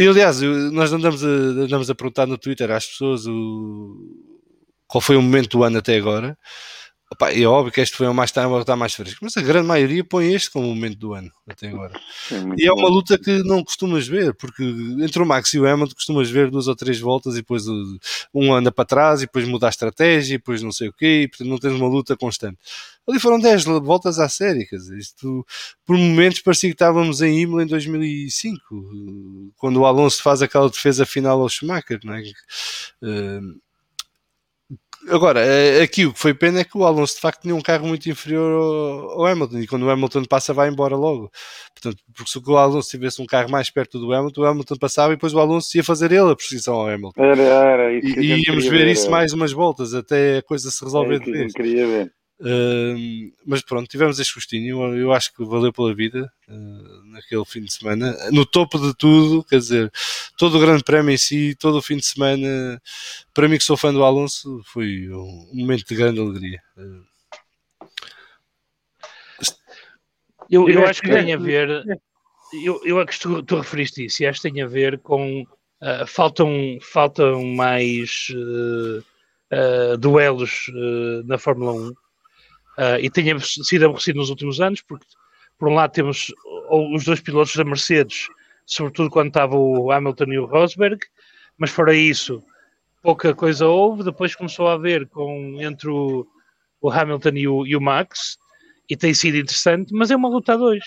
[0.00, 3.96] E, aliás, nós andamos a, andamos a perguntar no Twitter às pessoas o,
[4.86, 6.38] qual foi o momento do ano até agora.
[7.10, 9.66] Opa, é óbvio que este foi o mais está, está mais fresco, mas a grande
[9.66, 11.98] maioria põe este como o momento do ano até agora.
[12.30, 15.66] É e é uma luta que não costumas ver, porque entre o Max e o
[15.66, 17.64] Hamilton costumas ver duas ou três voltas e depois
[18.34, 21.22] um anda para trás e depois muda a estratégia e depois não sei o quê,
[21.22, 22.58] e portanto não tens uma luta constante.
[23.08, 25.46] Ali foram 10 voltas à série, quer dizer, isto
[25.86, 31.06] por momentos parecia que estávamos em Imola em 2005, quando o Alonso faz aquela defesa
[31.06, 32.20] final ao Schumacher, não é?
[32.20, 33.58] Uh,
[35.10, 37.60] Agora, eh, aqui o que foi pena é que o Alonso de facto tinha um
[37.60, 41.30] carro muito inferior ao, Hamilton e quando o Hamilton passa vai embora logo.
[41.74, 45.12] Portanto, porque se o Alonso tivesse um carro mais perto do Hamilton, o Hamilton passava
[45.12, 47.22] e depois o Alonso ia fazer ele a precisão ao Hamilton.
[47.22, 50.84] Era, era, e, e íamos ver, ver isso mais umas voltas até a coisa se
[50.84, 51.52] resolver é de vez.
[51.52, 52.17] Queria ver.
[52.40, 54.96] Uh, mas pronto, tivemos este gostinho.
[54.96, 58.16] Eu, acho que valeu pela vida uh, naquele fim de semana.
[58.30, 59.92] No topo de tudo, quer dizer,
[60.36, 62.80] todo o Grande Prémio em si, todo o fim de semana,
[63.34, 66.62] para mim que sou fã do Alonso, foi um, momento de grande alegria.
[66.76, 67.08] Uh,
[70.48, 71.84] eu, eu acho que tem a ver.
[72.64, 75.42] Eu, eu acho que tu, tu referiste isso, e acho que tem a ver com.
[75.80, 78.28] Uh, faltam, faltam mais
[79.98, 80.66] duelos
[81.24, 81.94] na Fórmula 1
[82.78, 85.06] uh, e tenha sido aborrecido nos últimos anos, porque
[85.58, 86.32] por um lado temos
[86.70, 88.28] os dois pilotos da Mercedes,
[88.64, 91.00] sobretudo quando estava o Hamilton e o Rosberg,
[91.58, 92.42] mas fora isso,
[93.02, 94.04] pouca coisa houve.
[94.04, 96.26] Depois começou a haver com, entre o,
[96.80, 98.38] o Hamilton e o, e o, Max,
[98.88, 100.84] e tem sido interessante, mas é uma luta a dois.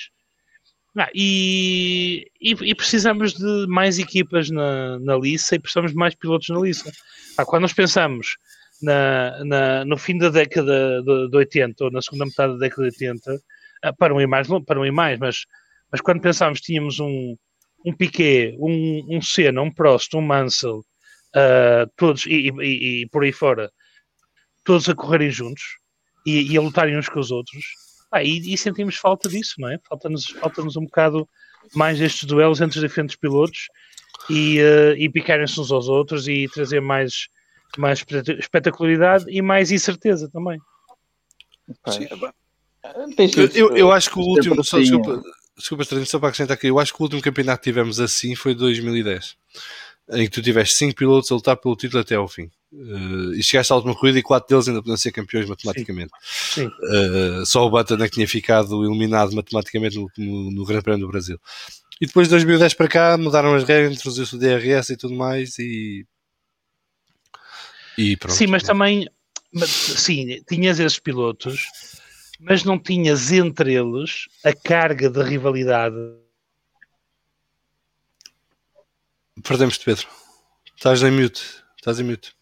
[0.97, 6.15] Ah, e, e, e, precisamos de mais equipas na, na liça e precisamos de mais
[6.15, 6.91] pilotos na liça.
[7.37, 8.37] Ah, quando nós pensamos
[8.81, 12.89] na, na, no fim da década de, de 80, ou na segunda metade da década
[12.89, 13.41] de 80,
[13.83, 15.45] ah, para um ir mais, para um ir mais mas,
[15.91, 17.35] mas quando pensámos tínhamos um,
[17.85, 20.79] um Piquet, um, um Senna, um Prost, um Mansell,
[21.35, 23.71] uh, todos, e, e, e, por aí fora,
[24.63, 25.63] todos a correrem juntos
[26.25, 27.63] e, e a lutarem uns com os outros,
[28.11, 29.79] ah, e, sentimos falta disso, não é?
[29.87, 31.27] Falta-nos falta um bocado
[31.73, 33.67] mais estes duelos entre os diferentes pilotos
[34.29, 37.27] e, uh, e picarem-se uns aos outros e trazer mais,
[37.77, 38.03] mais
[38.39, 40.59] espetacularidade e mais incerteza também.
[41.87, 42.07] Sim,
[43.37, 45.21] eu, eu, eu, acho que o último, só, desculpa,
[45.55, 48.53] desculpa, só para acrescentar aqui, eu acho que o último campeonato que tivemos assim foi
[48.53, 49.37] 2010
[50.13, 52.49] em que tu tiveste 5 pilotos a lutar pelo título até ao fim.
[52.73, 56.11] Uh, e chegaste à última corrida e 4 deles ainda podiam ser campeões matematicamente.
[56.21, 56.63] Sim.
[56.63, 56.67] Sim.
[56.67, 61.05] Uh, só o Button é que tinha ficado eliminado matematicamente no, no, no Grande Prémio
[61.05, 61.37] do Brasil.
[61.99, 65.57] E depois de 2010 para cá mudaram as regras, introduziu-se o DRS e tudo mais
[65.59, 66.05] e.
[68.01, 68.35] E pronto.
[68.35, 69.07] Sim, mas também.
[69.65, 71.65] Sim, tinhas esses pilotos,
[72.39, 75.95] mas não tinhas entre eles a carga de rivalidade
[79.43, 80.07] Perdemos-te, Pedro.
[80.75, 81.63] Estás em mute.
[81.77, 82.35] Estás em mute.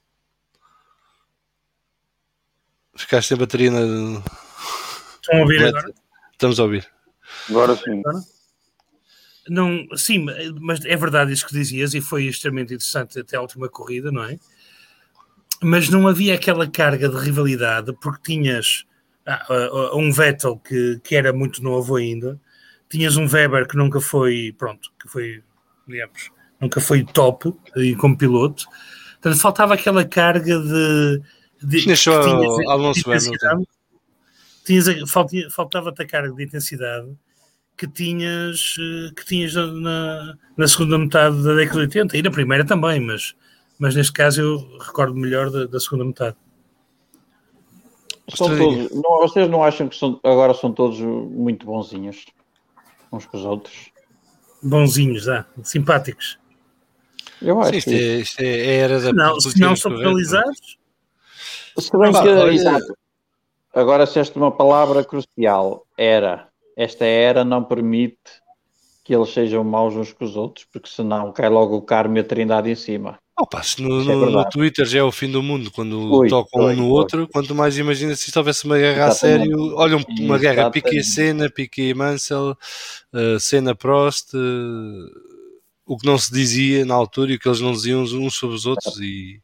[2.96, 4.22] Ficaste sem bateria na.
[5.16, 5.94] Estão a ouvir agora?
[6.32, 6.90] Estamos a ouvir.
[7.50, 8.02] Agora sim.
[9.48, 10.26] Não, sim,
[10.60, 14.24] mas é verdade isso que dizias e foi extremamente interessante até a última corrida, não
[14.24, 14.40] é?
[15.62, 18.86] Mas não havia aquela carga de rivalidade porque tinhas
[19.26, 22.40] ah, ah, ah um Vettel que, que era muito novo ainda,
[22.90, 25.44] tinhas um Weber que nunca foi, pronto, que foi,
[25.88, 28.66] digamos, nunca foi top e como piloto.
[29.22, 31.22] Portanto, faltava aquela carga de.
[31.62, 33.66] de Deixou Alonso Hamilton.
[34.66, 34.88] Tinhas,
[35.52, 37.10] faltava-te a carga de intensidade
[37.80, 42.30] que tinhas, eh, que tinhas na, na segunda metade da década de 80 e na
[42.30, 43.34] primeira também, mas,
[43.80, 46.36] mas neste caso eu recordo melhor da, da segunda metade.
[48.36, 52.26] São todos, não, vocês não acham que são, agora são todos muito bonzinhos
[53.12, 53.92] uns com os outros?
[54.62, 56.38] Bonzinhos, ah, simpáticos.
[57.42, 60.78] Eu acho Sim, isto, é, isto é a era da não, Se não são penalizados.
[61.78, 62.98] Se bem que, exato.
[63.74, 66.50] Agora, se esta é uma palavra crucial, era.
[66.76, 68.18] Esta era não permite
[69.04, 72.20] que eles sejam maus uns com os outros, porque senão cai logo o Carmo e
[72.20, 73.18] a Trindade em cima.
[73.40, 76.28] Opa, se no, é no, no, Twitter já é o fim do mundo quando ui,
[76.28, 79.44] tocam um no outro, quanto mais imagina se houvesse uma guerra Exatamente.
[79.44, 79.76] a sério.
[79.76, 82.58] Olha, uma guerra Piquet Senna, Piquet Mansell,
[83.14, 84.34] uh, Senna Prost.
[84.34, 85.30] Uh,
[85.90, 88.56] o que não se dizia na altura e o que eles não diziam uns sobre
[88.56, 89.42] os outros e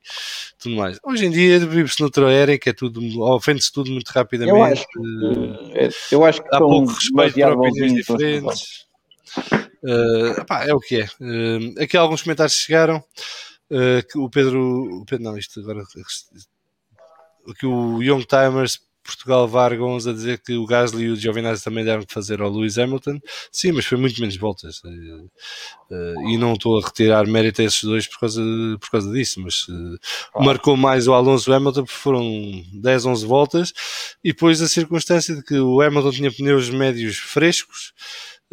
[0.59, 0.99] tudo mais.
[1.03, 4.55] Hoje em dia vive-se noutra era em que é tudo, ofende-se tudo muito rapidamente.
[4.55, 4.99] Eu acho que,
[5.73, 8.85] eh, eu acho que há pouco respeito para opiniões diferentes.
[9.83, 11.05] Uh, epá, é o que é.
[11.19, 13.03] Uh, aqui alguns comentários chegaram.
[13.69, 15.83] Uh, que o Pedro, o Pedro, não, isto agora
[17.59, 21.85] que o Young Timers Portugal Vargons a dizer que o Gasly e o Giovinazzi também
[21.85, 23.19] deram que fazer ao Lewis Hamilton.
[23.51, 24.81] Sim, mas foi muito menos voltas.
[24.83, 25.25] Eh,
[25.91, 28.41] eh, e não estou a retirar mérito a esses dois por causa,
[28.81, 30.43] por causa disso, mas ah.
[30.43, 33.73] marcou mais o Alonso Hamilton porque foram 10, 11 voltas.
[34.23, 37.93] E depois a circunstância de que o Hamilton tinha pneus médios frescos.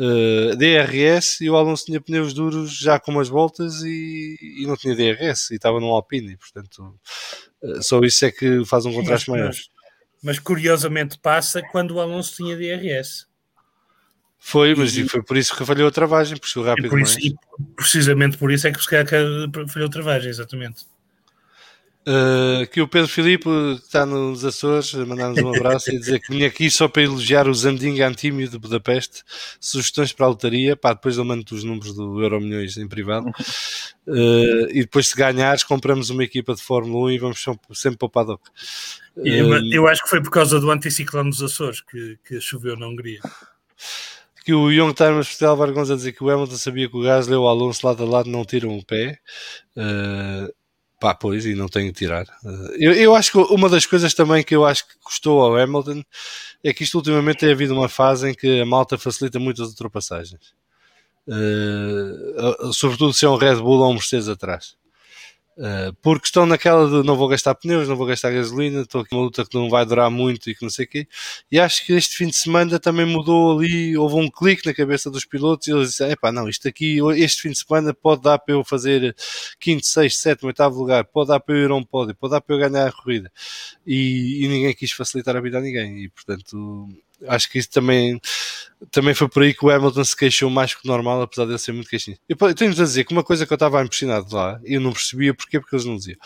[0.05, 4.77] Uh, DRS e o Alonso tinha pneus duros já com umas voltas e, e não
[4.77, 6.99] tinha DRS e estava num Alpine, portanto
[7.63, 9.53] uh, só isso é que faz um contraste maior
[10.23, 13.27] mas curiosamente passa quando o Alonso tinha DRS.
[14.39, 16.89] Foi, mas e, foi por isso que falhou a travagem, porque chegou rápido.
[16.89, 17.35] Por isso, e
[17.77, 19.07] precisamente por isso é que se calhar
[19.69, 20.85] falhou a travagem, exatamente.
[22.05, 26.33] Uh, que o Pedro Filipe que está nos Açores mandar-nos um abraço e dizer que
[26.33, 29.23] vinha aqui só para elogiar o Zandinga Antímio de Budapeste
[29.61, 33.29] sugestões para a lotaria pá, depois eu mando os números do Euro Milhões em privado
[33.29, 38.07] uh, e depois se ganhares compramos uma equipa de Fórmula 1 e vamos sempre para
[38.07, 38.43] o paddock
[39.17, 42.89] eu, eu acho que foi por causa do anticiclone dos Açores que, que choveu na
[42.89, 43.21] Hungria.
[44.45, 47.35] Que o Young Times Portugal Vargões a dizer que o Hamilton sabia que o Gasly
[47.35, 49.19] ou o Alonso lado a lado não tiram o pé.
[49.77, 50.53] Uh,
[51.03, 52.25] pá, pois, e não tenho que tirar.
[52.45, 55.57] Uh, eu, eu acho que uma das coisas também que eu acho que custou ao
[55.57, 56.05] Hamilton
[56.63, 59.71] é que isto ultimamente tem havido uma fase em que a malta facilita muito as
[59.71, 60.55] ultrapassagens.
[61.27, 64.77] Uh, sobretudo se é um Red Bull ou um Mercedes atrás.
[65.55, 69.13] Uh, porque estão naquela de não vou gastar pneus, não vou gastar gasolina, estou aqui
[69.13, 71.07] numa luta que não vai durar muito e que não sei o quê.
[71.51, 75.11] E acho que este fim de semana também mudou ali, houve um clique na cabeça
[75.11, 78.39] dos pilotos e eles disseram: epá, não, isto aqui, este fim de semana pode dar
[78.39, 79.15] para eu fazer
[79.61, 82.41] quinto, sexto, sétimo, oitavo lugar, pode dar para eu ir a um pódio, pode dar
[82.41, 83.31] para eu ganhar a corrida.
[83.87, 86.05] E, e ninguém quis facilitar a vida a ninguém.
[86.05, 86.89] E portanto,
[87.29, 88.21] acho que isso também,
[88.91, 91.53] também foi por aí que o Hamilton se queixou mais que o normal, apesar de
[91.53, 92.17] ele ser muito queixinho.
[92.29, 94.93] Eu tenho-vos a dizer que uma coisa que eu estava impressionado lá, e eu não
[94.93, 96.19] percebia porquê, porque eles não diziam,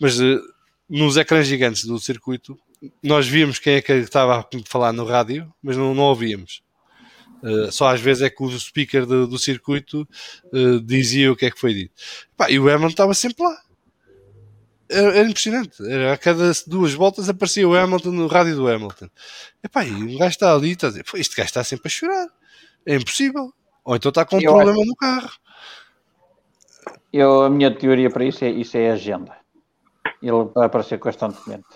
[0.00, 0.40] mas uh,
[0.88, 2.58] nos ecrãs gigantes do circuito,
[3.02, 6.62] nós víamos quem é que estava a falar no rádio, mas não, não ouvíamos.
[7.42, 10.06] Uh, só às vezes é que o speaker do, do circuito
[10.52, 11.92] uh, dizia o que é que foi dito.
[12.36, 13.67] Pá, e o Hamilton estava sempre lá
[14.90, 15.82] era, era, impressionante.
[15.86, 19.08] Era, a cada duas voltas aparecia o Hamilton no rádio do Hamilton.
[19.62, 21.90] Epá, e um gajo está ali e está a dizer: este gajo está sempre a
[21.90, 22.28] chorar.
[22.86, 23.52] É impossível.
[23.84, 24.88] Ou então está com um eu problema acho...
[24.88, 25.30] no carro.
[27.12, 29.36] Eu, a minha teoria para isso é, isso é agenda.
[30.22, 31.66] Ele vai aparecer constantemente.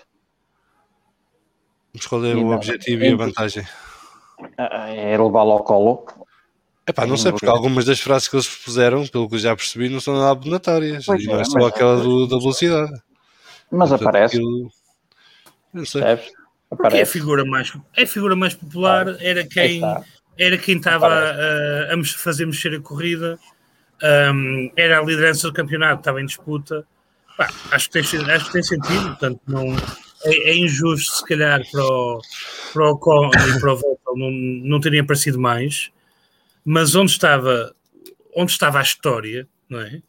[1.93, 3.67] Vamos qual é o objetivo e a vantagem?
[4.59, 6.07] É levá-lo ao colo.
[6.87, 9.89] Epá, não sei, porque algumas das frases que eles propuseram, pelo que eu já percebi,
[9.89, 11.07] não são nada abonatórias.
[11.07, 12.93] Pois e não é, é só aquela do, da velocidade.
[13.71, 14.37] Mas Portanto, aparece.
[14.37, 14.71] Aquilo...
[15.73, 16.03] Não sei.
[16.69, 19.83] Porque é a figura mais, é a figura mais popular, ah, era quem
[20.39, 23.39] era quem estava a, a, fazer mexer a corrida,
[24.35, 26.87] um, era a liderança do campeonato, estava em disputa.
[27.37, 29.77] Pá, acho, que tem, acho que tem sentido, portanto, não,
[30.25, 32.21] é, é, injusto se calhar para o,
[32.73, 35.91] para o Con e para o Vettel não, não terem aparecido mais,
[36.65, 37.75] mas onde estava,
[38.37, 40.03] onde estava a história, não é?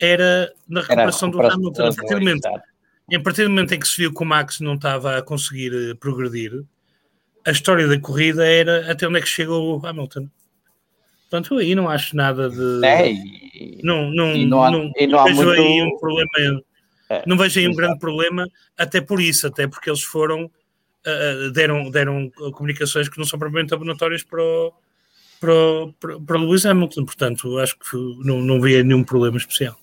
[0.00, 1.86] Era na recuperação, do Hamilton.
[1.86, 4.60] A partir, do momento, a partir do momento em que se viu que o Max
[4.60, 6.64] não estava a conseguir eh, progredir,
[7.46, 10.28] a história da corrida era até onde é que chegou o Hamilton.
[11.30, 12.84] Portanto, aí não acho nada de.
[12.84, 15.62] É, e, não, não, e não, há, não, e não, não vejo muito...
[15.62, 16.62] aí um problema.
[17.10, 18.48] É, não vejo aí um grande problema,
[18.78, 20.50] até por isso, até porque eles foram.
[21.06, 24.72] Uh, deram, deram comunicações que não são propriamente abonatórias para o,
[25.44, 29.76] para, o, para, para Lewis Hamilton, portanto, acho que não, não via nenhum problema especial.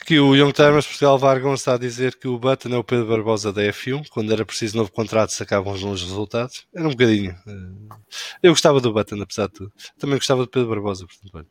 [0.00, 3.06] Aqui o Young Timers Portugal Vargon está a dizer que o Button é o Pedro
[3.06, 4.08] Barbosa da F1.
[4.10, 6.66] Quando era preciso novo contrato, sacavam os bons resultados.
[6.74, 7.30] Era um bocadinho.
[7.46, 7.94] Eh,
[8.42, 9.72] eu gostava do Button, apesar de tudo.
[9.98, 11.48] Também gostava do Pedro Barbosa, portanto.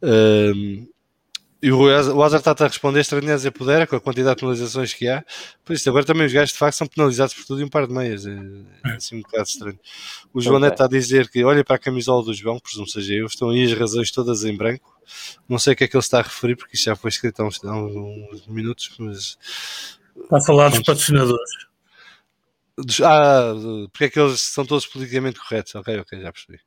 [0.00, 0.86] Um,
[1.60, 5.08] e o Azar está a responder estranhas e pudera com a quantidade de penalizações que
[5.08, 5.24] há.
[5.64, 7.86] Por isso, agora também os gajos de facto são penalizados por tudo e um par
[7.86, 8.26] de meias.
[8.26, 8.38] É,
[8.84, 9.78] é assim um bocado estranho.
[10.32, 13.14] O João Neto está a dizer que olha para a camisola do João, presumo seja
[13.14, 14.96] eu, estão aí as razões todas em branco.
[15.48, 17.40] Não sei o que é que ele está a referir, porque isto já foi escrito
[17.40, 19.36] há uns, há uns minutos, mas.
[20.16, 21.67] Está a falar dos patrocinadores.
[23.04, 23.54] Ah,
[23.92, 25.74] porque é que eles são todos politicamente corretos?
[25.74, 26.60] Ok, ok, já percebi.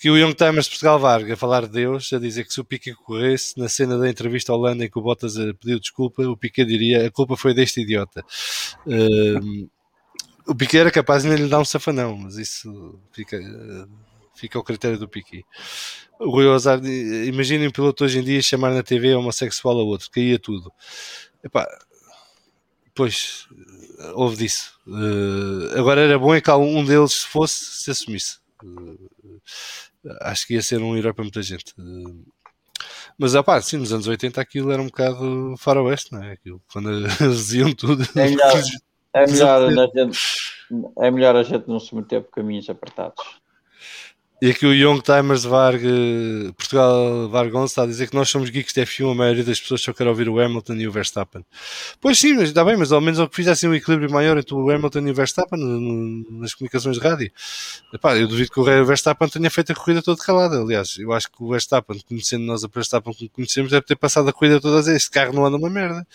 [0.00, 2.60] Que o Young Timers de Portugal Varga a falar de Deus, a dizer que se
[2.60, 6.22] o Piquet corresse na cena da entrevista ao Holanda em que o Bottas pediu desculpa,
[6.22, 8.24] o Piquet diria a culpa foi deste idiota.
[8.86, 9.68] Uh,
[10.46, 13.38] o Piquet era capaz de lhe dar um safanão, mas isso fica,
[14.34, 15.44] fica ao critério do Piquet.
[16.18, 20.10] O Rui Ozar, imaginem um piloto hoje em dia chamar na TV homossexual a outro,
[20.10, 20.72] caía tudo.
[21.44, 21.64] Epá,
[22.98, 23.46] pois,
[24.16, 24.72] houve disso.
[24.84, 28.38] Uh, agora era bom é que um deles se fosse, se assumisse.
[28.64, 29.08] Uh,
[30.22, 31.72] acho que ia ser um herói para muita gente.
[31.78, 32.26] Uh,
[33.16, 36.32] mas, opá, sim, nos anos 80 aquilo era um bocado faroeste, não é?
[36.32, 36.90] Aquilo, quando
[37.22, 38.02] eles diziam tudo.
[38.16, 38.62] É melhor,
[39.14, 40.18] é melhor, a gente,
[40.98, 43.22] é melhor a gente não se meter por caminhos apertados.
[44.40, 45.82] E aqui o Young Timers Varg,
[46.56, 49.82] Portugal Vargon está a dizer que nós somos geeks de F1, a maioria das pessoas
[49.82, 51.44] só quer ouvir o Hamilton e o Verstappen.
[52.00, 54.54] Pois sim, mas está bem, mas ao menos ao que fizessem um equilíbrio maior entre
[54.54, 55.58] o Hamilton e o Verstappen
[56.30, 57.32] nas comunicações de rádio.
[57.92, 60.60] Epá, eu duvido que o Verstappen tenha feito a corrida toda calada.
[60.60, 64.28] Aliás, eu acho que o Verstappen, conhecendo nós a Verstappen como conhecemos, deve ter passado
[64.28, 66.06] a corrida toda a dizer: este carro não anda uma merda,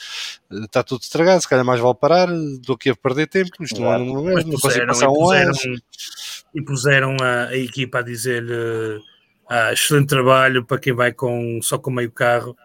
[0.50, 3.92] está tudo estragado, se calhar mais vale parar, estou aqui a perder tempo, isto não
[3.92, 5.52] anda uma merda, não consigo passar um ano
[6.54, 9.02] e puseram a, a equipa a dizer-lhe
[9.50, 12.56] ah, excelente trabalho para quem vai com, só com meio carro.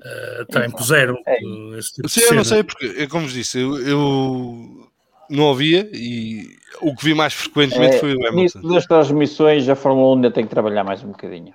[0.00, 1.38] Uh, também puseram é.
[1.78, 4.88] esse tipo Sim, eu não sei, porque, como vos disse, eu, eu,
[5.28, 8.62] não ouvia e o que vi mais frequentemente é, foi o Hamilton.
[8.62, 11.52] das transmissões, a Fórmula 1 ainda tem que trabalhar mais um bocadinho.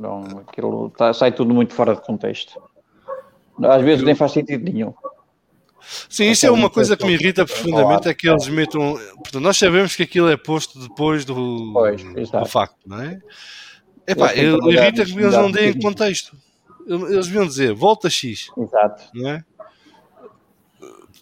[0.00, 2.60] Não, aquilo tá, sai tudo muito fora de contexto.
[3.62, 4.06] Às vezes eu...
[4.06, 4.94] nem faz sentido nenhum.
[6.08, 8.98] Sim, isso é uma coisa que me irrita profundamente, é que eles metam.
[9.16, 13.20] Portanto, nós sabemos que aquilo é posto depois do, pois, do facto, não é?
[14.06, 16.36] Epá, irrita que eles não deem contexto.
[16.86, 18.50] Eles deviam dizer volta X.
[18.56, 19.04] Exato.
[19.14, 19.44] Não é?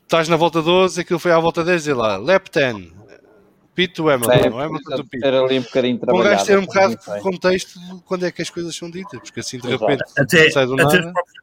[0.03, 2.93] Estás na volta 12, aquilo foi à volta 10 e lá, lap 10,
[3.75, 5.27] Pit do Hamilton, é, o Hamilton do Pit.
[5.27, 6.45] ali um bocadinho trabalhado.
[6.45, 9.59] ter um bocado de contexto de quando é que as coisas são ditas, porque assim
[9.59, 10.99] de repente até, sai do até nada.
[10.99, 11.35] Os próprios,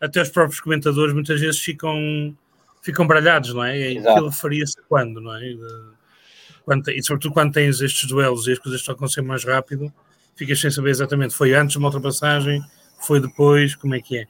[0.00, 2.36] até os próprios comentadores muitas vezes ficam
[2.84, 3.92] ficam baralhados, não é?
[3.92, 5.56] E aquilo faria-se quando, não é?
[6.64, 9.92] Quando, e sobretudo quando tens estes duelos e as coisas estão a acontecer mais rápido,
[10.36, 11.34] ficas sem saber exatamente.
[11.34, 12.62] Foi antes de uma ultrapassagem?
[13.00, 13.74] Foi depois?
[13.74, 14.26] Como é que é?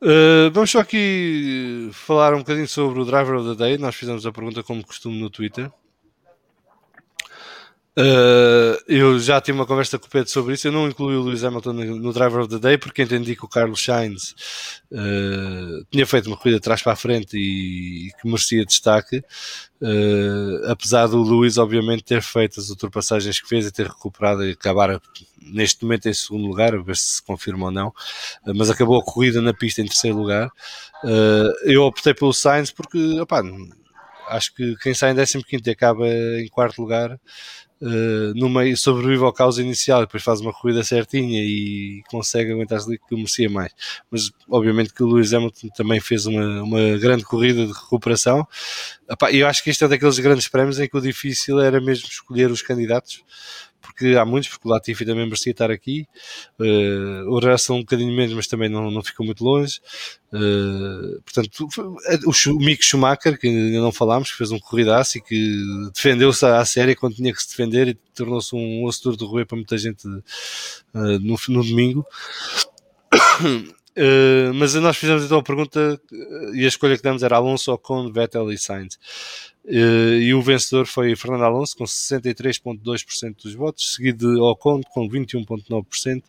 [0.00, 3.78] Uh, vamos só aqui falar um bocadinho sobre o Driver of the Day.
[3.78, 5.70] Nós fizemos a pergunta como costume no Twitter.
[7.98, 10.68] Uh, eu já tive uma conversa com o Pedro sobre isso.
[10.68, 13.48] Eu não incluí o Lewis Hamilton no, Driver of the Day porque entendi que o
[13.48, 14.34] Carlos Sainz
[14.92, 19.24] uh, tinha feito uma corrida de trás para a frente e, e que merecia destaque.
[19.80, 24.52] Uh, apesar do Lewis, obviamente, ter feito as ultrapassagens que fez e ter recuperado e
[24.52, 25.00] acabar
[25.40, 27.94] neste momento em segundo lugar, a ver se se confirma ou não,
[28.54, 30.50] mas acabou a corrida na pista em terceiro lugar.
[31.62, 33.42] eu optei pelo Sainz porque, opa,
[34.28, 37.18] acho que quem sai em 15 e acaba em quarto lugar
[37.80, 42.52] uh, no meio, sobrevive ao caos inicial e depois faz uma corrida certinha e consegue
[42.52, 43.72] aguentar-se ali que merecia mais.
[44.10, 48.46] Mas obviamente que o Lewis Hamilton também fez uma, uma grande corrida de recuperação.
[49.30, 52.08] E eu acho que este é daqueles grandes prémios em que o difícil era mesmo
[52.08, 53.22] escolher os candidatos
[53.86, 56.06] porque há muitos, porque o Latifi também merecia estar aqui,
[56.58, 59.80] uh, o Russell um bocadinho menos, mas também não, não ficou muito longe.
[60.32, 61.68] Uh, portanto,
[62.26, 65.62] o, Mick Schumacher, que ainda não falámos, que fez um corridaço e que
[65.94, 69.46] defendeu-se à série quando tinha que se defender e tornou-se um osso duro de roer
[69.46, 70.20] para muita gente uh,
[71.20, 72.04] no, no domingo.
[73.96, 76.00] Uh, mas nós fizemos então a pergunta
[76.52, 78.98] e a escolha que demos era Alonso, Ocon, Vettel e Sainz.
[79.66, 85.08] Uh, e o vencedor foi Fernando Alonso com 63,2% dos votos, seguido de Ocon com
[85.08, 86.22] 21,9%,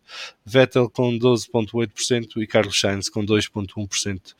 [0.43, 4.33] Vettel com 12,8% e Carlos Sainz com 2,1%.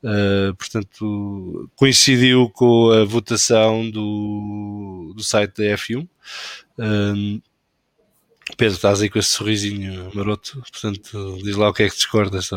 [0.00, 6.06] Uh, portanto, coincidiu com a votação do, do site da F1.
[6.78, 7.40] Um,
[8.56, 12.50] Pedro, estás aí com esse sorrisinho maroto, portanto, diz lá o que é que discordas.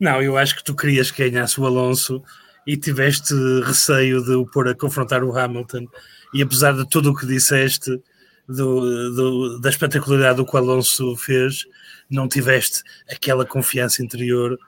[0.00, 2.20] Não, eu acho que tu querias que ganhasse o Alonso
[2.66, 3.34] e tiveste
[3.64, 5.86] receio de o pôr a confrontar o Hamilton,
[6.32, 8.00] e apesar de tudo o que disseste,
[8.48, 11.66] do, do, da espetacularidade do que o Alonso fez,
[12.10, 14.58] não tiveste aquela confiança interior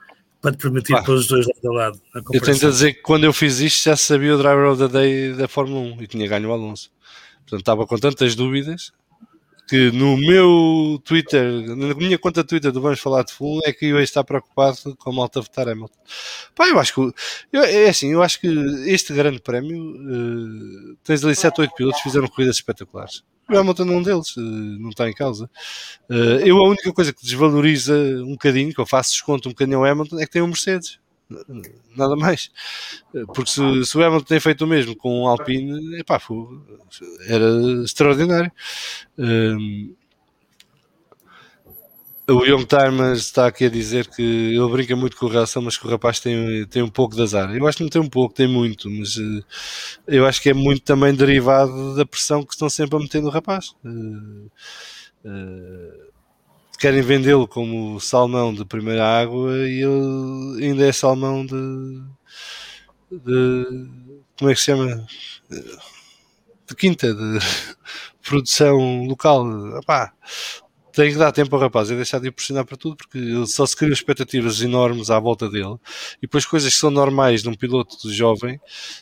[0.41, 2.01] para te permitir ah, pôr os dois lado a lado.
[2.33, 5.33] Eu tento dizer que quando eu fiz isto já sabia o Driver of the Day
[5.33, 6.91] da Fórmula 1 e tinha ganho o Alonso.
[7.41, 8.91] Portanto, estava com tantas dúvidas
[9.67, 11.43] que no meu Twitter,
[11.75, 15.09] na minha conta Twitter do Vamos Falar de Full, é que eu estou preocupado com
[15.09, 15.99] a malta votar Hamilton.
[16.55, 16.99] Pá, eu acho que,
[17.51, 18.47] eu, é assim, eu acho que
[18.87, 23.23] este grande prémio, uh, tens ali 7 ou 8 pilotos que fizeram corridas espetaculares.
[23.49, 25.49] O Hamilton é um deles, uh, não está em causa.
[26.09, 29.79] Uh, eu, a única coisa que desvaloriza um bocadinho, que eu faço desconto um bocadinho
[29.79, 30.99] ao Hamilton, é que tem um Mercedes
[31.95, 32.51] nada mais.
[33.33, 36.21] Porque se, se o Hamilton tem feito o mesmo com o Alpine, epá,
[37.27, 37.45] era
[37.83, 38.51] extraordinário.
[39.17, 39.95] Um,
[42.27, 45.77] o Young Timers está aqui a dizer que ele brinca muito com o Russell, mas
[45.77, 47.53] que o rapaz tem, tem um pouco de azar.
[47.53, 49.43] Eu acho que não tem um pouco, tem muito, mas uh,
[50.07, 53.29] eu acho que é muito também derivado da pressão que estão sempre a meter no
[53.29, 53.75] rapaz.
[53.83, 54.49] Uh,
[55.25, 56.12] uh,
[56.77, 62.01] querem vendê-lo como salmão de primeira água e ele ainda é salmão de,
[63.11, 63.87] de
[64.37, 65.07] como é que se chama?
[66.67, 67.39] De quinta, de
[68.21, 69.77] produção local.
[69.77, 70.13] Epá,
[70.93, 73.65] tem que dar tempo ao rapaz e deixar de impressionar para tudo, porque ele só
[73.65, 75.75] se cria expectativas enormes à volta dele
[76.17, 78.59] e depois coisas que são normais num piloto jovem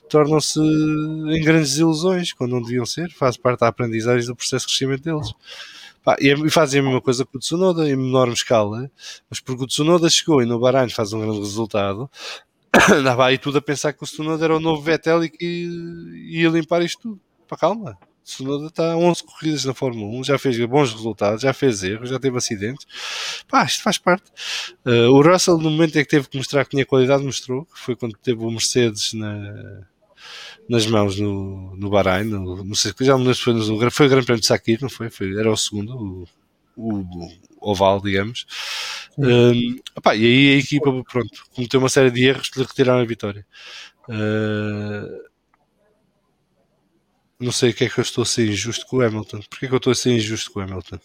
[0.10, 4.74] tornam-se em grandes ilusões quando não deviam ser, faz parte da aprendizagem do processo de
[4.74, 5.34] crescimento deles.
[6.04, 8.90] Pá, e é, fazem a mesma coisa com o Tsunoda em menor escala,
[9.30, 12.10] mas porque o Tsunoda chegou e no Bahrein faz um grande resultado,
[12.92, 15.46] andava aí tudo a pensar que o Tsunoda era o novo Vettel e que
[16.32, 17.22] ia limpar isto tudo.
[17.48, 17.98] Pá, calma.
[18.24, 22.20] Tsunoda está 11 corridas na Fórmula 1, já fez bons resultados, já fez erros, já
[22.20, 22.86] teve acidentes.
[23.48, 24.32] Pá, isto faz parte.
[24.86, 27.80] Uh, o Russell, no momento em que teve que mostrar que tinha qualidade, mostrou, que
[27.80, 29.82] foi quando teve o Mercedes na,
[30.72, 34.26] nas mãos no, no Bahrein, no, não sei, já me foi, no, foi o Grande
[34.26, 35.10] Prémio de Sakir, não foi?
[35.10, 36.26] foi era o segundo,
[36.78, 37.30] o, o
[37.60, 38.46] oval, digamos.
[39.18, 43.02] Um, opá, e aí a equipa, pronto, cometeu uma série de erros que lhe retiraram
[43.02, 43.46] a vitória.
[44.08, 45.30] Uh,
[47.38, 49.42] não sei o que é que eu estou a ser injusto com o Hamilton.
[49.50, 51.00] Porquê que eu estou a ser injusto com o Hamilton?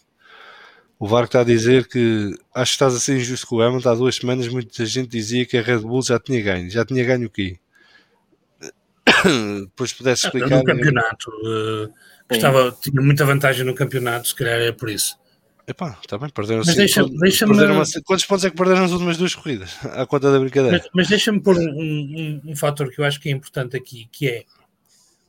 [0.97, 3.89] O VAR está a dizer que acho que estás a ser injusto com o Hamilton.
[3.89, 6.69] Há duas semanas muita gente dizia que a Red Bull já tinha ganho.
[6.69, 7.59] Já tinha ganho o quê?
[9.61, 10.57] depois pudesse explicar.
[10.57, 11.93] No campeonato, uh,
[12.29, 15.17] estava, tinha muita vantagem no campeonato, se calhar é por isso.
[15.67, 18.91] Epá, está bem, perderam mas deixa, deixa perderam uma, Quantos pontos é que perderam nas
[18.91, 19.75] últimas duas corridas?
[19.83, 20.77] À conta da brincadeira.
[20.77, 24.07] Mas, mas deixa-me pôr um, um, um, fator que eu acho que é importante aqui,
[24.09, 24.43] que é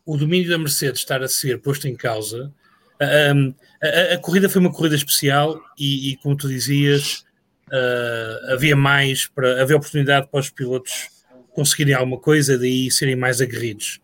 [0.06, 2.52] o domínio da Mercedes estar a ser posto em causa.
[3.00, 7.24] A, a, a corrida foi uma corrida especial e, e como tu dizias,
[7.72, 11.08] uh, havia mais para havia oportunidade para os pilotos
[11.58, 14.00] conseguirem alguma coisa, daí serem mais aguerridos.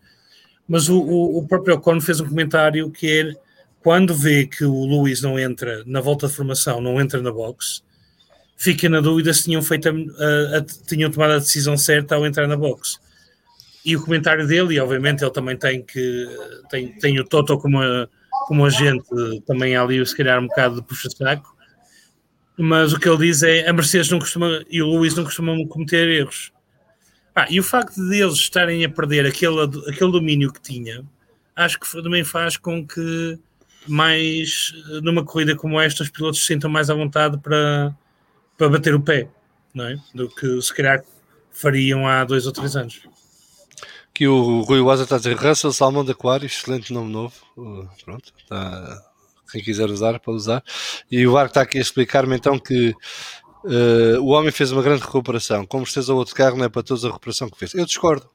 [0.66, 3.32] Mas o, o, o próprio Ocon fez um comentário que é
[3.80, 7.84] quando vê que o Luís não entra na volta de formação, não entra na box,
[8.56, 12.26] fica na dúvida se tinham, feito a, a, a, tinham tomado a decisão certa ao
[12.26, 12.98] entrar na box.
[13.84, 16.26] E o comentário dele, e obviamente ele também tem que
[16.70, 17.78] tem, tem o Toto como,
[18.48, 19.06] como agente,
[19.46, 21.54] também ali se calhar um bocado de puxa-saco,
[22.58, 25.64] mas o que ele diz é a Mercedes não costuma e o Luís não costumam
[25.68, 26.53] cometer erros.
[27.34, 31.04] Ah, e o facto de eles estarem a perder aquele, aquele domínio que tinha,
[31.56, 33.38] acho que também faz com que
[33.86, 37.94] mais numa corrida como esta os pilotos se sintam mais à vontade para,
[38.56, 39.28] para bater o pé,
[39.74, 39.96] não é?
[40.14, 41.02] Do que se calhar
[41.50, 43.00] fariam há dois ou três anos.
[44.12, 47.34] Que o Rui Waza está a dizer Russell Salmão de Aquário, excelente nome novo.
[47.56, 49.02] Uh, pronto, está,
[49.50, 50.62] quem quiser usar, pode usar.
[51.10, 52.94] E o Arco está aqui a explicar-me então que
[53.64, 55.66] uh, o homem fez uma grande recuperação.
[55.66, 57.74] Como Mercedes ou outro carro, não é para todos a recuperação que fez.
[57.74, 58.28] Eu discordo.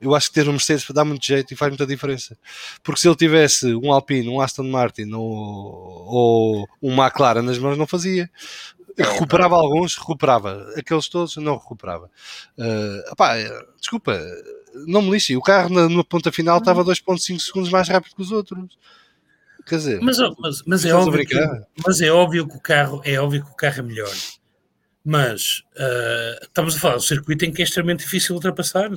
[0.00, 2.36] Eu acho que ter um Mercedes dá muito jeito e faz muita diferença.
[2.82, 7.78] Porque se ele tivesse um Alpine, um Aston Martin ou, ou um McLaren nas mãos,
[7.78, 8.30] não fazia.
[8.96, 10.72] Recuperava alguns, recuperava.
[10.76, 12.10] Aqueles todos, não recuperava.
[12.58, 13.34] Uh, opá,
[13.80, 14.20] desculpa,
[14.86, 15.36] não me lixe.
[15.36, 18.78] O carro na, na ponta final estava 2,5 segundos mais rápido que os outros.
[19.66, 21.34] Quer dizer, mas, mas, mas é óbvio que,
[21.86, 24.12] mas é óbvio que o carro é óbvio que o carro é melhor.
[25.04, 28.90] Mas uh, estamos a falar do circuito em que é extremamente difícil ultrapassar.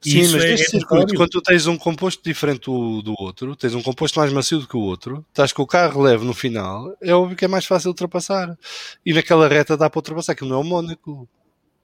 [0.00, 3.56] Sim, mas é, neste é circuito, quando tu tens um composto diferente do, do outro,
[3.56, 6.32] tens um composto mais macio do que o outro, estás com o carro leve no
[6.32, 8.56] final, é óbvio que é mais fácil ultrapassar.
[9.04, 11.28] E naquela reta dá para ultrapassar, que não é o Mónaco.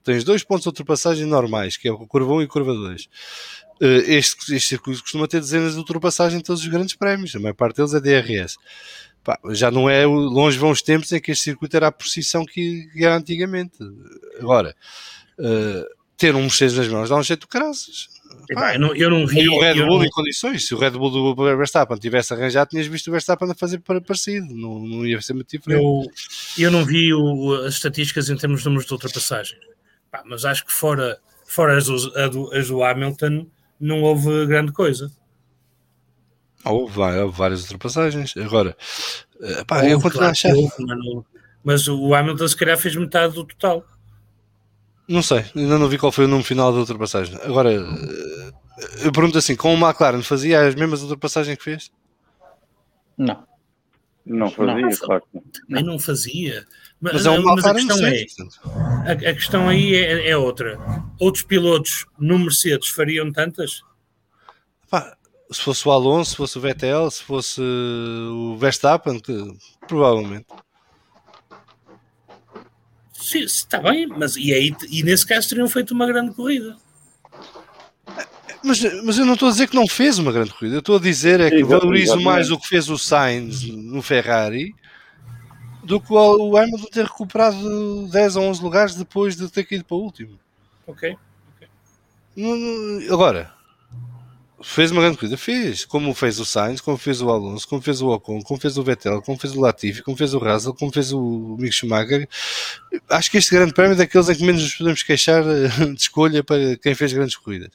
[0.01, 3.09] Tens dois pontos de ultrapassagem normais, que é o curva 1 e curva 2.
[3.81, 7.39] Eh, este, este circuito costuma ter dezenas de ultrapassagens em todos os grandes prémios, a
[7.39, 8.57] maior parte deles é DRS.
[9.25, 12.45] Pá, já não é longe vão os tempos em que este circuito era a precisão
[12.45, 13.75] que era antigamente.
[14.39, 14.75] Agora,
[15.39, 15.83] uh,
[16.15, 18.07] ter um Mercedes nas mãos dá um jeito de graças.
[18.47, 19.39] eu, não, eu não vi.
[19.39, 20.05] E o Red Bull não...
[20.05, 20.67] em condições.
[20.67, 24.45] Se o Red Bull do Verstappen tivesse arranjado, tinhas visto o Verstappen a fazer parecido.
[24.53, 25.81] Não, não ia ser muito diferente.
[25.81, 26.03] Eu,
[26.59, 29.57] eu não vi o, as estatísticas em termos de números de ultrapassagem.
[30.11, 33.47] Pá, mas acho que fora, fora as, do, as do Hamilton,
[33.79, 35.11] não houve grande coisa.
[36.65, 38.35] Houve, houve várias ultrapassagens.
[38.37, 38.75] Agora,
[39.41, 40.53] eh, pá, houve, eu continuo claro, a achar.
[40.55, 41.25] Houve,
[41.63, 43.85] mas o Hamilton, se calhar, fez metade do total.
[45.07, 47.35] Não sei, ainda não vi qual foi o número final da ultrapassagem.
[47.43, 48.51] Agora, eh,
[49.03, 51.91] eu pergunto assim: com o McLaren fazia as mesmas ultrapassagens que fez?
[53.17, 53.45] Não.
[54.25, 55.23] Não fazia, não, claro.
[55.67, 56.65] Também não fazia.
[56.99, 58.25] Mas, mas, é um mas a questão é,
[59.05, 60.79] a, a, questão aí é, é, outra.
[61.19, 63.81] Outros pilotos no Mercedes fariam tantas?
[64.89, 65.15] Pá,
[65.51, 69.33] se fosse o Alonso, se fosse o Vettel, se fosse o Verstappen, que,
[69.87, 70.47] provavelmente.
[73.13, 76.77] Sim, está bem, mas e, aí, e nesse caso teriam feito uma grande corrida.
[78.63, 80.97] Mas, mas eu não estou a dizer que não fez uma grande corrida, eu estou
[80.97, 84.73] a dizer é que valorizo mais o que fez o Sainz no Ferrari
[85.83, 89.95] do que o Hamilton ter recuperado 10 ou 11 lugares depois de ter caído para
[89.95, 90.39] o último.
[90.87, 91.15] Ok.
[91.55, 93.07] okay.
[93.11, 93.54] Agora,
[94.65, 98.01] fez uma grande corrida, fez, como fez o Sainz, como fez o Alonso, como fez
[98.01, 100.91] o Ocon, como fez o Vettel, como fez o Latifi, como fez o Russell, como
[100.91, 102.27] fez o Mick Schumacher.
[103.07, 105.43] Acho que este grande prémio é daqueles em que menos nos podemos queixar
[105.93, 107.69] de escolha para quem fez grandes corridas.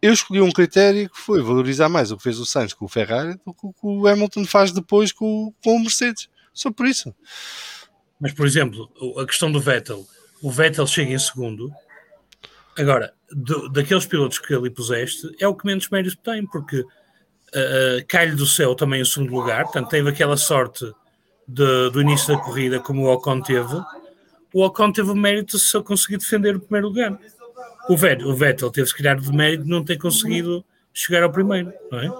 [0.00, 2.88] Eu escolhi um critério que foi valorizar mais o que fez o Sainz com o
[2.88, 6.30] Ferrari do que o que o Hamilton faz depois com, com o Mercedes.
[6.54, 7.14] Só por isso.
[8.18, 10.06] Mas, por exemplo, a questão do Vettel.
[10.42, 11.70] O Vettel chega em segundo.
[12.78, 18.06] Agora, do, daqueles pilotos que ali puseste, é o que menos méritos tem, porque uh,
[18.08, 19.64] cai-lhe do céu também o segundo lugar.
[19.64, 20.84] Portanto, teve aquela sorte
[21.46, 23.80] de, do início da corrida, como o Ocon teve.
[24.52, 27.18] O Ocon teve o mérito de só conseguir defender o primeiro lugar.
[27.88, 31.30] O Vettel, o Vettel teve, se calhar, de mérito de não ter conseguido chegar ao
[31.30, 32.12] primeiro, não é?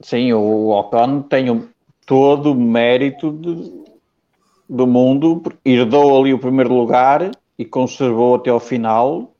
[0.00, 1.68] Sim, o Ocon tem
[2.04, 3.84] todo o mérito de,
[4.68, 9.33] do mundo, herdou ali o primeiro lugar e conservou até ao final,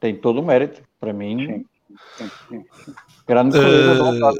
[0.00, 1.64] tem todo o mérito, para mim.
[3.26, 4.34] Grande corrida uh,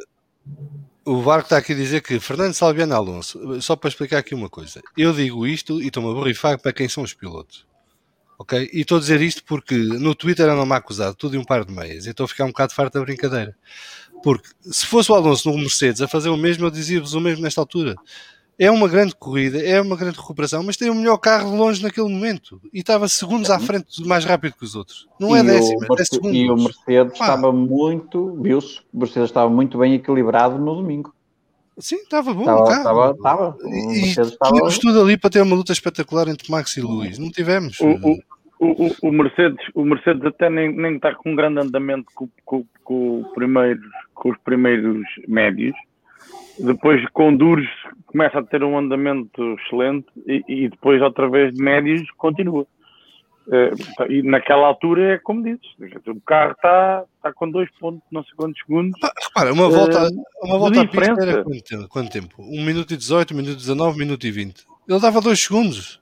[1.05, 4.49] O Varco está aqui a dizer que Fernando Salviano Alonso, só para explicar aqui uma
[4.49, 7.67] coisa, eu digo isto e estou-me a borrifar para quem são os pilotos.
[8.39, 8.71] Ok?
[8.73, 11.73] E estou a dizer isto porque no Twitter andam-me acusado tudo e um par de
[11.73, 13.55] meias e estou a ficar um bocado farto da brincadeira.
[14.23, 17.43] Porque se fosse o Alonso no Mercedes a fazer o mesmo, eu dizia-vos o mesmo
[17.43, 17.97] nesta altura.
[18.63, 21.83] É uma grande corrida, é uma grande recuperação, mas tem o melhor carro de longe
[21.83, 25.09] naquele momento e estava segundos à frente, mais rápido que os outros.
[25.19, 26.37] Não é décimo, é segundos.
[26.37, 27.25] E o Mercedes Pá.
[27.25, 31.11] estava muito, viu-se, o Mercedes estava muito bem equilibrado no domingo.
[31.79, 32.43] Sim, estava bom.
[32.43, 33.57] Estava, estava, estava.
[33.65, 37.19] E tínhamos tudo ali para ter uma luta espetacular entre Max e Luís.
[37.19, 37.81] Não tivemos.
[37.81, 38.21] O, o,
[38.61, 42.67] o, o, Mercedes, o Mercedes até nem, nem está com um grande andamento com, com,
[42.85, 43.81] com, primeiro,
[44.13, 45.75] com os primeiros médios.
[46.65, 47.69] Depois, com duros,
[48.07, 52.67] começa a ter um andamento excelente e, e depois, outra vez, de médios, continua.
[53.47, 55.67] Uh, e naquela altura é como dizes,
[56.07, 59.01] o carro está tá com dois pontos, não sei quantos segundos.
[59.03, 62.35] Ah, repara, uma volta, uh, uma volta a pista era quanto tempo, quanto tempo?
[62.39, 64.65] 1 minuto e 18, 1 minuto e 19, 1 minuto e 20.
[64.89, 66.01] Ele dava 2 segundos.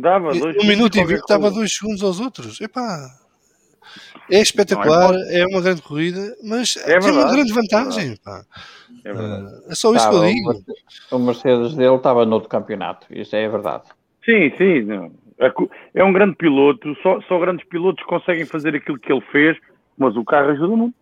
[0.00, 2.60] Dava dois Um minuto e vinte dava dois segundos aos outros.
[2.60, 3.10] Epá,
[4.30, 8.18] é espetacular, é, é, uma grande corrida, mas é tem uma grande vantagem.
[9.04, 9.10] É,
[9.70, 10.64] é, só isso que eu digo.
[11.10, 13.84] O Mercedes dele estava no outro campeonato, isso é verdade.
[14.24, 15.12] Sim, sim.
[15.94, 19.56] É um grande piloto, só, só grandes pilotos conseguem fazer aquilo que ele fez
[19.98, 20.94] mas o carro ajuda muito.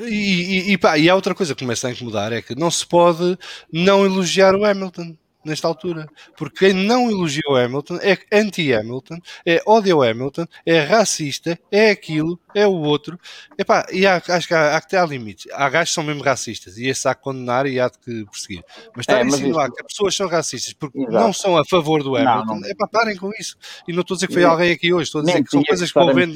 [0.00, 2.70] E, e, e, pá, e há outra coisa que começa a incomodar: é que não
[2.70, 3.36] se pode
[3.70, 5.14] não elogiar o Hamilton
[5.44, 6.08] nesta altura.
[6.36, 11.90] Porque quem não elogia o Hamilton é anti-Hamilton, é odia o Hamilton, é racista, é
[11.90, 13.18] aquilo, é o outro.
[13.56, 15.50] Epá, e há, acho que há, há que ter limites.
[15.52, 18.24] Há gajos que são mesmo racistas e esse há que condenar e há de que
[18.26, 18.64] perseguir.
[18.94, 21.14] Mas está é, a insinuar que as pessoas são racistas porque Exato.
[21.14, 22.68] não são a favor do Hamilton, não, não.
[22.68, 23.56] epá, parem com isso.
[23.86, 25.62] E não estou a dizer que foi alguém aqui hoje, estou a dizer que são
[25.62, 26.34] coisas que vão vendo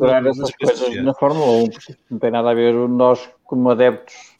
[1.02, 4.31] na Fórmula 1, porque não tem nada a ver nós como adeptos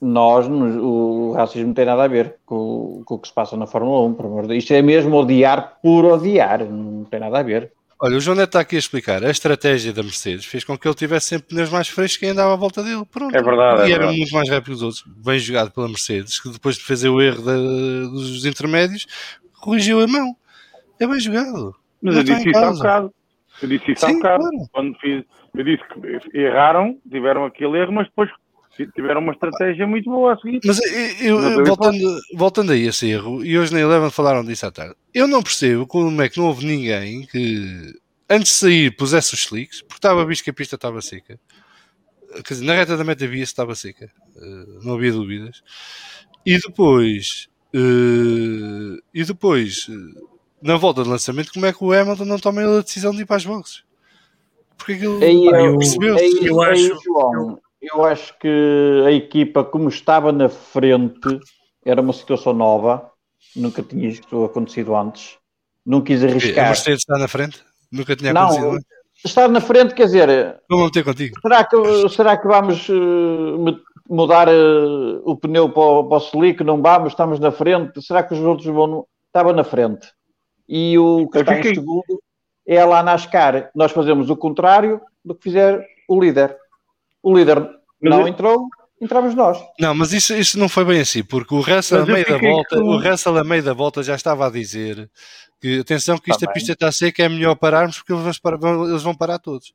[0.00, 3.66] nós, o racismo não tem nada a ver com, com, o que se passa na
[3.66, 7.42] Fórmula 1, por amor de Isto é mesmo odiar por odiar, não tem nada a
[7.42, 7.72] ver.
[8.00, 9.24] Olha, o João Neto está aqui a explicar.
[9.24, 12.52] A estratégia da Mercedes fez com que ele tivesse sempre pneus mais frescos e andava
[12.52, 13.04] à volta dele.
[13.10, 13.36] Pronto.
[13.36, 13.80] É verdade.
[13.80, 14.18] E é era verdade.
[14.18, 15.04] muito mais rápido que os outros.
[15.04, 19.04] Bem jogado pela Mercedes, que depois de fazer o erro da, dos intermédios,
[19.60, 20.36] corrigiu a mão.
[21.00, 21.74] É bem jogado.
[22.00, 23.14] Mas Não eu disse isso há bocado.
[23.60, 24.42] Eu disse isso Sim, há bocado.
[24.42, 24.68] Claro.
[24.70, 25.24] Quando fiz,
[25.56, 28.30] eu disse que erraram, tiveram aquele erro, mas depois
[28.86, 30.60] tiveram uma estratégia muito boa a seguir.
[30.64, 30.78] Mas
[31.20, 34.94] eu, eu, voltando, voltando a esse erro, e hoje na Eleven falaram disso à tarde,
[35.12, 37.94] eu não percebo como é que não houve ninguém que
[38.28, 41.40] antes de sair pusesse os slicks, porque estava visto que a pista estava seca.
[42.44, 45.62] Quer dizer, na reta da meta via estava seca, eh, não havia dúvidas.
[46.44, 50.20] E depois, eh, e depois, eh,
[50.62, 53.26] na volta de lançamento, como é que o Hamilton não toma a decisão de ir
[53.26, 53.82] para as boxes?
[54.76, 56.36] Porque aquilo percebeu-se.
[56.36, 61.40] Eu, eu, acho, João, eu acho que a equipa, como estava na frente,
[61.84, 63.10] era uma situação nova,
[63.54, 65.38] nunca tinha isto acontecido antes,
[65.84, 66.66] não quis arriscar.
[66.66, 67.62] A Mercedes está na frente?
[67.90, 68.78] Nunca tinha acontecido não,
[69.24, 70.60] Estar na frente, quer dizer.
[70.70, 71.40] Vamos ter contigo.
[71.40, 76.62] Será que, será que vamos uh, mudar uh, o pneu para o, para o slick?
[76.62, 78.00] Não vamos, estamos na frente.
[78.00, 79.06] Será que os outros vão.
[79.26, 80.06] Estava na frente.
[80.68, 82.22] E o que está em segundo
[82.66, 83.70] é lá na Ascar.
[83.74, 86.56] Nós fazemos o contrário do que fizer o líder.
[87.28, 87.58] O líder
[88.00, 88.28] mas não eu...
[88.28, 88.68] entrou,
[89.00, 89.58] entramos nós.
[89.78, 92.76] Não, mas isso, isso não foi bem assim, porque o Russell, a meio da volta,
[92.76, 92.82] que...
[92.82, 95.10] o Russell a meio da volta já estava a dizer
[95.60, 99.02] que atenção que esta tá pista está seca, é melhor pararmos porque eles vão, eles
[99.02, 99.72] vão parar todos.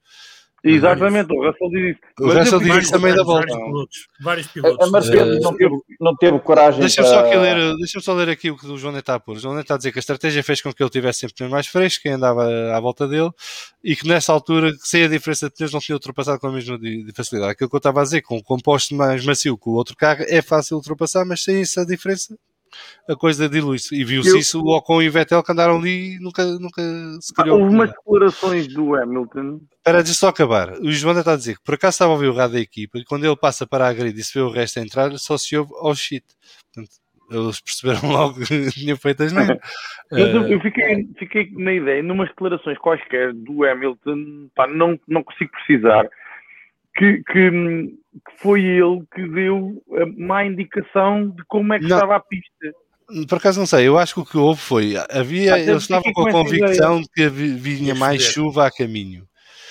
[0.63, 1.99] Exatamente, o Russell diz isso.
[2.21, 3.47] O Russell diz isso também da volta.
[3.47, 4.07] Vários pilotos.
[4.21, 4.87] Vários pilotos.
[4.87, 8.49] A Mercedes não, teve, não teve coragem Deixa-me só, aqui ler, deixa só ler aqui
[8.49, 9.35] o que o João está a pôr.
[9.35, 11.51] O João está a dizer que a estratégia fez com que ele tivesse sempre pneus
[11.51, 13.29] mais frescos, quem andava à volta dele,
[13.83, 16.79] e que nessa altura, sem a diferença de pneus, não tinha ultrapassado com a mesma
[16.79, 17.51] de, de facilidade.
[17.51, 20.23] Aquilo que eu estava a dizer, com o composto mais macio que o outro carro,
[20.29, 22.37] é fácil ultrapassar, mas sem essa diferença,
[23.09, 23.93] a coisa dilui-se.
[23.93, 24.37] E viu-se eu...
[24.37, 26.81] isso o Ocon e o Vettel que andaram ali e nunca, nunca
[27.19, 27.59] se criou.
[27.59, 29.59] Houve umas declarações do Hamilton.
[29.83, 30.71] Espera, deixa só acabar.
[30.79, 32.97] O João está a dizer que por acaso estava a ouvir o rádio da equipa
[32.97, 35.37] e quando ele passa para a grid e se vê o resto a entrar, só
[35.37, 36.23] se ouve oh shit.
[36.73, 36.95] Portanto,
[37.29, 39.57] eles perceberam logo que tinha feito as neiras.
[40.09, 45.51] eu, eu fiquei, fiquei na ideia, numas declarações quaisquer do Hamilton, pá, não, não consigo
[45.51, 46.07] precisar,
[46.95, 51.97] que, que, que, foi ele que deu a má indicação de como é que não.
[51.97, 52.71] estava a pista.
[53.27, 56.25] Por acaso não sei, eu acho que o que houve foi, havia, eles estavam com
[56.25, 59.27] a convicção de que vinha mais chuva a caminho.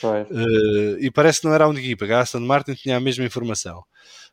[0.09, 3.25] Uh, e parece que não era a única equipa, a Aston Martin tinha a mesma
[3.25, 3.85] informação.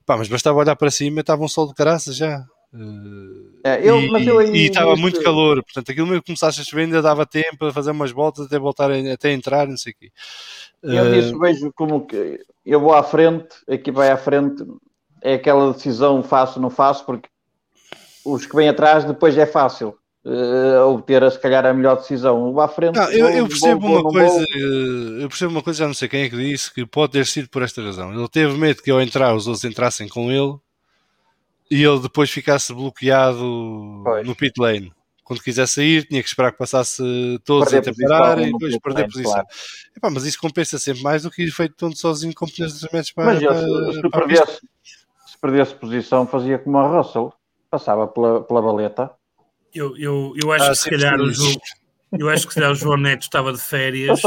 [0.05, 2.45] Pá, mas bastava olhar para cima e estava um sol de caraça já.
[2.73, 6.63] Uh, é, eu, e, eu e estava muito calor, portanto aquilo mesmo que começasse a
[6.63, 9.91] chover ainda dava tempo a fazer umas voltas até voltar a, até entrar, não sei
[9.91, 10.11] o quê.
[10.83, 14.63] Eu uh, nisso vejo como que eu vou à frente, a equipa vai à frente,
[15.21, 17.27] é aquela decisão faço não faço, porque
[18.23, 19.97] os que vêm atrás depois é fácil
[20.29, 22.53] uh, obter, se calhar, a melhor decisão.
[22.53, 22.95] Vá à frente.
[22.95, 26.23] Não, eu, eu, percebo uma coisa, eh, eu percebo uma coisa, já não sei quem
[26.23, 28.13] é que disse, que pode ter sido por esta razão.
[28.13, 30.55] Ele teve medo que ao entrar os outros entrassem com ele
[31.71, 34.27] e ele depois ficasse bloqueado pois.
[34.27, 34.93] no pit lane.
[35.23, 37.03] Quando quiser sair, tinha que esperar que passasse
[37.45, 39.33] todos a parar e depois perder lane, posição.
[39.33, 39.47] Claro.
[39.95, 42.87] Epá, mas isso compensa sempre mais do que ir feito todo sozinho com pneus de
[42.91, 43.25] metros para.
[43.25, 44.61] Mas eu, se, se, perdesse,
[45.27, 47.31] se perdesse posição, fazia como a Russell,
[47.69, 49.18] passava pela, pela baleta
[49.73, 51.55] eu, eu, eu acho ah, que se calhar o João,
[52.17, 54.19] eu acho que se calhar o João Neto estava de férias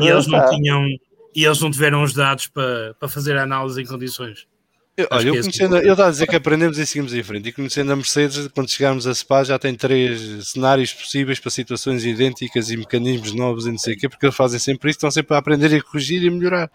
[0.00, 0.86] e eles não tinham
[1.34, 4.46] e eles não tiveram os dados para, para fazer a análise em condições.
[4.96, 7.48] Eu, olha, eu, é conhecendo, eu estava a dizer que aprendemos e seguimos em frente.
[7.48, 12.04] E conhecendo a Mercedes, quando chegarmos a Spa, já tem três cenários possíveis para situações
[12.04, 15.10] idênticas e mecanismos novos e não sei o quê, porque eles fazem sempre isso, estão
[15.10, 16.70] sempre a aprender e a corrigir e a melhorar.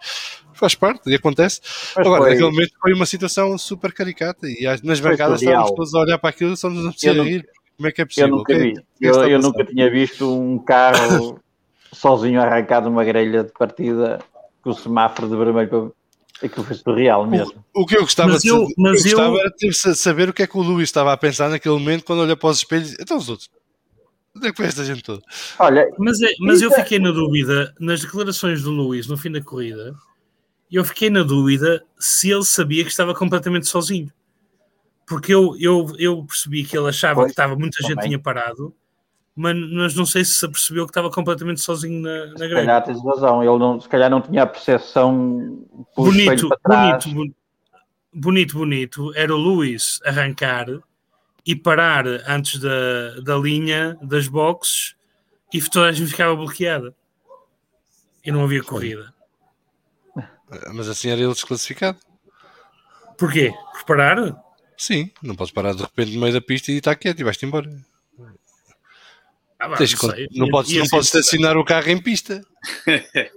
[0.52, 1.62] Faz parte e acontece.
[1.96, 2.30] Mas Agora, foi...
[2.32, 6.28] naquele momento foi uma situação super caricata e nas bancadas estávamos todos a olhar para
[6.28, 7.46] aquilo e só nos apetecia rir.
[7.80, 8.28] Como é que é possível?
[8.28, 8.74] Eu nunca, vi.
[9.00, 11.40] eu, eu nunca tinha visto um carro
[11.90, 14.18] sozinho arrancado uma grelha de partida
[14.60, 16.46] com o semáforo de vermelho para.
[16.46, 17.64] Aquilo foi surreal mesmo.
[17.74, 19.40] O, o que eu gostava, mas de, eu, mas eu gostava eu...
[19.40, 22.36] era saber o que é que o Luís estava a pensar naquele momento quando olha
[22.36, 22.94] para os espelhos.
[23.00, 23.50] Então os outros.
[24.36, 25.22] Onde é que foi esta gente toda?
[25.58, 29.30] Olha, mas, é, mas eu é- fiquei na dúvida, nas declarações do Luís no fim
[29.30, 29.94] da corrida,
[30.70, 34.10] eu fiquei na dúvida se ele sabia que estava completamente sozinho.
[35.10, 38.72] Porque eu, eu, eu percebi que ele achava pois, que estava, muita gente tinha parado,
[39.34, 42.48] mas, mas não sei se se apercebeu que estava completamente sozinho na, na grelha.
[42.48, 45.66] Se calhar tens razão, ele não, se calhar não tinha a percepção
[45.96, 47.34] bonito, bonito,
[48.14, 50.66] bonito, bonito, era o Luís arrancar
[51.44, 54.94] e parar antes da, da linha das boxes
[55.52, 56.94] e toda a gente ficava bloqueada.
[58.24, 59.12] E não havia corrida.
[60.72, 61.98] Mas assim era ele desclassificado.
[63.18, 63.52] Porquê?
[63.72, 64.49] Por parar?
[64.80, 67.44] Sim, não podes parar de repente no meio da pista e está quieto e vais-te
[67.44, 67.70] embora.
[69.58, 72.40] Ah, não, sei, não, podes, não podes estacionar o carro em pista.
[72.88, 73.30] é,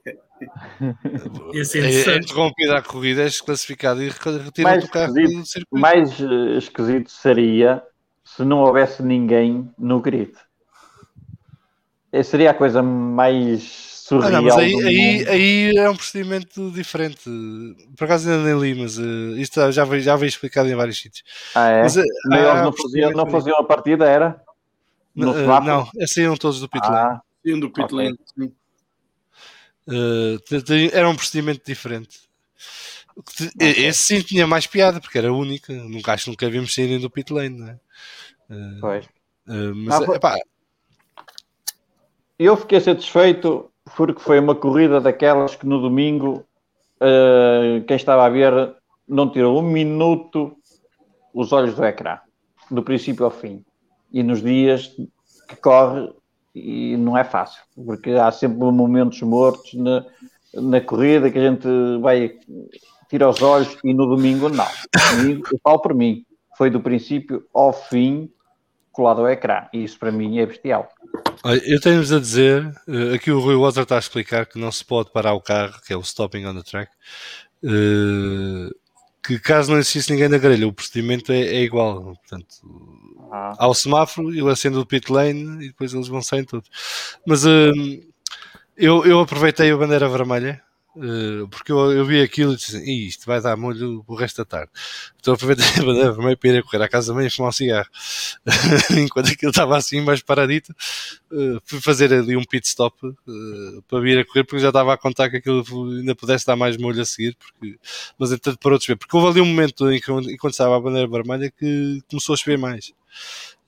[1.54, 5.82] é interrompida a corrida, és classificado e retira o carro do circuito.
[5.82, 7.84] Mais uh, esquisito seria
[8.24, 10.32] se não houvesse ninguém no grid.
[12.10, 14.28] É, seria a coisa mais surreal.
[14.28, 17.22] Ah, não, mas aí, aí, aí, é um procedimento diferente.
[17.98, 21.00] Por acaso ainda nem li, mas uh, isto já veio, já veio explicado em vários
[21.00, 21.24] sítios.
[21.56, 21.84] Ah, é?
[21.84, 24.42] Mas, uh, não, faziam, não faziam a partida, era?
[25.16, 26.98] No uh, não, saíam todos do pit lane.
[26.98, 28.52] Ah, saíam do pit lane, okay.
[29.86, 30.40] Uh,
[30.92, 32.20] era um procedimento diferente.
[33.60, 35.72] Esse sim tinha mais piada, porque era única.
[35.74, 37.80] Nunca acho que nunca vimos saírem do pit lane, não é?
[38.50, 39.06] Uh, pois.
[39.48, 40.38] Uh, mas, ah, epá,
[42.40, 46.46] eu fiquei satisfeito porque foi uma corrida daquelas que no domingo
[47.02, 48.76] uh, quem estava a ver
[49.08, 50.56] não tirou um minuto
[51.34, 52.20] os olhos do ecrã,
[52.70, 53.64] do princípio ao fim.
[54.12, 54.96] E nos dias
[55.48, 56.14] que corre,
[56.54, 60.06] e não é fácil, porque há sempre momentos mortos na,
[60.54, 61.68] na corrida que a gente
[62.00, 62.32] vai
[63.10, 64.68] tirar os olhos e no domingo não.
[65.18, 66.24] Domingo, eu falo por mim,
[66.58, 68.30] foi do princípio ao fim
[68.94, 69.66] colado ao ecrã.
[69.74, 70.88] E isso para mim é bestial.
[71.66, 74.86] Eu tenho-vos a dizer, eh, aqui o Rui Water está a explicar que não se
[74.86, 76.90] pode parar o carro, que é o stopping on the track,
[77.66, 78.70] eh,
[79.22, 82.16] que caso não existisse ninguém na grelha, o procedimento é, é igual.
[82.16, 82.48] Portanto,
[83.32, 83.54] ah.
[83.58, 86.70] há o semáforo, ele acende o pit lane e depois eles vão sair todos.
[87.28, 87.72] Mas eh,
[88.78, 90.62] eu, eu aproveitei a bandeira vermelha
[91.50, 94.72] porque eu, eu, vi aquilo e disse isto vai dar molho o resto da tarde.
[95.20, 97.50] Então aproveitei a bandeira vermelha para ir a correr à casa da mãe e fumar
[97.50, 97.90] um cigarro.
[98.98, 100.72] Enquanto aquilo estava assim mais paradito,
[101.32, 104.94] uh, fui fazer ali um pit stop uh, para vir a correr, porque já estava
[104.94, 105.64] a contar que aquilo
[105.98, 107.78] ainda pudesse dar mais molho a seguir, porque...
[108.20, 108.98] mas entretanto parou de chover.
[108.98, 112.38] Porque houve ali um momento em que, enquanto estava a bandeira vermelha que começou a
[112.38, 112.94] chover mais.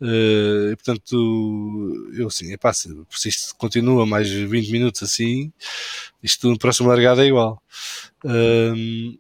[0.01, 5.51] Uh, portanto, eu assim, epá, se, se isto continua mais 20 minutos assim,
[6.21, 7.61] isto no próximo largada é igual.
[8.23, 9.17] Uh,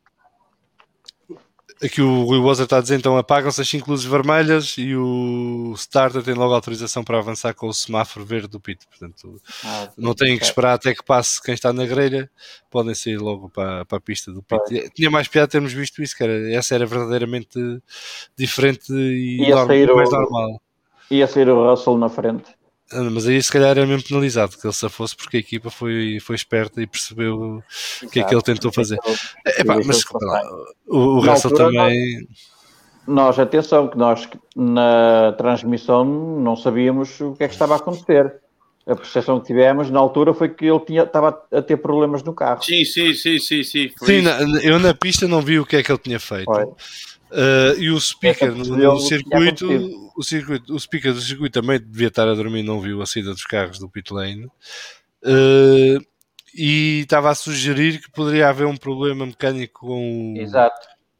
[1.85, 5.73] aqui o Rui Bozer está a dizer então apagam-se as 5 luzes vermelhas e o
[5.75, 8.85] starter tem logo autorização para avançar com o semáforo verde do pit.
[8.87, 12.29] Portanto, ah, não têm que esperar até que passe quem está na grelha,
[12.69, 14.89] podem sair logo para, para a pista do pit.
[14.93, 17.59] Tinha mais piada termos visto isso, que era, essa era verdadeiramente
[18.37, 20.61] diferente e normal, mais normal.
[21.11, 22.55] Ia ser o Russell na frente.
[22.91, 25.69] Ah, mas aí se calhar era mesmo penalizado que ele se fosse porque a equipa
[25.71, 27.63] foi, foi esperta e percebeu
[28.03, 28.99] o que é que ele tentou fazer.
[29.43, 30.03] É, pá, mas
[30.87, 32.27] o, o Russell também.
[33.07, 38.41] Nós, atenção, que nós na transmissão não sabíamos o que é que estava a acontecer.
[38.87, 42.33] A percepção que tivemos na altura foi que ele tinha, estava a ter problemas no
[42.33, 42.63] carro.
[42.63, 43.63] Sim, sim, sim, sim.
[43.63, 46.45] Sim, sim na, eu na pista não vi o que é que ele tinha feito.
[46.45, 46.65] Foi.
[47.35, 49.67] Uh, e o speaker no, no circuito,
[50.15, 53.31] o circuito, o speaker do circuito também devia estar a dormir, não viu a saída
[53.31, 54.45] dos carros do pit lane.
[55.21, 55.99] Uh,
[56.55, 60.33] e estava a sugerir que poderia haver um problema mecânico com,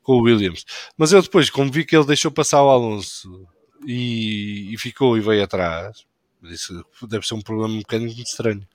[0.01, 0.63] com o Williams.
[0.97, 3.45] Mas eu depois, como vi que ele deixou passar o Alonso
[3.85, 6.05] e, e ficou e veio atrás,
[6.41, 8.65] disse deve ser um problema mecânico muito estranho.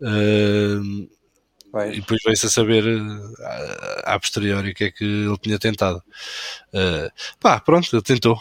[0.00, 1.08] Uh,
[1.92, 3.34] E depois veio-se a saber uh,
[4.04, 6.02] a posteriori o que é que ele tinha tentado.
[6.72, 8.38] Uh, pá, pronto, ele tentou.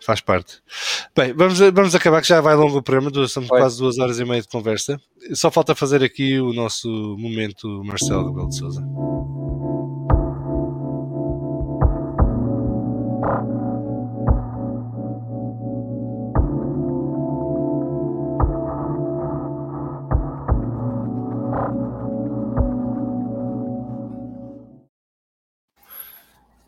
[0.00, 0.62] Faz parte.
[1.16, 4.24] Bem, vamos, vamos acabar que já vai longo o programa, estamos quase duas horas e
[4.24, 5.00] meia de conversa.
[5.32, 6.88] Só falta fazer aqui o nosso
[7.18, 8.82] momento Marcelo Rebelo de Souza.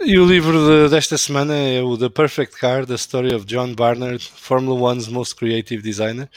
[0.04, 3.72] E o livro de, desta semana é o The Perfect Car, The Story of John
[3.72, 6.28] Barnard, Formula One's Most Creative Designer,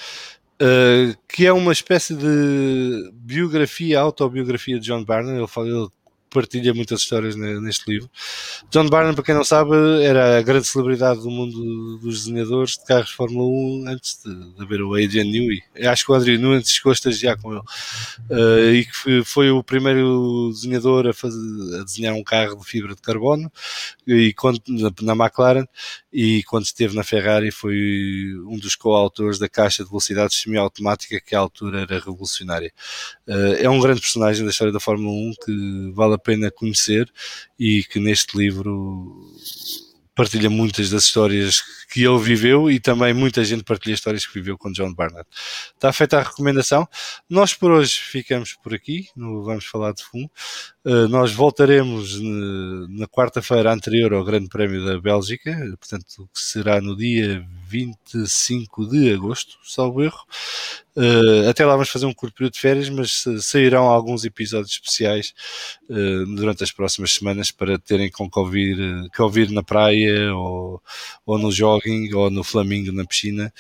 [0.62, 5.40] uh, que é uma espécie de biografia, autobiografia de John Barnard.
[5.40, 5.88] Ele, ele
[6.36, 8.10] partilha muitas histórias neste livro.
[8.70, 9.72] John Barnum, para quem não sabe,
[10.04, 14.54] era a grande celebridade do mundo dos desenhadores de carros de Fórmula 1 antes de,
[14.54, 15.64] de haver o Adrian Newey.
[15.90, 17.62] Acho que o Adrian Newey chegou a estagiar com ele.
[18.30, 21.40] Uh, e que foi o primeiro desenhador a, fazer,
[21.80, 23.50] a desenhar um carro de fibra de carbono
[24.06, 24.62] e quando,
[25.02, 25.66] na, McLaren
[26.12, 27.76] e quando esteve na Ferrari foi
[28.48, 32.72] um dos coautores da caixa de velocidades semiautomática que à altura era revolucionária.
[33.28, 37.12] Uh, é um grande personagem da história da Fórmula 1 que vale a pena conhecer
[37.60, 39.32] e que neste livro
[40.16, 44.58] partilha muitas das histórias que ele viveu e também muita gente partilha histórias que viveu
[44.58, 45.28] com John Barnett.
[45.74, 46.88] Está feita a recomendação.
[47.30, 50.32] Nós por hoje ficamos por aqui, no Vamos Falar de Fumo.
[50.86, 52.18] Uh, nós voltaremos
[52.90, 57.46] na quarta-feira anterior ao Grande Prémio da Bélgica, portanto, que será no dia
[57.76, 60.26] 25 de agosto, salvo erro.
[60.96, 65.34] Uh, até lá vamos fazer um curto período de férias, mas sairão alguns episódios especiais
[65.90, 68.78] uh, durante as próximas semanas para terem com que ouvir,
[69.14, 70.82] que ouvir na praia ou,
[71.26, 73.52] ou no jogging ou no flamingo na piscina,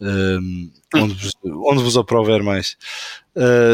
[0.00, 2.76] uh, onde, vos, onde vos aprover mais.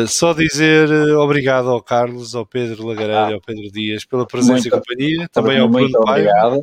[0.08, 4.68] só dizer obrigado ao Carlos, ao Pedro Lagareira, ah, ao Pedro Dias pela presença muito,
[4.68, 6.62] e companhia, também ao Bruno Obrigado.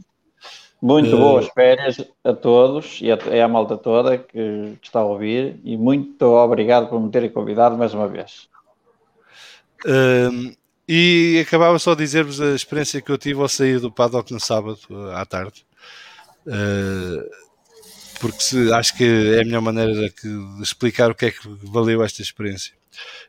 [0.81, 5.59] Muito uh, boas férias a todos e a, a, malta toda que, está a ouvir
[5.63, 8.47] e muito obrigado por me terem convidado mais uma vez.
[9.85, 10.55] Uh,
[10.87, 14.39] e acabava só de dizer-vos a experiência que eu tive ao sair do paddock no
[14.39, 14.79] sábado
[15.13, 15.65] à tarde.
[16.47, 17.29] Uh,
[18.19, 21.39] porque se, acho que é a melhor maneira de, de explicar o que é que
[21.63, 22.78] valeu esta experiência.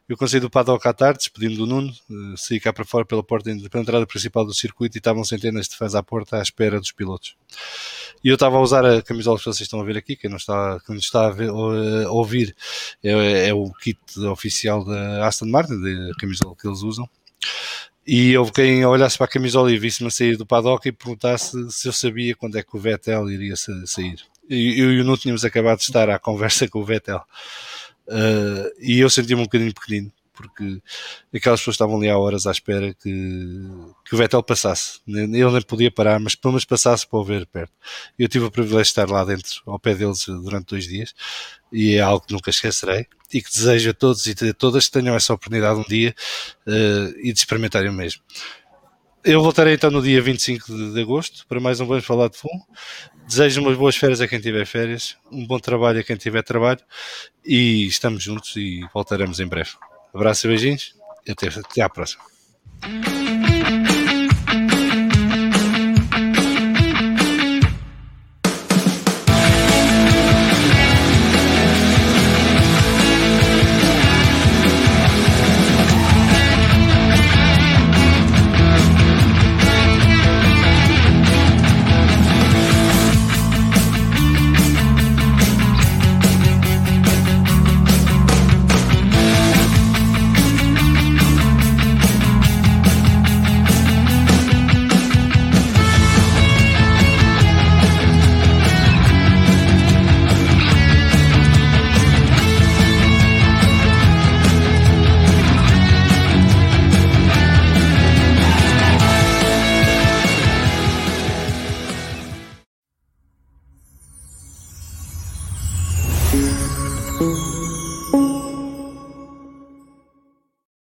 [0.08, 3.22] Eu consegui do paddock à tarde, despedindo do Nuno, uh, saí cá para fora pela
[3.22, 6.80] porta, pela entrada principal do circuito e estavam centenas de fãs à porta à espera
[6.80, 7.36] dos pilotos.
[8.22, 10.36] E eu estava a usar a camisola que vocês estão a ver aqui, quem não
[10.36, 12.54] está, quem não está a, ver, a ouvir
[13.02, 13.98] é, é, o kit
[14.30, 15.74] oficial da Aston Martin,
[16.10, 17.08] a camisola que eles usam.
[18.06, 21.86] E houve quem olhasse para a camisola e visse-me sair do paddock e perguntasse se
[21.86, 24.20] eu sabia quando é que o Vettel iria sair.
[24.48, 27.22] Eu e o Nuno tínhamos acabado de estar à conversa com o Vettel.
[28.10, 30.82] Uh, e eu senti-me um bocadinho pequenino, porque
[31.32, 33.10] aquelas pessoas estavam ali há horas à espera que,
[34.04, 35.00] que o Vettel passasse.
[35.06, 37.72] Ele nem podia parar, mas pelo menos passasse para o ver perto.
[38.18, 41.14] Eu tive o privilégio de estar lá dentro, ao pé deles, durante dois dias,
[41.72, 43.06] e é algo que nunca esquecerei.
[43.32, 46.12] E que desejo a todos e a todas que tenham essa oportunidade um dia
[46.66, 48.20] uh, e de experimentarem o mesmo.
[49.22, 52.38] Eu voltarei então no dia 25 de, de agosto para mais um Vamos Falar de
[52.38, 52.66] Fumo.
[53.30, 56.80] Desejo umas boas férias a quem tiver férias, um bom trabalho a quem tiver trabalho
[57.46, 59.70] e estamos juntos e voltaremos em breve.
[60.12, 62.24] Abraço e beijinhos e até, até à próxima.